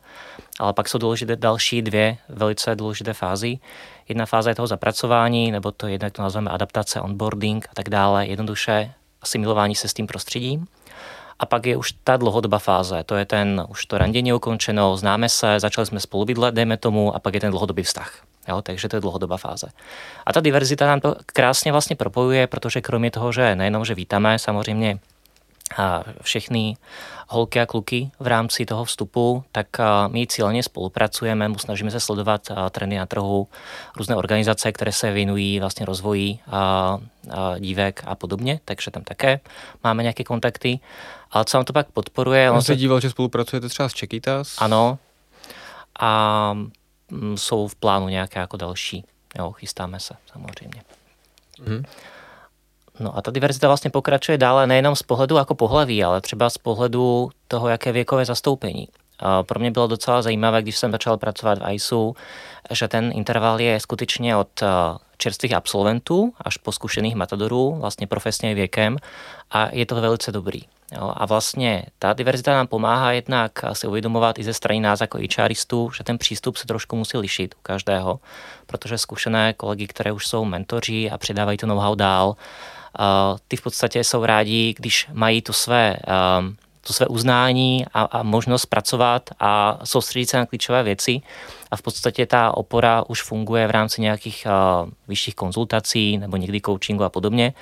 ale 0.60 0.74
pak 0.74 0.90
jsou 0.90 0.98
důležité 0.98 1.36
další 1.36 1.82
dvě 1.82 2.18
velice 2.30 2.76
důležité 2.76 3.14
fázy. 3.14 3.60
Jedna 4.10 4.26
fáze 4.26 4.50
je 4.50 4.56
toho 4.56 4.68
zapracování, 4.68 5.52
nebo 5.52 5.72
to 5.72 5.88
jednak 5.88 6.14
to 6.14 6.22
nazveme 6.22 6.52
adaptace, 6.52 7.02
onboarding 7.02 7.68
a 7.72 7.72
tak 7.74 7.90
dále, 7.90 8.28
jednoduše 8.28 8.94
asimilování 9.22 9.76
se 9.76 9.88
s 9.88 9.94
tím 9.94 10.08
prostředím. 10.08 10.68
A 11.40 11.46
pak 11.46 11.66
je 11.66 11.78
už 11.78 11.94
ta 12.04 12.18
dlouhodobá 12.18 12.60
fáze, 12.60 13.04
to 13.04 13.16
je 13.16 13.26
ten, 13.26 13.66
už 13.70 13.86
to 13.86 13.98
randění 13.98 14.34
ukončeno, 14.34 14.98
známe 14.98 15.30
se, 15.30 15.60
začali 15.60 15.88
jsme 15.88 16.00
spolu 16.00 16.26
bydlet, 16.26 16.56
dejme 16.56 16.78
tomu, 16.78 17.16
a 17.16 17.20
pak 17.20 17.34
je 17.34 17.40
ten 17.40 17.50
dlouhodobý 17.50 17.84
vztah. 17.84 18.14
Jo, 18.48 18.62
takže 18.62 18.90
to 18.90 18.96
je 18.96 19.02
dlouhodobá 19.02 19.38
fáze. 19.38 19.68
A 20.26 20.34
ta 20.34 20.40
diverzita 20.40 20.88
nám 20.88 21.00
to 21.00 21.16
krásně 21.26 21.72
vlastně 21.72 21.96
propojuje, 21.96 22.48
protože 22.48 22.82
kromě 22.82 23.12
toho, 23.12 23.32
že 23.32 23.56
nejenom, 23.56 23.86
že 23.86 23.96
vítáme 23.96 24.40
samozřejmě 24.40 25.00
všechny 26.22 26.78
holky 27.28 27.62
a 27.62 27.66
kluky 27.66 28.12
v 28.20 28.28
rámci 28.28 28.66
toho 28.66 28.86
vstupu, 28.86 29.44
tak 29.52 29.68
my 30.08 30.28
cíleně 30.28 30.64
spolupracujeme, 30.64 31.50
snažíme 31.58 31.92
se 31.92 32.00
sledovat 32.00 32.52
trendy 32.72 32.98
na 32.98 33.06
trhu, 33.06 33.48
různé 33.98 34.16
organizace, 34.16 34.72
které 34.72 34.92
se 34.92 35.12
věnují 35.12 35.60
vlastně 35.60 35.86
rozvoji 35.86 36.40
dívek 37.60 38.04
a 38.06 38.16
podobně, 38.16 38.60
takže 38.66 38.92
tam 38.92 39.04
také 39.04 39.40
máme 39.84 40.04
nějaké 40.04 40.24
kontakty. 40.24 40.80
Ale 41.32 41.46
co 41.46 41.58
vám 41.58 41.66
to 41.66 41.74
pak 41.74 41.88
podporuje? 41.92 42.42
Já 42.42 42.62
se 42.62 42.76
díval, 42.76 43.00
že 43.00 43.10
spolupracujete 43.10 43.70
třeba 43.70 43.90
s 43.90 43.94
Čekytas. 43.94 44.56
Ano. 44.58 45.00
A 46.00 46.54
mm, 47.12 47.38
jsou 47.38 47.68
v 47.68 47.76
plánu 47.76 48.08
nějaké 48.08 48.40
jako 48.40 48.58
další. 48.58 49.06
Jo, 49.38 49.52
chystáme 49.52 50.00
se 50.00 50.16
samozřejmě. 50.34 50.84
Mm. 51.68 51.84
No 53.00 53.18
a 53.18 53.22
ta 53.22 53.32
diverzita 53.32 53.68
vlastně 53.68 53.92
pokračuje 53.92 54.38
dále 54.38 54.68
nejenom 54.68 54.96
z 54.96 55.04
pohledu 55.04 55.36
jako 55.36 55.56
pohlaví, 55.56 56.04
ale 56.04 56.22
třeba 56.22 56.50
z 56.50 56.58
pohledu 56.58 57.30
toho, 57.48 57.68
jaké 57.68 57.92
věkové 57.92 58.26
zastoupení. 58.26 58.88
Pro 59.42 59.60
mě 59.60 59.72
bylo 59.72 59.88
docela 59.88 60.22
zajímavé, 60.22 60.62
když 60.62 60.78
jsem 60.78 60.92
začal 60.92 61.18
pracovat 61.18 61.60
v 61.60 61.74
ISU, 61.74 62.16
že 62.72 62.88
ten 62.88 63.12
interval 63.16 63.62
je 63.62 63.80
skutečně 63.80 64.36
od 64.36 64.64
čerstvých 65.18 65.54
absolventů 65.54 66.34
až 66.42 66.58
po 66.58 66.72
zkušených 66.72 67.16
matadorů, 67.16 67.76
vlastně 67.80 68.08
profesně 68.08 68.56
věkem 68.56 68.98
a 69.52 69.70
je 69.72 69.86
to 69.86 69.96
velice 69.96 70.32
dobrý. 70.32 70.62
Jo, 70.92 71.14
a 71.16 71.26
vlastně 71.26 71.86
ta 72.00 72.14
diverzita 72.14 72.54
nám 72.54 72.68
pomáhá 72.68 73.12
jednak 73.12 73.52
si 73.74 73.88
uvědomovat 73.88 74.40
i 74.40 74.44
ze 74.44 74.54
strany 74.54 74.80
nás 74.80 75.02
jako 75.02 75.20
HRistů, 75.38 75.92
že 75.98 76.04
ten 76.04 76.18
přístup 76.18 76.58
se 76.58 76.68
trošku 76.68 76.96
musí 76.96 77.18
lišit 77.18 77.56
u 77.56 77.58
každého, 77.62 78.20
protože 78.66 78.98
zkušené 78.98 79.54
kolegy, 79.54 79.88
které 79.88 80.12
už 80.12 80.28
jsou 80.28 80.46
mentoři 80.46 81.12
a 81.12 81.18
předávají 81.18 81.58
to 81.58 81.68
know-how 81.68 81.96
dál, 81.96 82.36
ty 83.48 83.56
v 83.56 83.62
podstatě 83.62 84.04
jsou 84.04 84.26
rádi, 84.26 84.74
když 84.78 85.08
mají 85.14 85.42
to 85.42 85.54
své 85.54 85.96
to 86.88 86.94
své 86.94 87.08
uznání 87.08 87.86
a, 87.94 88.02
a 88.02 88.24
možnost 88.24 88.66
pracovat 88.66 89.30
a 89.40 89.80
soustředit 89.84 90.30
se 90.30 90.38
na 90.38 90.46
klíčové 90.46 90.84
věci 90.84 91.22
a 91.72 91.76
v 91.76 91.82
podstatě 91.82 92.26
ta 92.26 92.58
opora 92.58 93.04
už 93.08 93.24
funguje 93.24 93.68
v 93.68 93.72
rámci 93.72 94.02
nějakých 94.02 94.48
uh, 94.84 94.90
vyšších 95.08 95.36
konzultací 95.36 96.18
nebo 96.18 96.38
někdy 96.38 96.62
coachingu 96.62 97.04
a 97.04 97.10
podobně. 97.10 97.54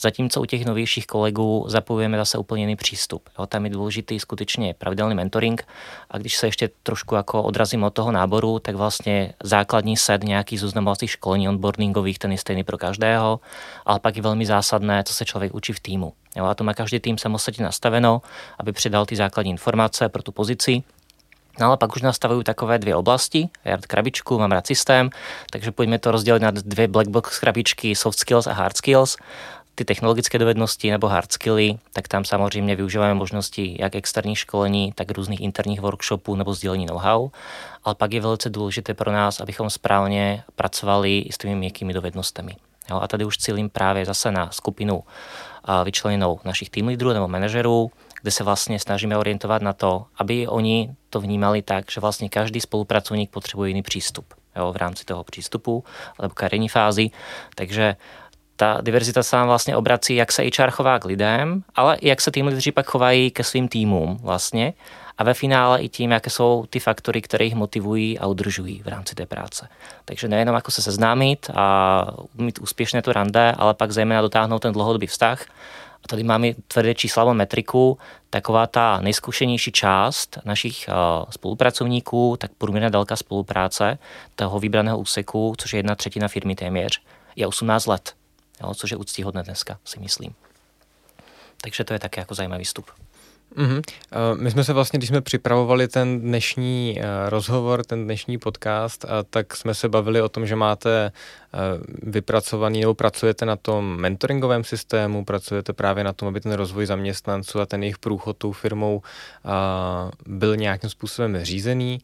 Zatímco 0.00 0.40
u 0.40 0.44
těch 0.44 0.64
novějších 0.64 1.06
kolegů 1.06 1.64
zapojujeme 1.68 2.16
zase 2.16 2.38
úplně 2.38 2.62
jiný 2.62 2.76
přístup. 2.76 3.28
Jo, 3.38 3.46
tam 3.46 3.64
je 3.64 3.70
důležitý 3.70 4.20
skutečně 4.20 4.74
pravidelný 4.74 5.14
mentoring 5.14 5.66
a 6.10 6.18
když 6.18 6.36
se 6.36 6.46
ještě 6.46 6.70
trošku 6.82 7.14
jako 7.14 7.42
odrazím 7.42 7.84
od 7.84 7.94
toho 7.94 8.12
náboru, 8.12 8.58
tak 8.58 8.74
vlastně 8.74 9.34
základní 9.42 9.96
set 9.96 10.24
nějakých 10.24 10.60
zoznamovacích 10.60 11.10
školení 11.10 11.48
onboardingových, 11.48 12.18
ten 12.18 12.32
je 12.32 12.38
stejný 12.38 12.64
pro 12.64 12.78
každého, 12.78 13.40
ale 13.86 14.00
pak 14.00 14.16
je 14.16 14.22
velmi 14.22 14.46
zásadné, 14.46 15.04
co 15.04 15.14
se 15.14 15.24
člověk 15.24 15.54
učí 15.54 15.72
v 15.72 15.80
týmu. 15.80 16.12
Jo, 16.36 16.44
a 16.44 16.54
to 16.54 16.64
má 16.64 16.74
každý 16.74 17.00
tým 17.00 17.18
samostatně 17.18 17.64
nastaveno, 17.64 18.22
aby 18.58 18.72
přidal 18.72 19.06
ty 19.06 19.16
základní 19.16 19.50
informace 19.50 20.08
pro 20.08 20.22
tu 20.22 20.32
pozici 20.32 20.82
No 21.60 21.66
ale 21.66 21.76
pak 21.76 21.96
už 21.96 22.02
nastavují 22.02 22.44
takové 22.44 22.78
dvě 22.78 22.96
oblasti. 22.96 23.48
Já 23.64 23.76
rád 23.76 23.86
krabičku, 23.86 24.38
mám 24.38 24.52
rád 24.52 24.66
systém, 24.66 25.10
takže 25.50 25.72
pojďme 25.72 25.98
to 25.98 26.10
rozdělit 26.10 26.42
na 26.42 26.50
dvě 26.50 26.88
black 26.88 27.08
box 27.08 27.38
krabičky 27.38 27.94
soft 27.94 28.18
skills 28.18 28.46
a 28.46 28.52
hard 28.52 28.76
skills. 28.76 29.16
Ty 29.74 29.84
technologické 29.84 30.38
dovednosti 30.38 30.90
nebo 30.90 31.08
hard 31.08 31.32
skilly, 31.32 31.78
tak 31.92 32.08
tam 32.08 32.24
samozřejmě 32.24 32.76
využíváme 32.76 33.14
možnosti 33.14 33.76
jak 33.80 33.94
externích 33.94 34.38
školení, 34.38 34.92
tak 34.92 35.10
různých 35.10 35.40
interních 35.40 35.80
workshopů 35.80 36.34
nebo 36.34 36.54
sdílení 36.54 36.86
know-how. 36.86 37.30
Ale 37.84 37.94
pak 37.94 38.12
je 38.12 38.20
velice 38.20 38.50
důležité 38.50 38.94
pro 38.94 39.12
nás, 39.12 39.40
abychom 39.40 39.70
správně 39.70 40.44
pracovali 40.56 41.18
i 41.18 41.32
s 41.32 41.38
těmi 41.38 41.54
měkkými 41.54 41.92
dovednostmi. 41.92 42.56
Jo, 42.90 43.00
a 43.00 43.08
tady 43.08 43.24
už 43.24 43.38
cílím 43.38 43.70
právě 43.70 44.04
zase 44.04 44.32
na 44.32 44.50
skupinu 44.50 45.02
vyčleněnou 45.84 46.40
našich 46.44 46.70
tým 46.70 46.86
lídrů 46.86 47.12
nebo 47.12 47.28
manažerů, 47.28 47.90
kde 48.22 48.30
se 48.30 48.44
vlastně 48.44 48.78
snažíme 48.78 49.18
orientovat 49.18 49.62
na 49.62 49.72
to, 49.72 50.04
aby 50.16 50.48
oni 50.48 50.94
to 51.10 51.20
vnímali 51.20 51.62
tak, 51.62 51.90
že 51.90 52.00
vlastně 52.00 52.28
každý 52.28 52.60
spolupracovník 52.60 53.30
potřebuje 53.30 53.70
jiný 53.70 53.82
přístup 53.82 54.34
jo, 54.56 54.72
v 54.72 54.76
rámci 54.76 55.04
toho 55.04 55.24
přístupu 55.24 55.84
alebo 56.18 56.34
kariérní 56.34 56.68
fázi. 56.68 57.10
Takže 57.54 57.96
ta 58.56 58.78
diverzita 58.80 59.22
se 59.22 59.36
nám 59.36 59.46
vlastně 59.46 59.76
obrací, 59.76 60.14
jak 60.14 60.32
se 60.32 60.42
HR 60.42 60.70
chová 60.70 60.98
k 60.98 61.04
lidem, 61.04 61.62
ale 61.74 61.96
jak 62.02 62.20
se 62.20 62.30
tým 62.30 62.46
lidři 62.46 62.72
pak 62.72 62.86
chovají 62.86 63.30
ke 63.30 63.44
svým 63.44 63.68
týmům 63.68 64.18
vlastně 64.22 64.74
a 65.18 65.24
ve 65.24 65.34
finále 65.34 65.82
i 65.82 65.88
tím, 65.88 66.10
jaké 66.10 66.30
jsou 66.30 66.64
ty 66.70 66.80
faktory, 66.80 67.22
které 67.22 67.44
jich 67.44 67.54
motivují 67.54 68.18
a 68.18 68.26
udržují 68.26 68.82
v 68.82 68.88
rámci 68.88 69.14
té 69.14 69.26
práce. 69.26 69.68
Takže 70.04 70.28
nejenom 70.28 70.54
jako 70.54 70.70
se 70.70 70.82
seznámit 70.82 71.50
a 71.54 72.06
mít 72.34 72.58
úspěšné 72.58 73.02
to 73.02 73.12
rande, 73.12 73.52
ale 73.58 73.74
pak 73.74 73.92
zejména 73.92 74.20
dotáhnout 74.20 74.58
ten 74.58 74.72
dlouhodobý 74.72 75.06
vztah 75.06 75.44
a 76.04 76.08
tady 76.08 76.22
máme 76.22 76.54
tvrdé 76.68 76.94
čísla 76.94 77.32
metriku, 77.32 77.98
taková 78.30 78.66
ta 78.66 79.00
nejzkušenější 79.00 79.72
část 79.72 80.38
našich 80.44 80.88
uh, 80.88 81.30
spolupracovníků, 81.30 82.36
tak 82.40 82.50
průměrná 82.58 82.88
délka 82.88 83.16
spolupráce 83.16 83.98
toho 84.36 84.60
vybraného 84.60 84.98
úseku, 84.98 85.54
což 85.58 85.72
je 85.72 85.78
jedna 85.78 85.94
třetina 85.94 86.28
firmy 86.28 86.54
téměř, 86.54 87.00
je 87.36 87.46
18 87.46 87.86
let, 87.86 88.14
jo, 88.62 88.74
což 88.74 88.90
je 88.90 88.96
úctíhodné 88.96 89.42
dneska, 89.42 89.78
si 89.84 90.00
myslím. 90.00 90.34
Takže 91.62 91.84
to 91.84 91.92
je 91.92 91.98
také 91.98 92.20
jako 92.20 92.34
zajímavý 92.34 92.64
vstup. 92.64 92.90
Mm-hmm. 93.56 93.82
My 94.40 94.50
jsme 94.50 94.64
se 94.64 94.72
vlastně, 94.72 94.98
když 94.98 95.08
jsme 95.08 95.20
připravovali 95.20 95.88
ten 95.88 96.20
dnešní 96.20 96.98
eh, 96.98 97.30
rozhovor, 97.30 97.84
ten 97.84 98.04
dnešní 98.04 98.38
podcast, 98.38 99.04
tak 99.30 99.56
jsme 99.56 99.74
se 99.74 99.88
bavili 99.88 100.22
o 100.22 100.28
tom, 100.28 100.46
že 100.46 100.56
máte 100.56 101.12
vypracovaný 102.02 102.80
nebo 102.80 102.94
pracujete 102.94 103.46
na 103.46 103.56
tom 103.56 103.96
mentoringovém 103.96 104.64
systému, 104.64 105.24
pracujete 105.24 105.72
právě 105.72 106.04
na 106.04 106.12
tom, 106.12 106.28
aby 106.28 106.40
ten 106.40 106.52
rozvoj 106.52 106.86
zaměstnanců 106.86 107.60
a 107.60 107.66
ten 107.66 107.82
jejich 107.82 107.98
průchod 107.98 108.36
tou 108.36 108.52
firmou 108.52 109.02
byl 110.26 110.56
nějakým 110.56 110.90
způsobem 110.90 111.44
řízený. 111.44 112.00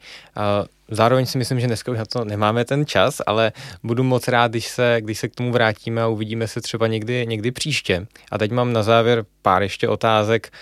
Zároveň 0.90 1.26
si 1.26 1.38
myslím, 1.38 1.60
že 1.60 1.66
dneska 1.66 1.92
už 1.92 1.98
na 1.98 2.04
to 2.04 2.24
nemáme 2.24 2.64
ten 2.64 2.86
čas, 2.86 3.20
ale 3.26 3.52
budu 3.82 4.02
moc 4.02 4.28
rád, 4.28 4.50
když 4.50 4.68
se, 4.68 4.96
když 5.00 5.18
se 5.18 5.28
k 5.28 5.34
tomu 5.34 5.52
vrátíme 5.52 6.02
a 6.02 6.06
uvidíme 6.06 6.48
se 6.48 6.60
třeba 6.60 6.86
někdy, 6.86 7.26
někdy 7.26 7.50
příště. 7.50 8.06
A 8.30 8.38
teď 8.38 8.52
mám 8.52 8.72
na 8.72 8.82
závěr 8.82 9.24
pár 9.42 9.62
ještě 9.62 9.88
otázek, 9.88 10.52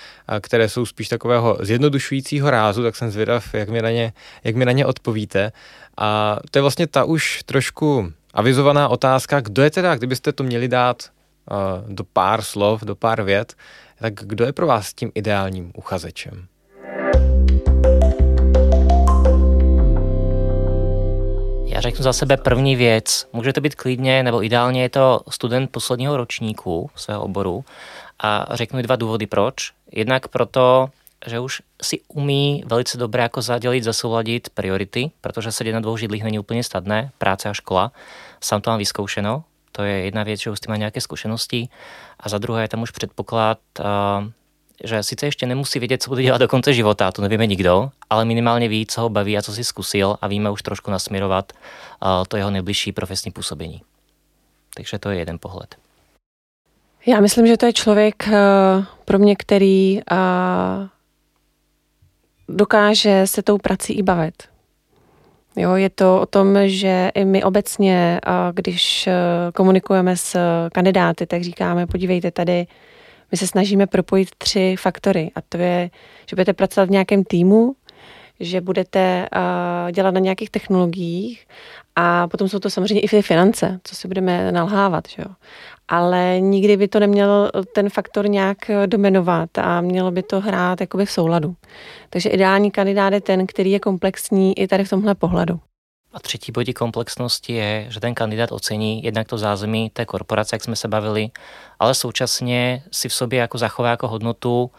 které 0.40 0.68
jsou 0.68 0.86
spíš 0.86 1.08
takového 1.08 1.58
zjednodušujícího 1.60 2.50
rázu, 2.50 2.82
tak 2.82 2.96
jsem 2.96 3.10
zvědav, 3.10 3.54
jak 3.54 3.68
mi 3.68 3.82
na 3.82 3.90
ně, 3.90 4.12
jak 4.44 4.56
mi 4.56 4.64
na 4.64 4.72
ně 4.72 4.86
odpovíte. 4.86 5.52
A 5.98 6.38
to 6.50 6.58
je 6.58 6.62
vlastně 6.62 6.86
ta 6.86 7.04
už 7.04 7.42
trošku 7.46 8.12
avizovaná 8.34 8.88
otázka, 8.88 9.40
kdo 9.40 9.62
je 9.62 9.70
teda, 9.70 9.94
kdybyste 9.94 10.32
to 10.32 10.44
měli 10.44 10.68
dát 10.68 11.10
do 11.88 12.04
pár 12.04 12.42
slov, 12.42 12.82
do 12.82 12.96
pár 12.96 13.22
vět, 13.22 13.54
tak 13.98 14.14
kdo 14.14 14.44
je 14.44 14.52
pro 14.52 14.66
vás 14.66 14.94
tím 14.94 15.12
ideálním 15.14 15.72
uchazečem? 15.74 16.46
Já 21.76 21.82
řeknu 21.82 22.02
za 22.02 22.12
sebe 22.12 22.36
první 22.36 22.76
věc. 22.76 23.28
Může 23.32 23.52
to 23.52 23.60
být 23.60 23.74
klidně, 23.74 24.22
nebo 24.22 24.44
ideálně 24.44 24.82
je 24.82 24.88
to 24.88 25.20
student 25.30 25.70
posledního 25.70 26.16
ročníku 26.16 26.90
svého 26.94 27.22
oboru. 27.22 27.64
A 28.18 28.46
řeknu 28.56 28.82
dva 28.82 28.96
důvody 28.96 29.26
proč. 29.26 29.72
Jednak 29.92 30.28
proto, 30.28 30.88
že 31.26 31.40
už 31.40 31.62
si 31.82 32.00
umí 32.08 32.64
velice 32.66 32.98
dobře 32.98 33.22
jako 33.22 33.42
zadělit, 33.42 33.84
zasouladit 33.84 34.48
priority, 34.48 35.10
protože 35.20 35.52
se 35.52 35.64
na 35.64 35.80
dvou 35.80 35.96
židlích 35.96 36.24
není 36.24 36.38
úplně 36.38 36.64
snadné, 36.64 37.10
práce 37.18 37.48
a 37.48 37.54
škola. 37.54 37.92
Sám 38.40 38.60
to 38.60 38.70
mám 38.70 38.78
vyzkoušeno, 38.78 39.44
to 39.72 39.82
je 39.82 40.04
jedna 40.04 40.22
věc, 40.22 40.40
že 40.40 40.50
už 40.50 40.60
ty 40.60 40.68
má 40.68 40.76
nějaké 40.76 41.00
zkušenosti. 41.00 41.68
A 42.20 42.28
za 42.28 42.38
druhé 42.38 42.62
je 42.62 42.68
tam 42.68 42.82
už 42.82 42.90
předpoklad, 42.90 43.58
že 44.84 45.02
sice 45.02 45.26
ještě 45.26 45.46
nemusí 45.46 45.78
vědět, 45.78 46.02
co 46.02 46.10
bude 46.10 46.22
dělat 46.22 46.38
do 46.38 46.48
konce 46.48 46.72
života, 46.72 47.12
to 47.12 47.22
nevíme 47.22 47.46
nikdo, 47.46 47.90
ale 48.10 48.24
minimálně 48.24 48.68
ví, 48.68 48.86
co 48.86 49.00
ho 49.00 49.08
baví 49.08 49.38
a 49.38 49.42
co 49.42 49.52
si 49.52 49.64
zkusil 49.64 50.16
a 50.20 50.28
víme 50.28 50.50
už 50.50 50.62
trošku 50.62 50.90
nasměrovat 50.90 51.52
to 52.28 52.36
jeho 52.36 52.50
nejbližší 52.50 52.92
profesní 52.92 53.30
působení. 53.30 53.82
Takže 54.74 54.98
to 54.98 55.10
je 55.10 55.18
jeden 55.18 55.38
pohled. 55.38 55.76
Já 57.06 57.20
myslím, 57.20 57.46
že 57.46 57.56
to 57.56 57.66
je 57.66 57.72
člověk 57.72 58.28
pro 59.04 59.18
mě, 59.18 59.36
který 59.36 60.00
dokáže 62.48 63.22
se 63.24 63.42
tou 63.42 63.58
prací 63.58 63.92
i 63.92 64.02
bavit. 64.02 64.42
Jo, 65.56 65.74
je 65.74 65.90
to 65.90 66.20
o 66.20 66.26
tom, 66.26 66.58
že 66.64 67.10
i 67.14 67.24
my 67.24 67.44
obecně, 67.44 68.20
když 68.52 69.06
e, 69.06 69.12
komunikujeme 69.54 70.16
s 70.16 70.38
kandidáty, 70.72 71.26
tak 71.26 71.42
říkáme, 71.42 71.86
podívejte 71.86 72.30
tady, 72.30 72.66
my 73.32 73.38
se 73.38 73.46
snažíme 73.46 73.86
propojit 73.86 74.28
tři 74.38 74.76
faktory 74.78 75.30
a 75.34 75.40
to 75.40 75.58
je, 75.58 75.90
že 76.30 76.36
budete 76.36 76.52
pracovat 76.52 76.88
v 76.88 76.90
nějakém 76.90 77.24
týmu, 77.24 77.74
že 78.40 78.60
budete 78.60 79.28
dělat 79.92 80.14
na 80.14 80.20
nějakých 80.20 80.50
technologiích 80.50 81.46
a 81.96 82.28
potom 82.28 82.48
jsou 82.48 82.58
to 82.58 82.70
samozřejmě 82.70 83.00
i 83.00 83.22
finance, 83.22 83.80
co 83.84 83.94
si 83.94 84.08
budeme 84.08 84.52
nalhávat. 84.52 85.08
Že 85.08 85.22
jo? 85.22 85.34
ale 85.88 86.40
nikdy 86.40 86.76
by 86.76 86.88
to 86.88 87.00
neměl 87.00 87.50
ten 87.74 87.88
faktor 87.90 88.28
nějak 88.28 88.58
dominovat 88.86 89.58
a 89.58 89.80
mělo 89.80 90.10
by 90.10 90.22
to 90.22 90.40
hrát 90.40 90.80
jakoby 90.80 91.06
v 91.06 91.10
souladu. 91.10 91.56
Takže 92.10 92.28
ideální 92.28 92.70
kandidát 92.70 93.12
je 93.12 93.20
ten, 93.20 93.46
který 93.46 93.70
je 93.70 93.80
komplexní 93.80 94.58
i 94.58 94.66
tady 94.66 94.84
v 94.84 94.90
tomhle 94.90 95.14
pohledu. 95.14 95.60
A 96.16 96.20
třetí 96.20 96.52
bodí 96.52 96.72
komplexnosti 96.72 97.52
je, 97.52 97.86
že 97.88 98.00
ten 98.00 98.14
kandidát 98.14 98.52
ocení 98.52 99.02
jednak 99.04 99.28
to 99.28 99.38
zázemí 99.38 99.90
té 99.90 100.04
korporace, 100.04 100.54
jak 100.54 100.64
jsme 100.64 100.76
se 100.76 100.88
bavili, 100.88 101.30
ale 101.78 101.94
současně 101.94 102.82
si 102.92 103.08
v 103.08 103.14
sobě 103.14 103.38
jako 103.38 103.58
zachová 103.58 103.90
jako 103.90 104.08
hodnotu 104.08 104.62
uh, 104.62 104.70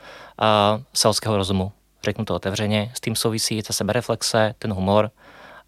selského 0.93 1.37
rozumu. 1.37 1.71
Řeknu 2.03 2.25
to 2.25 2.35
otevřeně, 2.35 2.91
s 2.95 3.01
tím 3.01 3.15
souvisí 3.15 3.63
ta 3.63 3.73
sebereflexe, 3.73 4.55
ten 4.59 4.73
humor 4.73 5.11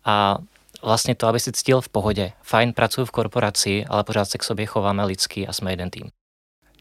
a 0.06 0.38
vlastně 0.84 1.16
to, 1.16 1.28
aby 1.28 1.40
si 1.40 1.52
cítil 1.52 1.82
v 1.82 1.90
pohodě. 1.90 2.32
Fajn, 2.42 2.74
pracuji 2.74 3.06
v 3.06 3.12
korporaci, 3.12 3.86
ale 3.90 4.04
pořád 4.04 4.26
se 4.26 4.38
k 4.38 4.44
sobě 4.44 4.66
chováme 4.66 5.06
lidsky 5.06 5.48
a 5.48 5.54
jsme 5.54 5.72
jeden 5.72 5.90
tým. 5.90 6.10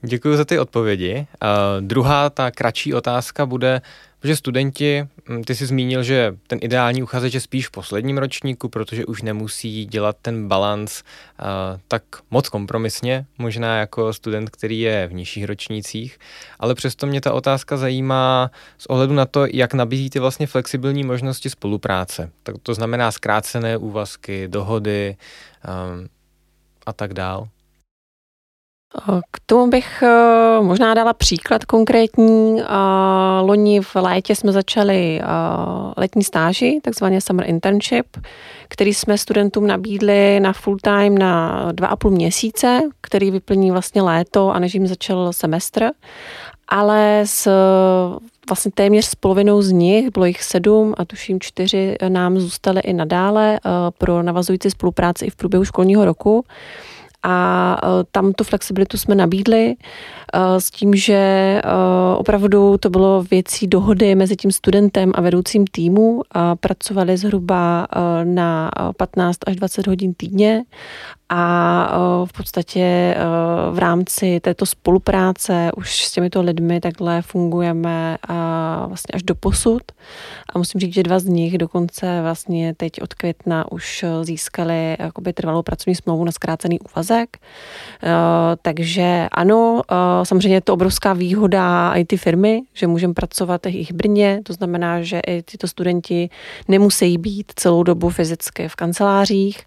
Děkuji 0.03 0.37
za 0.37 0.45
ty 0.45 0.59
odpovědi. 0.59 1.27
Uh, 1.43 1.87
druhá, 1.87 2.31
ta 2.31 2.51
kratší 2.51 2.95
otázka 2.95 3.47
bude, 3.47 3.83
že 4.25 4.37
studenti, 4.37 5.09
hm, 5.29 5.43
ty 5.45 5.55
jsi 5.55 5.67
zmínil, 5.67 6.03
že 6.03 6.37
ten 6.47 6.59
ideální 6.63 7.03
uchazeč 7.03 7.35
je 7.35 7.41
spíš 7.41 7.69
v 7.69 7.71
posledním 7.71 8.19
ročníku, 8.19 8.69
protože 8.69 9.07
už 9.07 9.23
nemusí 9.23 9.87
dělat 9.87 10.17
ten 10.23 10.49
balans 10.49 11.03
uh, 11.03 11.47
tak 11.89 12.03
moc 12.31 12.49
kompromisně, 12.49 13.27
možná 13.39 13.79
jako 13.79 14.13
student, 14.13 14.51
který 14.51 14.81
je 14.81 15.07
v 15.07 15.13
nižších 15.13 15.45
ročnících, 15.45 16.19
ale 16.59 16.75
přesto 16.75 17.07
mě 17.07 17.21
ta 17.21 17.33
otázka 17.33 17.77
zajímá 17.77 18.51
z 18.79 18.87
ohledu 18.87 19.15
na 19.15 19.27
to, 19.27 19.47
jak 19.47 19.75
nabízíte 19.75 20.21
vlastně 20.21 20.47
flexibilní 20.47 21.05
možnosti 21.05 21.51
spolupráce. 21.51 22.31
Tak 22.43 22.55
to 22.63 22.75
znamená 22.75 23.11
zkrácené 23.11 23.77
úvazky, 23.77 24.49
dohody 24.49 25.17
um, 25.65 26.09
a 26.87 26.93
tak 26.93 27.15
dál. 27.15 27.49
K 29.31 29.41
tomu 29.47 29.71
bych 29.71 30.03
eh, 30.03 30.61
možná 30.61 30.95
dala 30.95 31.13
příklad 31.13 31.65
konkrétní. 31.65 32.63
Loni 33.41 33.81
v 33.81 33.95
létě 33.95 34.35
jsme 34.35 34.53
začali 34.53 35.21
eh, 35.21 35.25
letní 35.97 36.25
stáži, 36.25 36.81
takzvaně 36.83 37.21
summer 37.21 37.51
internship, 37.51 38.07
který 38.69 38.95
jsme 38.95 39.19
studentům 39.19 39.67
nabídli 39.67 40.41
na 40.41 40.53
full 40.53 40.77
time 40.83 41.19
na 41.19 41.73
dva 41.73 41.89
a 41.89 41.97
půl 41.97 42.11
měsíce, 42.11 42.81
který 43.01 43.31
vyplní 43.31 43.71
vlastně 43.71 44.03
léto 44.03 44.51
a 44.51 44.59
než 44.59 44.75
jim 44.75 44.87
začal 44.87 45.33
semestr. 45.33 45.91
Ale 46.69 47.23
s 47.25 47.51
vlastně 48.49 48.73
téměř 48.75 49.05
s 49.05 49.15
polovinou 49.15 49.63
z 49.63 49.73
nich, 49.73 50.11
bylo 50.11 50.27
jich 50.27 50.43
sedm 50.43 50.95
a 50.97 51.05
tuším 51.05 51.41
čtyři 51.41 51.97
nám 52.09 52.39
zůstaly 52.39 52.81
i 52.81 52.93
nadále 52.93 53.55
eh, 53.55 53.71
pro 53.99 54.23
navazující 54.23 54.71
spolupráci 54.71 55.25
i 55.25 55.31
v 55.31 55.37
průběhu 55.37 55.65
školního 55.65 56.05
roku 56.05 56.45
a 57.23 57.77
e, 57.85 58.05
tam 58.13 58.33
tu 58.33 58.45
flexibilitu 58.45 58.99
jsme 58.99 59.15
nabídli 59.15 59.75
e, 60.35 60.61
s 60.61 60.71
tím, 60.71 60.95
že 60.95 61.15
e, 61.15 61.63
opravdu 62.17 62.79
to 62.79 62.91
bylo 62.91 63.23
věcí 63.31 63.67
dohody 63.67 64.15
mezi 64.15 64.37
tím 64.37 64.53
studentem 64.53 65.13
a 65.15 65.21
vedoucím 65.21 65.67
týmu. 65.67 66.23
A 66.33 66.57
pracovali 66.57 67.17
zhruba 67.17 67.87
na 68.25 68.71
15 68.97 69.39
až 69.47 69.57
20 69.57 69.87
hodin 69.87 70.15
týdně 70.15 70.65
a 71.29 71.99
v 72.25 72.33
podstatě 72.33 73.17
v 73.71 73.79
rámci 73.79 74.41
této 74.41 74.67
spolupráce 74.67 75.71
už 75.77 76.05
s 76.05 76.13
těmito 76.13 76.43
lidmi 76.43 76.81
takhle 76.81 77.23
fungujeme 77.23 78.19
vlastně 78.87 79.13
až 79.15 79.23
do 79.23 79.35
posud. 79.35 79.83
A 80.55 80.59
musím 80.59 80.81
říct, 80.81 80.95
že 80.95 81.03
dva 81.03 81.19
z 81.19 81.25
nich 81.25 81.59
dokonce 81.59 82.23
vlastně 82.23 82.75
teď 82.75 83.03
od 83.03 83.15
května 83.15 83.73
už 83.73 84.05
získali 84.23 84.97
jakoby 84.99 85.33
trvalou 85.33 85.63
pracovní 85.63 85.95
smlouvu 85.95 86.25
na 86.25 86.33
zkrácený 86.33 86.81
úvazek. 86.81 87.37
Takže 88.63 89.29
ano, 89.33 89.83
samozřejmě 90.23 90.57
je 90.57 90.61
to 90.61 90.75
obrovská 90.75 91.13
výhoda 91.13 91.93
i 91.95 92.05
ty 92.05 92.17
firmy, 92.17 92.61
že 92.75 92.87
můžeme 92.87 93.15
pracovat 93.15 93.67
i 93.67 93.85
v 93.85 93.93
Brně, 93.93 94.41
to 94.45 94.53
znamená, 94.53 95.03
že 95.03 95.21
i 95.27 95.43
tyto 95.43 95.69
studenti 95.69 96.31
nemusí 96.69 97.19
být 97.19 97.53
celou 97.57 97.83
dobu 97.83 98.11
fyzicky 98.11 98.69
v 98.69 98.77
kancelářích 98.77 99.61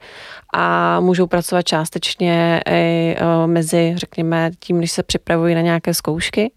a 0.54 1.00
můžou 1.00 1.28
pracovat 1.28 1.62
částečně 1.62 2.62
i 2.70 3.16
e, 3.18 3.48
mezi, 3.48 3.94
řekněme, 3.98 4.52
tím, 4.60 4.78
když 4.78 4.92
se 4.92 5.04
připravují 5.04 5.56
na 5.56 5.62
nějaké 5.62 5.94
zkoušky. 5.94 6.52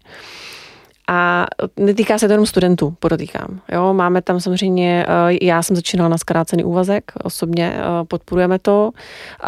A 1.07 1.45
netýká 1.77 2.17
se 2.17 2.27
to 2.27 2.33
jenom 2.33 2.45
studentů, 2.45 2.95
podotýkám. 2.99 3.61
Jo, 3.71 3.93
máme 3.93 4.21
tam 4.21 4.39
samozřejmě, 4.39 5.05
e, 5.07 5.45
já 5.45 5.63
jsem 5.63 5.75
začínala 5.75 6.09
na 6.09 6.17
zkrácený 6.17 6.63
úvazek, 6.63 7.11
osobně 7.23 7.73
e, 7.73 8.05
podporujeme 8.05 8.59
to. 8.59 8.91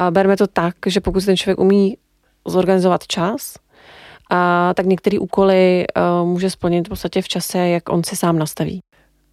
Bereme 0.09 0.37
to 0.37 0.47
tak, 0.47 0.75
že 0.85 1.01
pokud 1.01 1.25
ten 1.25 1.37
člověk 1.37 1.59
umí 1.59 1.97
zorganizovat 2.47 3.07
čas, 3.07 3.55
a 4.29 4.73
tak 4.73 4.85
některé 4.85 5.19
úkoly 5.19 5.85
může 6.23 6.49
splnit 6.49 6.87
v 6.87 6.89
podstatě 6.89 7.21
v 7.21 7.27
čase, 7.27 7.57
jak 7.57 7.89
on 7.89 8.03
si 8.03 8.15
sám 8.15 8.39
nastaví. 8.39 8.79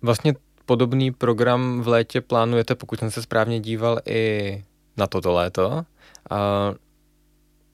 Vlastně 0.03 0.35
podobný 0.67 1.11
program 1.11 1.81
v 1.81 1.89
létě 1.89 2.21
plánujete, 2.21 2.75
pokud 2.75 2.99
jsem 2.99 3.11
se 3.11 3.23
správně 3.23 3.61
díval, 3.61 3.99
i 4.07 4.63
na 4.97 5.07
toto 5.07 5.33
léto. 5.33 5.85
A 6.31 6.73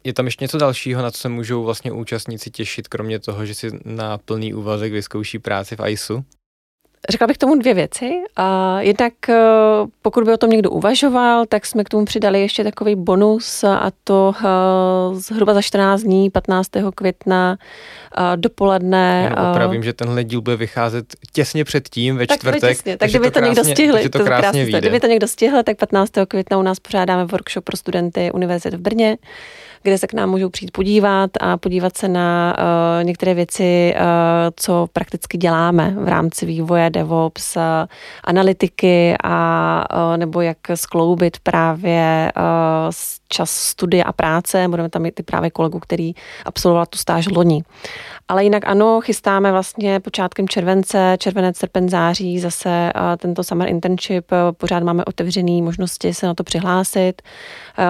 je 0.05 0.13
tam 0.13 0.27
ještě 0.27 0.45
něco 0.45 0.59
dalšího, 0.59 1.03
na 1.03 1.11
co 1.11 1.19
se 1.21 1.29
můžou 1.29 1.65
vlastně 1.65 1.93
účastníci 1.93 2.51
těšit, 2.51 2.89
kromě 2.89 3.19
toho, 3.19 3.47
že 3.47 3.55
si 3.55 3.71
na 3.85 4.19
plný 4.19 4.55
úvazek 4.55 4.93
vyzkouší 4.93 5.39
práci 5.39 5.77
v 5.77 5.89
ISU? 5.89 6.25
Řekla 7.09 7.27
bych 7.27 7.39
tomu 7.39 7.55
dvě 7.55 7.75
věci. 7.75 8.11
A 8.37 8.77
jednak 8.81 9.13
eh, 9.29 9.37
pokud 10.03 10.25
by 10.25 10.33
o 10.33 10.37
tom 10.37 10.51
někdo 10.51 10.71
uvažoval, 10.71 11.47
tak 11.47 11.67
jsme 11.67 11.85
k 11.85 11.89
tomu 11.89 12.05
přidali 12.05 12.41
ještě 12.41 12.65
takový 12.65 12.95
bonus 12.97 13.65
a 13.65 13.91
to 14.05 14.33
eh, 14.39 14.45
zhruba 15.15 15.55
za 15.55 15.63
14 15.63 16.01
dní, 16.01 16.31
15. 16.31 16.71
května 16.95 17.59
eh, 18.19 18.37
dopoledne. 18.37 19.31
Jenom 19.31 19.51
opravím, 19.51 19.83
že 19.83 19.93
tenhle 19.93 20.25
díl 20.25 20.41
bude 20.41 20.57
vycházet 20.57 21.07
těsně 21.33 21.65
před 21.65 21.89
tím 21.89 22.17
ve 22.17 22.27
tak 22.27 22.39
čtvrtek. 22.39 22.61
Těsně, 22.61 22.97
tak 22.97 23.11
kdyby 23.11 23.31
to, 23.31 23.39
krásně, 23.41 23.49
někdo 23.49 23.65
stihli, 23.65 24.09
to, 24.09 24.19
to 24.19 24.25
krásně 24.25 24.65
kdyby 24.65 25.01
to 25.01 25.07
někdo 25.07 25.29
stihl, 25.29 25.63
tak 25.63 25.77
15. 25.77 26.13
května 26.29 26.59
u 26.59 26.63
nás 26.63 26.81
pořádáme 26.81 27.25
workshop 27.25 27.65
pro 27.65 27.77
studenty 27.77 28.31
Univerzity 28.33 28.77
v 28.77 28.81
Brně 28.81 29.17
kde 29.83 29.99
se 29.99 30.07
k 30.07 30.13
nám 30.13 30.31
můžou 30.31 30.49
přijít 30.49 30.71
podívat 30.71 31.31
a 31.41 31.57
podívat 31.57 31.97
se 31.97 32.09
na 32.09 32.57
uh, 32.59 33.05
některé 33.05 33.35
věci, 33.35 33.95
uh, 33.97 34.03
co 34.57 34.87
prakticky 34.93 35.39
děláme 35.39 35.95
v 35.99 36.09
rámci 36.09 36.47
vývoje 36.47 36.91
DevOps, 36.91 37.57
uh, 37.57 37.63
analytiky 38.25 39.15
a 39.25 39.85
uh, 39.95 40.17
nebo 40.17 40.41
jak 40.41 40.59
skloubit 40.75 41.39
právě 41.43 42.33
uh, 42.37 42.43
čas 43.29 43.51
studia 43.51 44.05
a 44.05 44.13
práce. 44.13 44.69
Budeme 44.69 44.89
tam 44.89 45.03
mít 45.03 45.21
i 45.21 45.23
právě 45.23 45.51
kolegu, 45.51 45.79
který 45.79 46.13
absolvoval 46.45 46.87
tu 46.87 46.99
stáž 46.99 47.29
loni. 47.29 47.63
Ale 48.29 48.45
jinak 48.45 48.63
ano, 48.67 49.01
chystáme 49.01 49.53
vlastně 49.53 50.01
počátkem 50.01 50.49
července, 50.49 51.17
červenec, 51.19 51.57
srpen, 51.57 51.89
září 51.89 52.39
zase 52.39 52.93
tento 53.19 53.45
summer 53.45 53.69
internship. 53.69 54.27
Pořád 54.57 54.83
máme 54.83 55.05
otevřené 55.05 55.63
možnosti 55.63 56.15
se 56.15 56.27
na 56.27 56.35
to 56.35 56.45
přihlásit. 56.45 57.23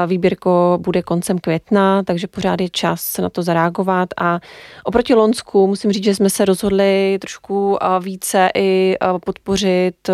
Výběrko 0.06 0.78
bude 0.80 1.02
koncem 1.02 1.38
května, 1.38 1.79
takže 2.04 2.26
pořád 2.26 2.60
je 2.60 2.68
čas 2.68 3.18
na 3.18 3.28
to 3.28 3.42
zareagovat. 3.42 4.08
A 4.16 4.40
oproti 4.84 5.14
Lonsku 5.14 5.66
musím 5.66 5.92
říct, 5.92 6.04
že 6.04 6.14
jsme 6.14 6.30
se 6.30 6.44
rozhodli 6.44 7.18
trošku 7.20 7.78
více 8.00 8.50
i 8.54 8.96
podpořit 9.24 10.10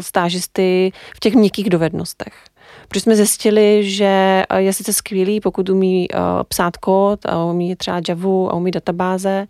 stážisty 0.00 0.92
v 1.16 1.20
těch 1.20 1.34
měkkých 1.34 1.70
dovednostech. 1.70 2.34
Protože 2.90 3.00
jsme 3.00 3.16
zjistili, 3.16 3.90
že 3.90 4.44
eh, 4.50 4.62
je 4.62 4.72
sice 4.72 4.92
skvělý, 4.92 5.40
pokud 5.40 5.68
umí 5.68 6.08
uh, 6.10 6.20
psát 6.48 6.76
kód, 6.76 7.26
a 7.26 7.44
umí 7.44 7.76
třeba 7.76 8.00
Javu 8.08 8.50
a 8.50 8.54
umí 8.54 8.70
databáze, 8.70 9.46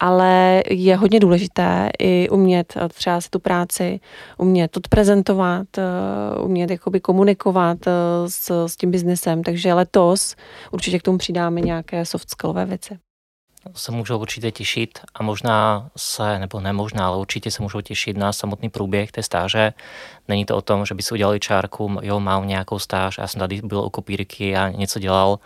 ale 0.00 0.62
je 0.70 0.96
hodně 0.96 1.20
důležité 1.20 1.90
i 1.98 2.28
umět 2.28 2.74
uh, 2.76 2.88
třeba 2.88 3.20
si 3.20 3.30
tu 3.30 3.38
práci, 3.38 4.00
umět 4.38 4.76
odprezentovat, 4.76 5.66
umět 6.42 6.70
jakoby 6.70 7.00
komunikovat 7.00 7.78
s, 8.26 8.66
s 8.66 8.76
tím 8.76 8.90
biznesem. 8.90 9.42
Takže 9.42 9.74
letos 9.74 10.36
určitě 10.72 10.98
k 10.98 11.02
tomu 11.02 11.18
přidáme 11.18 11.60
nějaké 11.60 12.04
soft 12.04 12.30
skillové 12.30 12.66
věci 12.66 13.09
se 13.74 13.92
můžou 13.92 14.18
určitě 14.18 14.50
těšit 14.50 14.98
a 15.14 15.22
možná 15.22 15.88
se, 15.96 16.38
nebo 16.38 16.60
nemožná, 16.60 17.06
ale 17.06 17.16
určitě 17.16 17.50
se 17.50 17.62
můžou 17.62 17.80
těšit 17.80 18.16
na 18.16 18.32
samotný 18.32 18.68
průběh 18.68 19.12
té 19.12 19.22
stáže. 19.22 19.72
Není 20.28 20.44
to 20.44 20.56
o 20.56 20.62
tom, 20.62 20.86
že 20.86 20.94
by 20.94 21.02
si 21.02 21.14
udělali 21.14 21.40
čárku, 21.40 21.98
jo, 22.02 22.20
mám 22.20 22.48
nějakou 22.48 22.78
stáž, 22.78 23.18
já 23.18 23.26
jsem 23.26 23.38
tady 23.38 23.60
byl 23.64 23.78
u 23.78 23.90
kopírky 23.90 24.56
a 24.56 24.68
něco 24.68 24.98
dělal. 24.98 25.38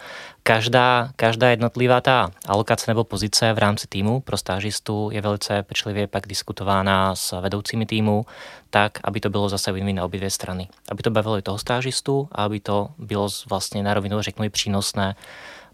Každá, 0.42 1.10
každá 1.16 1.50
jednotlivá 1.50 2.00
ta 2.00 2.30
alokace 2.46 2.90
nebo 2.90 3.04
pozice 3.04 3.52
v 3.52 3.58
rámci 3.58 3.86
týmu 3.86 4.20
pro 4.20 4.36
stážistu 4.36 5.10
je 5.12 5.20
velice 5.20 5.62
pečlivě 5.62 6.06
pak 6.06 6.26
diskutována 6.26 7.16
s 7.16 7.40
vedoucími 7.40 7.86
týmu, 7.86 8.26
tak, 8.70 8.98
aby 9.04 9.20
to 9.20 9.30
bylo 9.30 9.48
zase 9.48 9.72
win 9.72 9.96
na 9.96 10.04
obě 10.04 10.20
dvě 10.20 10.30
strany. 10.30 10.68
Aby 10.90 11.02
to 11.02 11.10
bavilo 11.10 11.38
i 11.38 11.42
toho 11.42 11.58
stážistu 11.58 12.28
a 12.32 12.44
aby 12.44 12.60
to 12.60 12.88
bylo 12.98 13.28
vlastně 13.48 13.82
na 13.82 13.94
rovinu, 13.94 14.22
řeknu, 14.22 14.50
přínosné, 14.50 15.14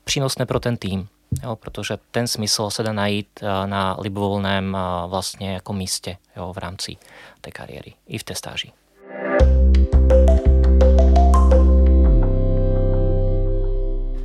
přínosné 0.05 0.47
pro 0.47 0.61
ten 0.61 0.77
tým 0.77 1.09
jo, 1.43 1.57
protože 1.57 1.99
ten 2.11 2.27
smysl 2.27 2.71
se 2.71 2.83
dá 2.83 2.93
najít 2.93 3.29
eh, 3.43 3.67
na 3.67 3.97
libovolném 4.01 4.77
eh, 4.77 5.09
vlastně 5.09 5.53
jako 5.53 5.73
místě 5.73 6.17
jo, 6.37 6.53
v 6.53 6.59
rámci 6.59 6.97
té 7.41 7.51
kariéry 7.51 7.93
i 8.07 8.19
v 8.19 8.25
té 8.25 8.35
stáži. 8.35 8.73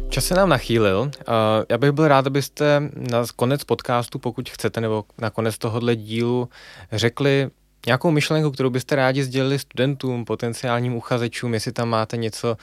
Čas 0.10 0.26
se 0.26 0.36
nám 0.36 0.50
nachýlil. 0.50 1.12
Eh, 1.20 1.24
já 1.70 1.78
bych 1.78 1.92
byl 1.92 2.08
rád, 2.08 2.28
abyste 2.28 2.82
na 2.96 3.24
konec 3.36 3.64
podcastu, 3.64 4.20
pokud 4.20 4.50
chcete, 4.50 4.82
nebo 4.82 5.06
na 5.18 5.30
konec 5.30 5.58
tohohle 5.58 5.96
dílu 5.96 6.50
řekli 6.92 7.50
nějakou 7.86 8.12
myšlenku, 8.12 8.52
kterou 8.52 8.70
byste 8.70 8.96
rádi 8.96 9.24
sdělili 9.24 9.60
studentům, 9.60 10.26
potenciálním 10.26 10.96
uchazečům, 10.96 11.54
jestli 11.54 11.72
tam 11.72 11.90
máte 11.90 12.18
něco, 12.18 12.58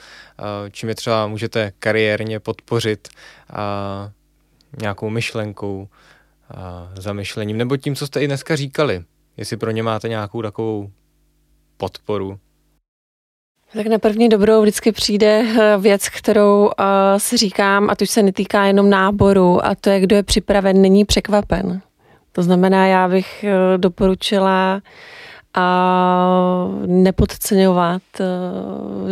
čím 0.71 0.89
je 0.89 0.95
třeba 0.95 1.27
můžete 1.27 1.71
kariérně 1.79 2.39
podpořit 2.39 3.09
nějakou 4.81 5.09
myšlenkou, 5.09 5.87
a 6.55 6.89
zamyšlením, 6.95 7.57
nebo 7.57 7.77
tím, 7.77 7.95
co 7.95 8.07
jste 8.07 8.21
i 8.21 8.27
dneska 8.27 8.55
říkali, 8.55 9.03
jestli 9.37 9.57
pro 9.57 9.71
ně 9.71 9.83
máte 9.83 10.09
nějakou 10.09 10.41
takovou 10.41 10.89
podporu. 11.77 12.39
Tak 13.73 13.87
na 13.87 13.97
první 13.97 14.29
dobrou 14.29 14.61
vždycky 14.61 14.91
přijde 14.91 15.45
eh, 15.45 15.77
věc, 15.77 16.09
kterou 16.09 16.65
uh, 16.65 16.73
si 17.17 17.37
říkám, 17.37 17.89
a 17.89 17.95
to 17.95 18.03
už 18.03 18.09
se 18.09 18.23
netýká 18.23 18.65
jenom 18.65 18.89
náboru, 18.89 19.65
a 19.65 19.75
to 19.75 19.89
je, 19.89 19.99
kdo 19.99 20.15
je 20.15 20.23
připraven, 20.23 20.81
není 20.81 21.05
překvapen. 21.05 21.81
To 22.31 22.43
znamená, 22.43 22.87
já 22.87 23.07
bych 23.07 23.45
uh, 23.47 23.77
doporučila 23.77 24.75
uh, 24.75 24.81
a 25.55 26.67
nepodceňovat 26.85 28.01
eh, 28.19 28.25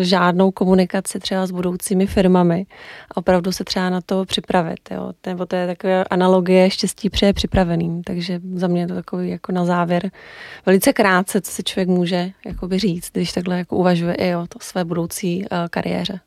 žádnou 0.03 0.51
komunikaci 0.51 1.19
třeba 1.19 1.45
s 1.45 1.51
budoucími 1.51 2.07
firmami 2.07 2.65
a 3.11 3.17
opravdu 3.17 3.51
se 3.51 3.63
třeba 3.63 3.89
na 3.89 4.01
to 4.01 4.25
připravit. 4.25 4.79
Jo. 4.91 5.11
Nebo 5.25 5.45
to 5.45 5.55
je 5.55 5.67
takové 5.67 6.03
analogie 6.03 6.69
štěstí 6.69 7.09
přeje 7.09 7.33
připraveným, 7.33 8.03
takže 8.03 8.39
za 8.53 8.67
mě 8.67 8.81
je 8.81 8.87
to 8.87 8.93
takový 8.93 9.29
jako 9.29 9.51
na 9.51 9.65
závěr 9.65 10.11
velice 10.65 10.93
krátce, 10.93 11.41
co 11.41 11.51
si 11.51 11.63
člověk 11.63 11.89
může 11.89 12.31
jakoby 12.45 12.79
říct, 12.79 13.09
když 13.11 13.31
takhle 13.31 13.57
jako 13.57 13.75
uvažuje 13.75 14.13
i 14.13 14.35
o 14.35 14.47
to 14.47 14.59
své 14.61 14.85
budoucí 14.85 15.39
uh, 15.39 15.57
kariéře. 15.69 16.19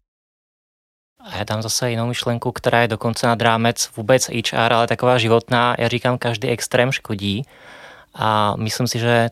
A 1.21 1.37
já 1.37 1.45
dám 1.45 1.63
zase 1.63 1.91
jinou 1.91 2.07
myšlenku, 2.07 2.53
která 2.53 2.83
je 2.83 2.89
dokonce 2.89 3.27
nad 3.27 3.43
rámec 3.43 3.91
vůbec 3.97 4.29
HR, 4.29 4.73
ale 4.73 4.87
taková 4.87 5.19
životná. 5.19 5.75
Já 5.79 5.89
říkám, 5.89 6.19
každý 6.19 6.49
extrém 6.49 6.93
škodí. 6.93 7.43
A 8.15 8.57
myslím 8.57 8.87
si, 8.87 8.99
že 8.99 9.31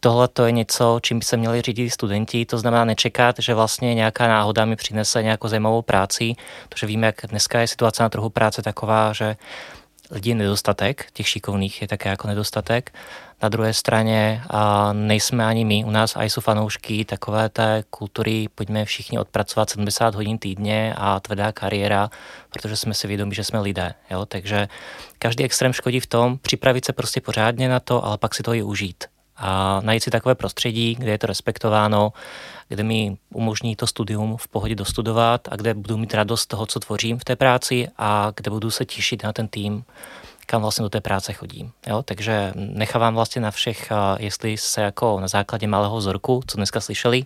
tohle 0.00 0.28
to 0.28 0.46
je 0.46 0.52
něco, 0.52 1.00
čím 1.02 1.18
by 1.18 1.24
se 1.24 1.36
měli 1.36 1.62
řídit 1.62 1.90
studenti, 1.90 2.46
to 2.46 2.58
znamená 2.58 2.84
nečekat, 2.84 3.36
že 3.38 3.54
vlastně 3.54 3.94
nějaká 3.94 4.28
náhoda 4.28 4.64
mi 4.64 4.76
přinese 4.76 5.22
nějakou 5.22 5.48
zajímavou 5.48 5.82
práci, 5.82 6.34
protože 6.68 6.86
víme, 6.86 7.06
jak 7.06 7.16
dneska 7.28 7.60
je 7.60 7.68
situace 7.68 8.02
na 8.02 8.08
trhu 8.08 8.30
práce 8.30 8.62
taková, 8.62 9.12
že 9.12 9.36
lidí 10.10 10.34
nedostatek, 10.34 11.06
těch 11.12 11.28
šikovných 11.28 11.82
je 11.82 11.88
také 11.88 12.08
jako 12.08 12.28
nedostatek. 12.28 12.92
Na 13.42 13.48
druhé 13.48 13.74
straně 13.74 14.42
a 14.50 14.92
nejsme 14.92 15.46
ani 15.46 15.64
my, 15.64 15.84
u 15.84 15.90
nás 15.90 16.16
jsou 16.20 16.40
fanoušky 16.40 17.04
takové 17.04 17.48
té 17.48 17.84
kultury, 17.90 18.48
pojďme 18.54 18.84
všichni 18.84 19.18
odpracovat 19.18 19.70
70 19.70 20.14
hodin 20.14 20.38
týdně 20.38 20.94
a 20.96 21.20
tvrdá 21.20 21.52
kariéra, 21.52 22.10
protože 22.50 22.76
jsme 22.76 22.94
si 22.94 23.08
vědomí, 23.08 23.34
že 23.34 23.44
jsme 23.44 23.60
lidé. 23.60 23.94
Jo? 24.10 24.26
Takže 24.26 24.68
každý 25.18 25.44
extrém 25.44 25.72
škodí 25.72 26.00
v 26.00 26.06
tom, 26.06 26.38
připravit 26.38 26.84
se 26.84 26.92
prostě 26.92 27.20
pořádně 27.20 27.68
na 27.68 27.80
to, 27.80 28.04
ale 28.04 28.18
pak 28.18 28.34
si 28.34 28.42
to 28.42 28.54
i 28.54 28.62
užít 28.62 29.04
a 29.40 29.80
najít 29.84 30.02
si 30.02 30.10
takové 30.10 30.34
prostředí, 30.34 30.94
kde 30.94 31.10
je 31.10 31.18
to 31.18 31.26
respektováno, 31.26 32.12
kde 32.68 32.82
mi 32.82 33.16
umožní 33.34 33.76
to 33.76 33.86
studium 33.86 34.36
v 34.36 34.48
pohodě 34.48 34.74
dostudovat 34.74 35.48
a 35.50 35.56
kde 35.56 35.74
budu 35.74 35.96
mít 35.96 36.14
radost 36.14 36.40
z 36.40 36.46
toho, 36.46 36.66
co 36.66 36.80
tvořím 36.80 37.18
v 37.18 37.24
té 37.24 37.36
práci 37.36 37.88
a 37.98 38.32
kde 38.36 38.50
budu 38.50 38.70
se 38.70 38.84
těšit 38.84 39.22
na 39.22 39.32
ten 39.32 39.48
tým, 39.48 39.84
kam 40.46 40.62
vlastně 40.62 40.82
do 40.82 40.88
té 40.88 41.00
práce 41.00 41.32
chodím. 41.32 41.72
Jo? 41.86 42.02
Takže 42.02 42.52
nechávám 42.54 43.14
vlastně 43.14 43.42
na 43.42 43.50
všech, 43.50 43.92
jestli 44.18 44.56
se 44.56 44.80
jako 44.80 45.20
na 45.20 45.28
základě 45.28 45.66
malého 45.66 45.96
vzorku, 45.96 46.42
co 46.46 46.56
dneska 46.56 46.80
slyšeli, 46.80 47.24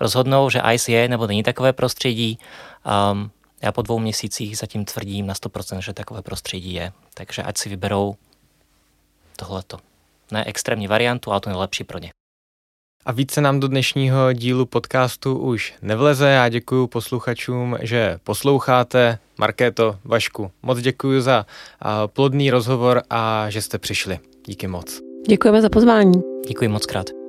rozhodnou, 0.00 0.50
že 0.50 0.62
ICE 0.72 0.92
je 0.92 1.08
nebo 1.08 1.26
není 1.26 1.42
takové 1.42 1.72
prostředí. 1.72 2.38
Um, 3.12 3.30
já 3.62 3.72
po 3.72 3.82
dvou 3.82 3.98
měsících 3.98 4.58
zatím 4.58 4.84
tvrdím 4.84 5.26
na 5.26 5.34
100%, 5.34 5.78
že 5.78 5.92
takové 5.92 6.22
prostředí 6.22 6.74
je. 6.74 6.92
Takže 7.14 7.42
ať 7.42 7.58
si 7.58 7.68
vyberou 7.68 8.16
tohleto 9.36 9.78
ne 10.30 10.44
extrémní 10.44 10.88
variantu, 10.88 11.30
ale 11.30 11.40
to 11.40 11.50
nejlepší 11.50 11.84
pro 11.84 11.98
ně. 11.98 12.10
A 13.06 13.12
více 13.12 13.40
nám 13.40 13.60
do 13.60 13.68
dnešního 13.68 14.32
dílu 14.32 14.66
podcastu 14.66 15.38
už 15.38 15.74
nevleze. 15.82 16.28
Já 16.28 16.48
děkuji 16.48 16.86
posluchačům, 16.86 17.76
že 17.82 18.18
posloucháte. 18.24 19.18
Markéto, 19.38 19.98
Vašku, 20.04 20.50
moc 20.62 20.78
děkuji 20.78 21.20
za 21.20 21.46
plodný 22.06 22.50
rozhovor 22.50 23.02
a 23.10 23.50
že 23.50 23.62
jste 23.62 23.78
přišli. 23.78 24.18
Díky 24.46 24.66
moc. 24.66 25.00
Děkujeme 25.28 25.62
za 25.62 25.68
pozvání. 25.68 26.22
Děkuji 26.48 26.68
moc 26.68 26.86
krát. 26.86 27.25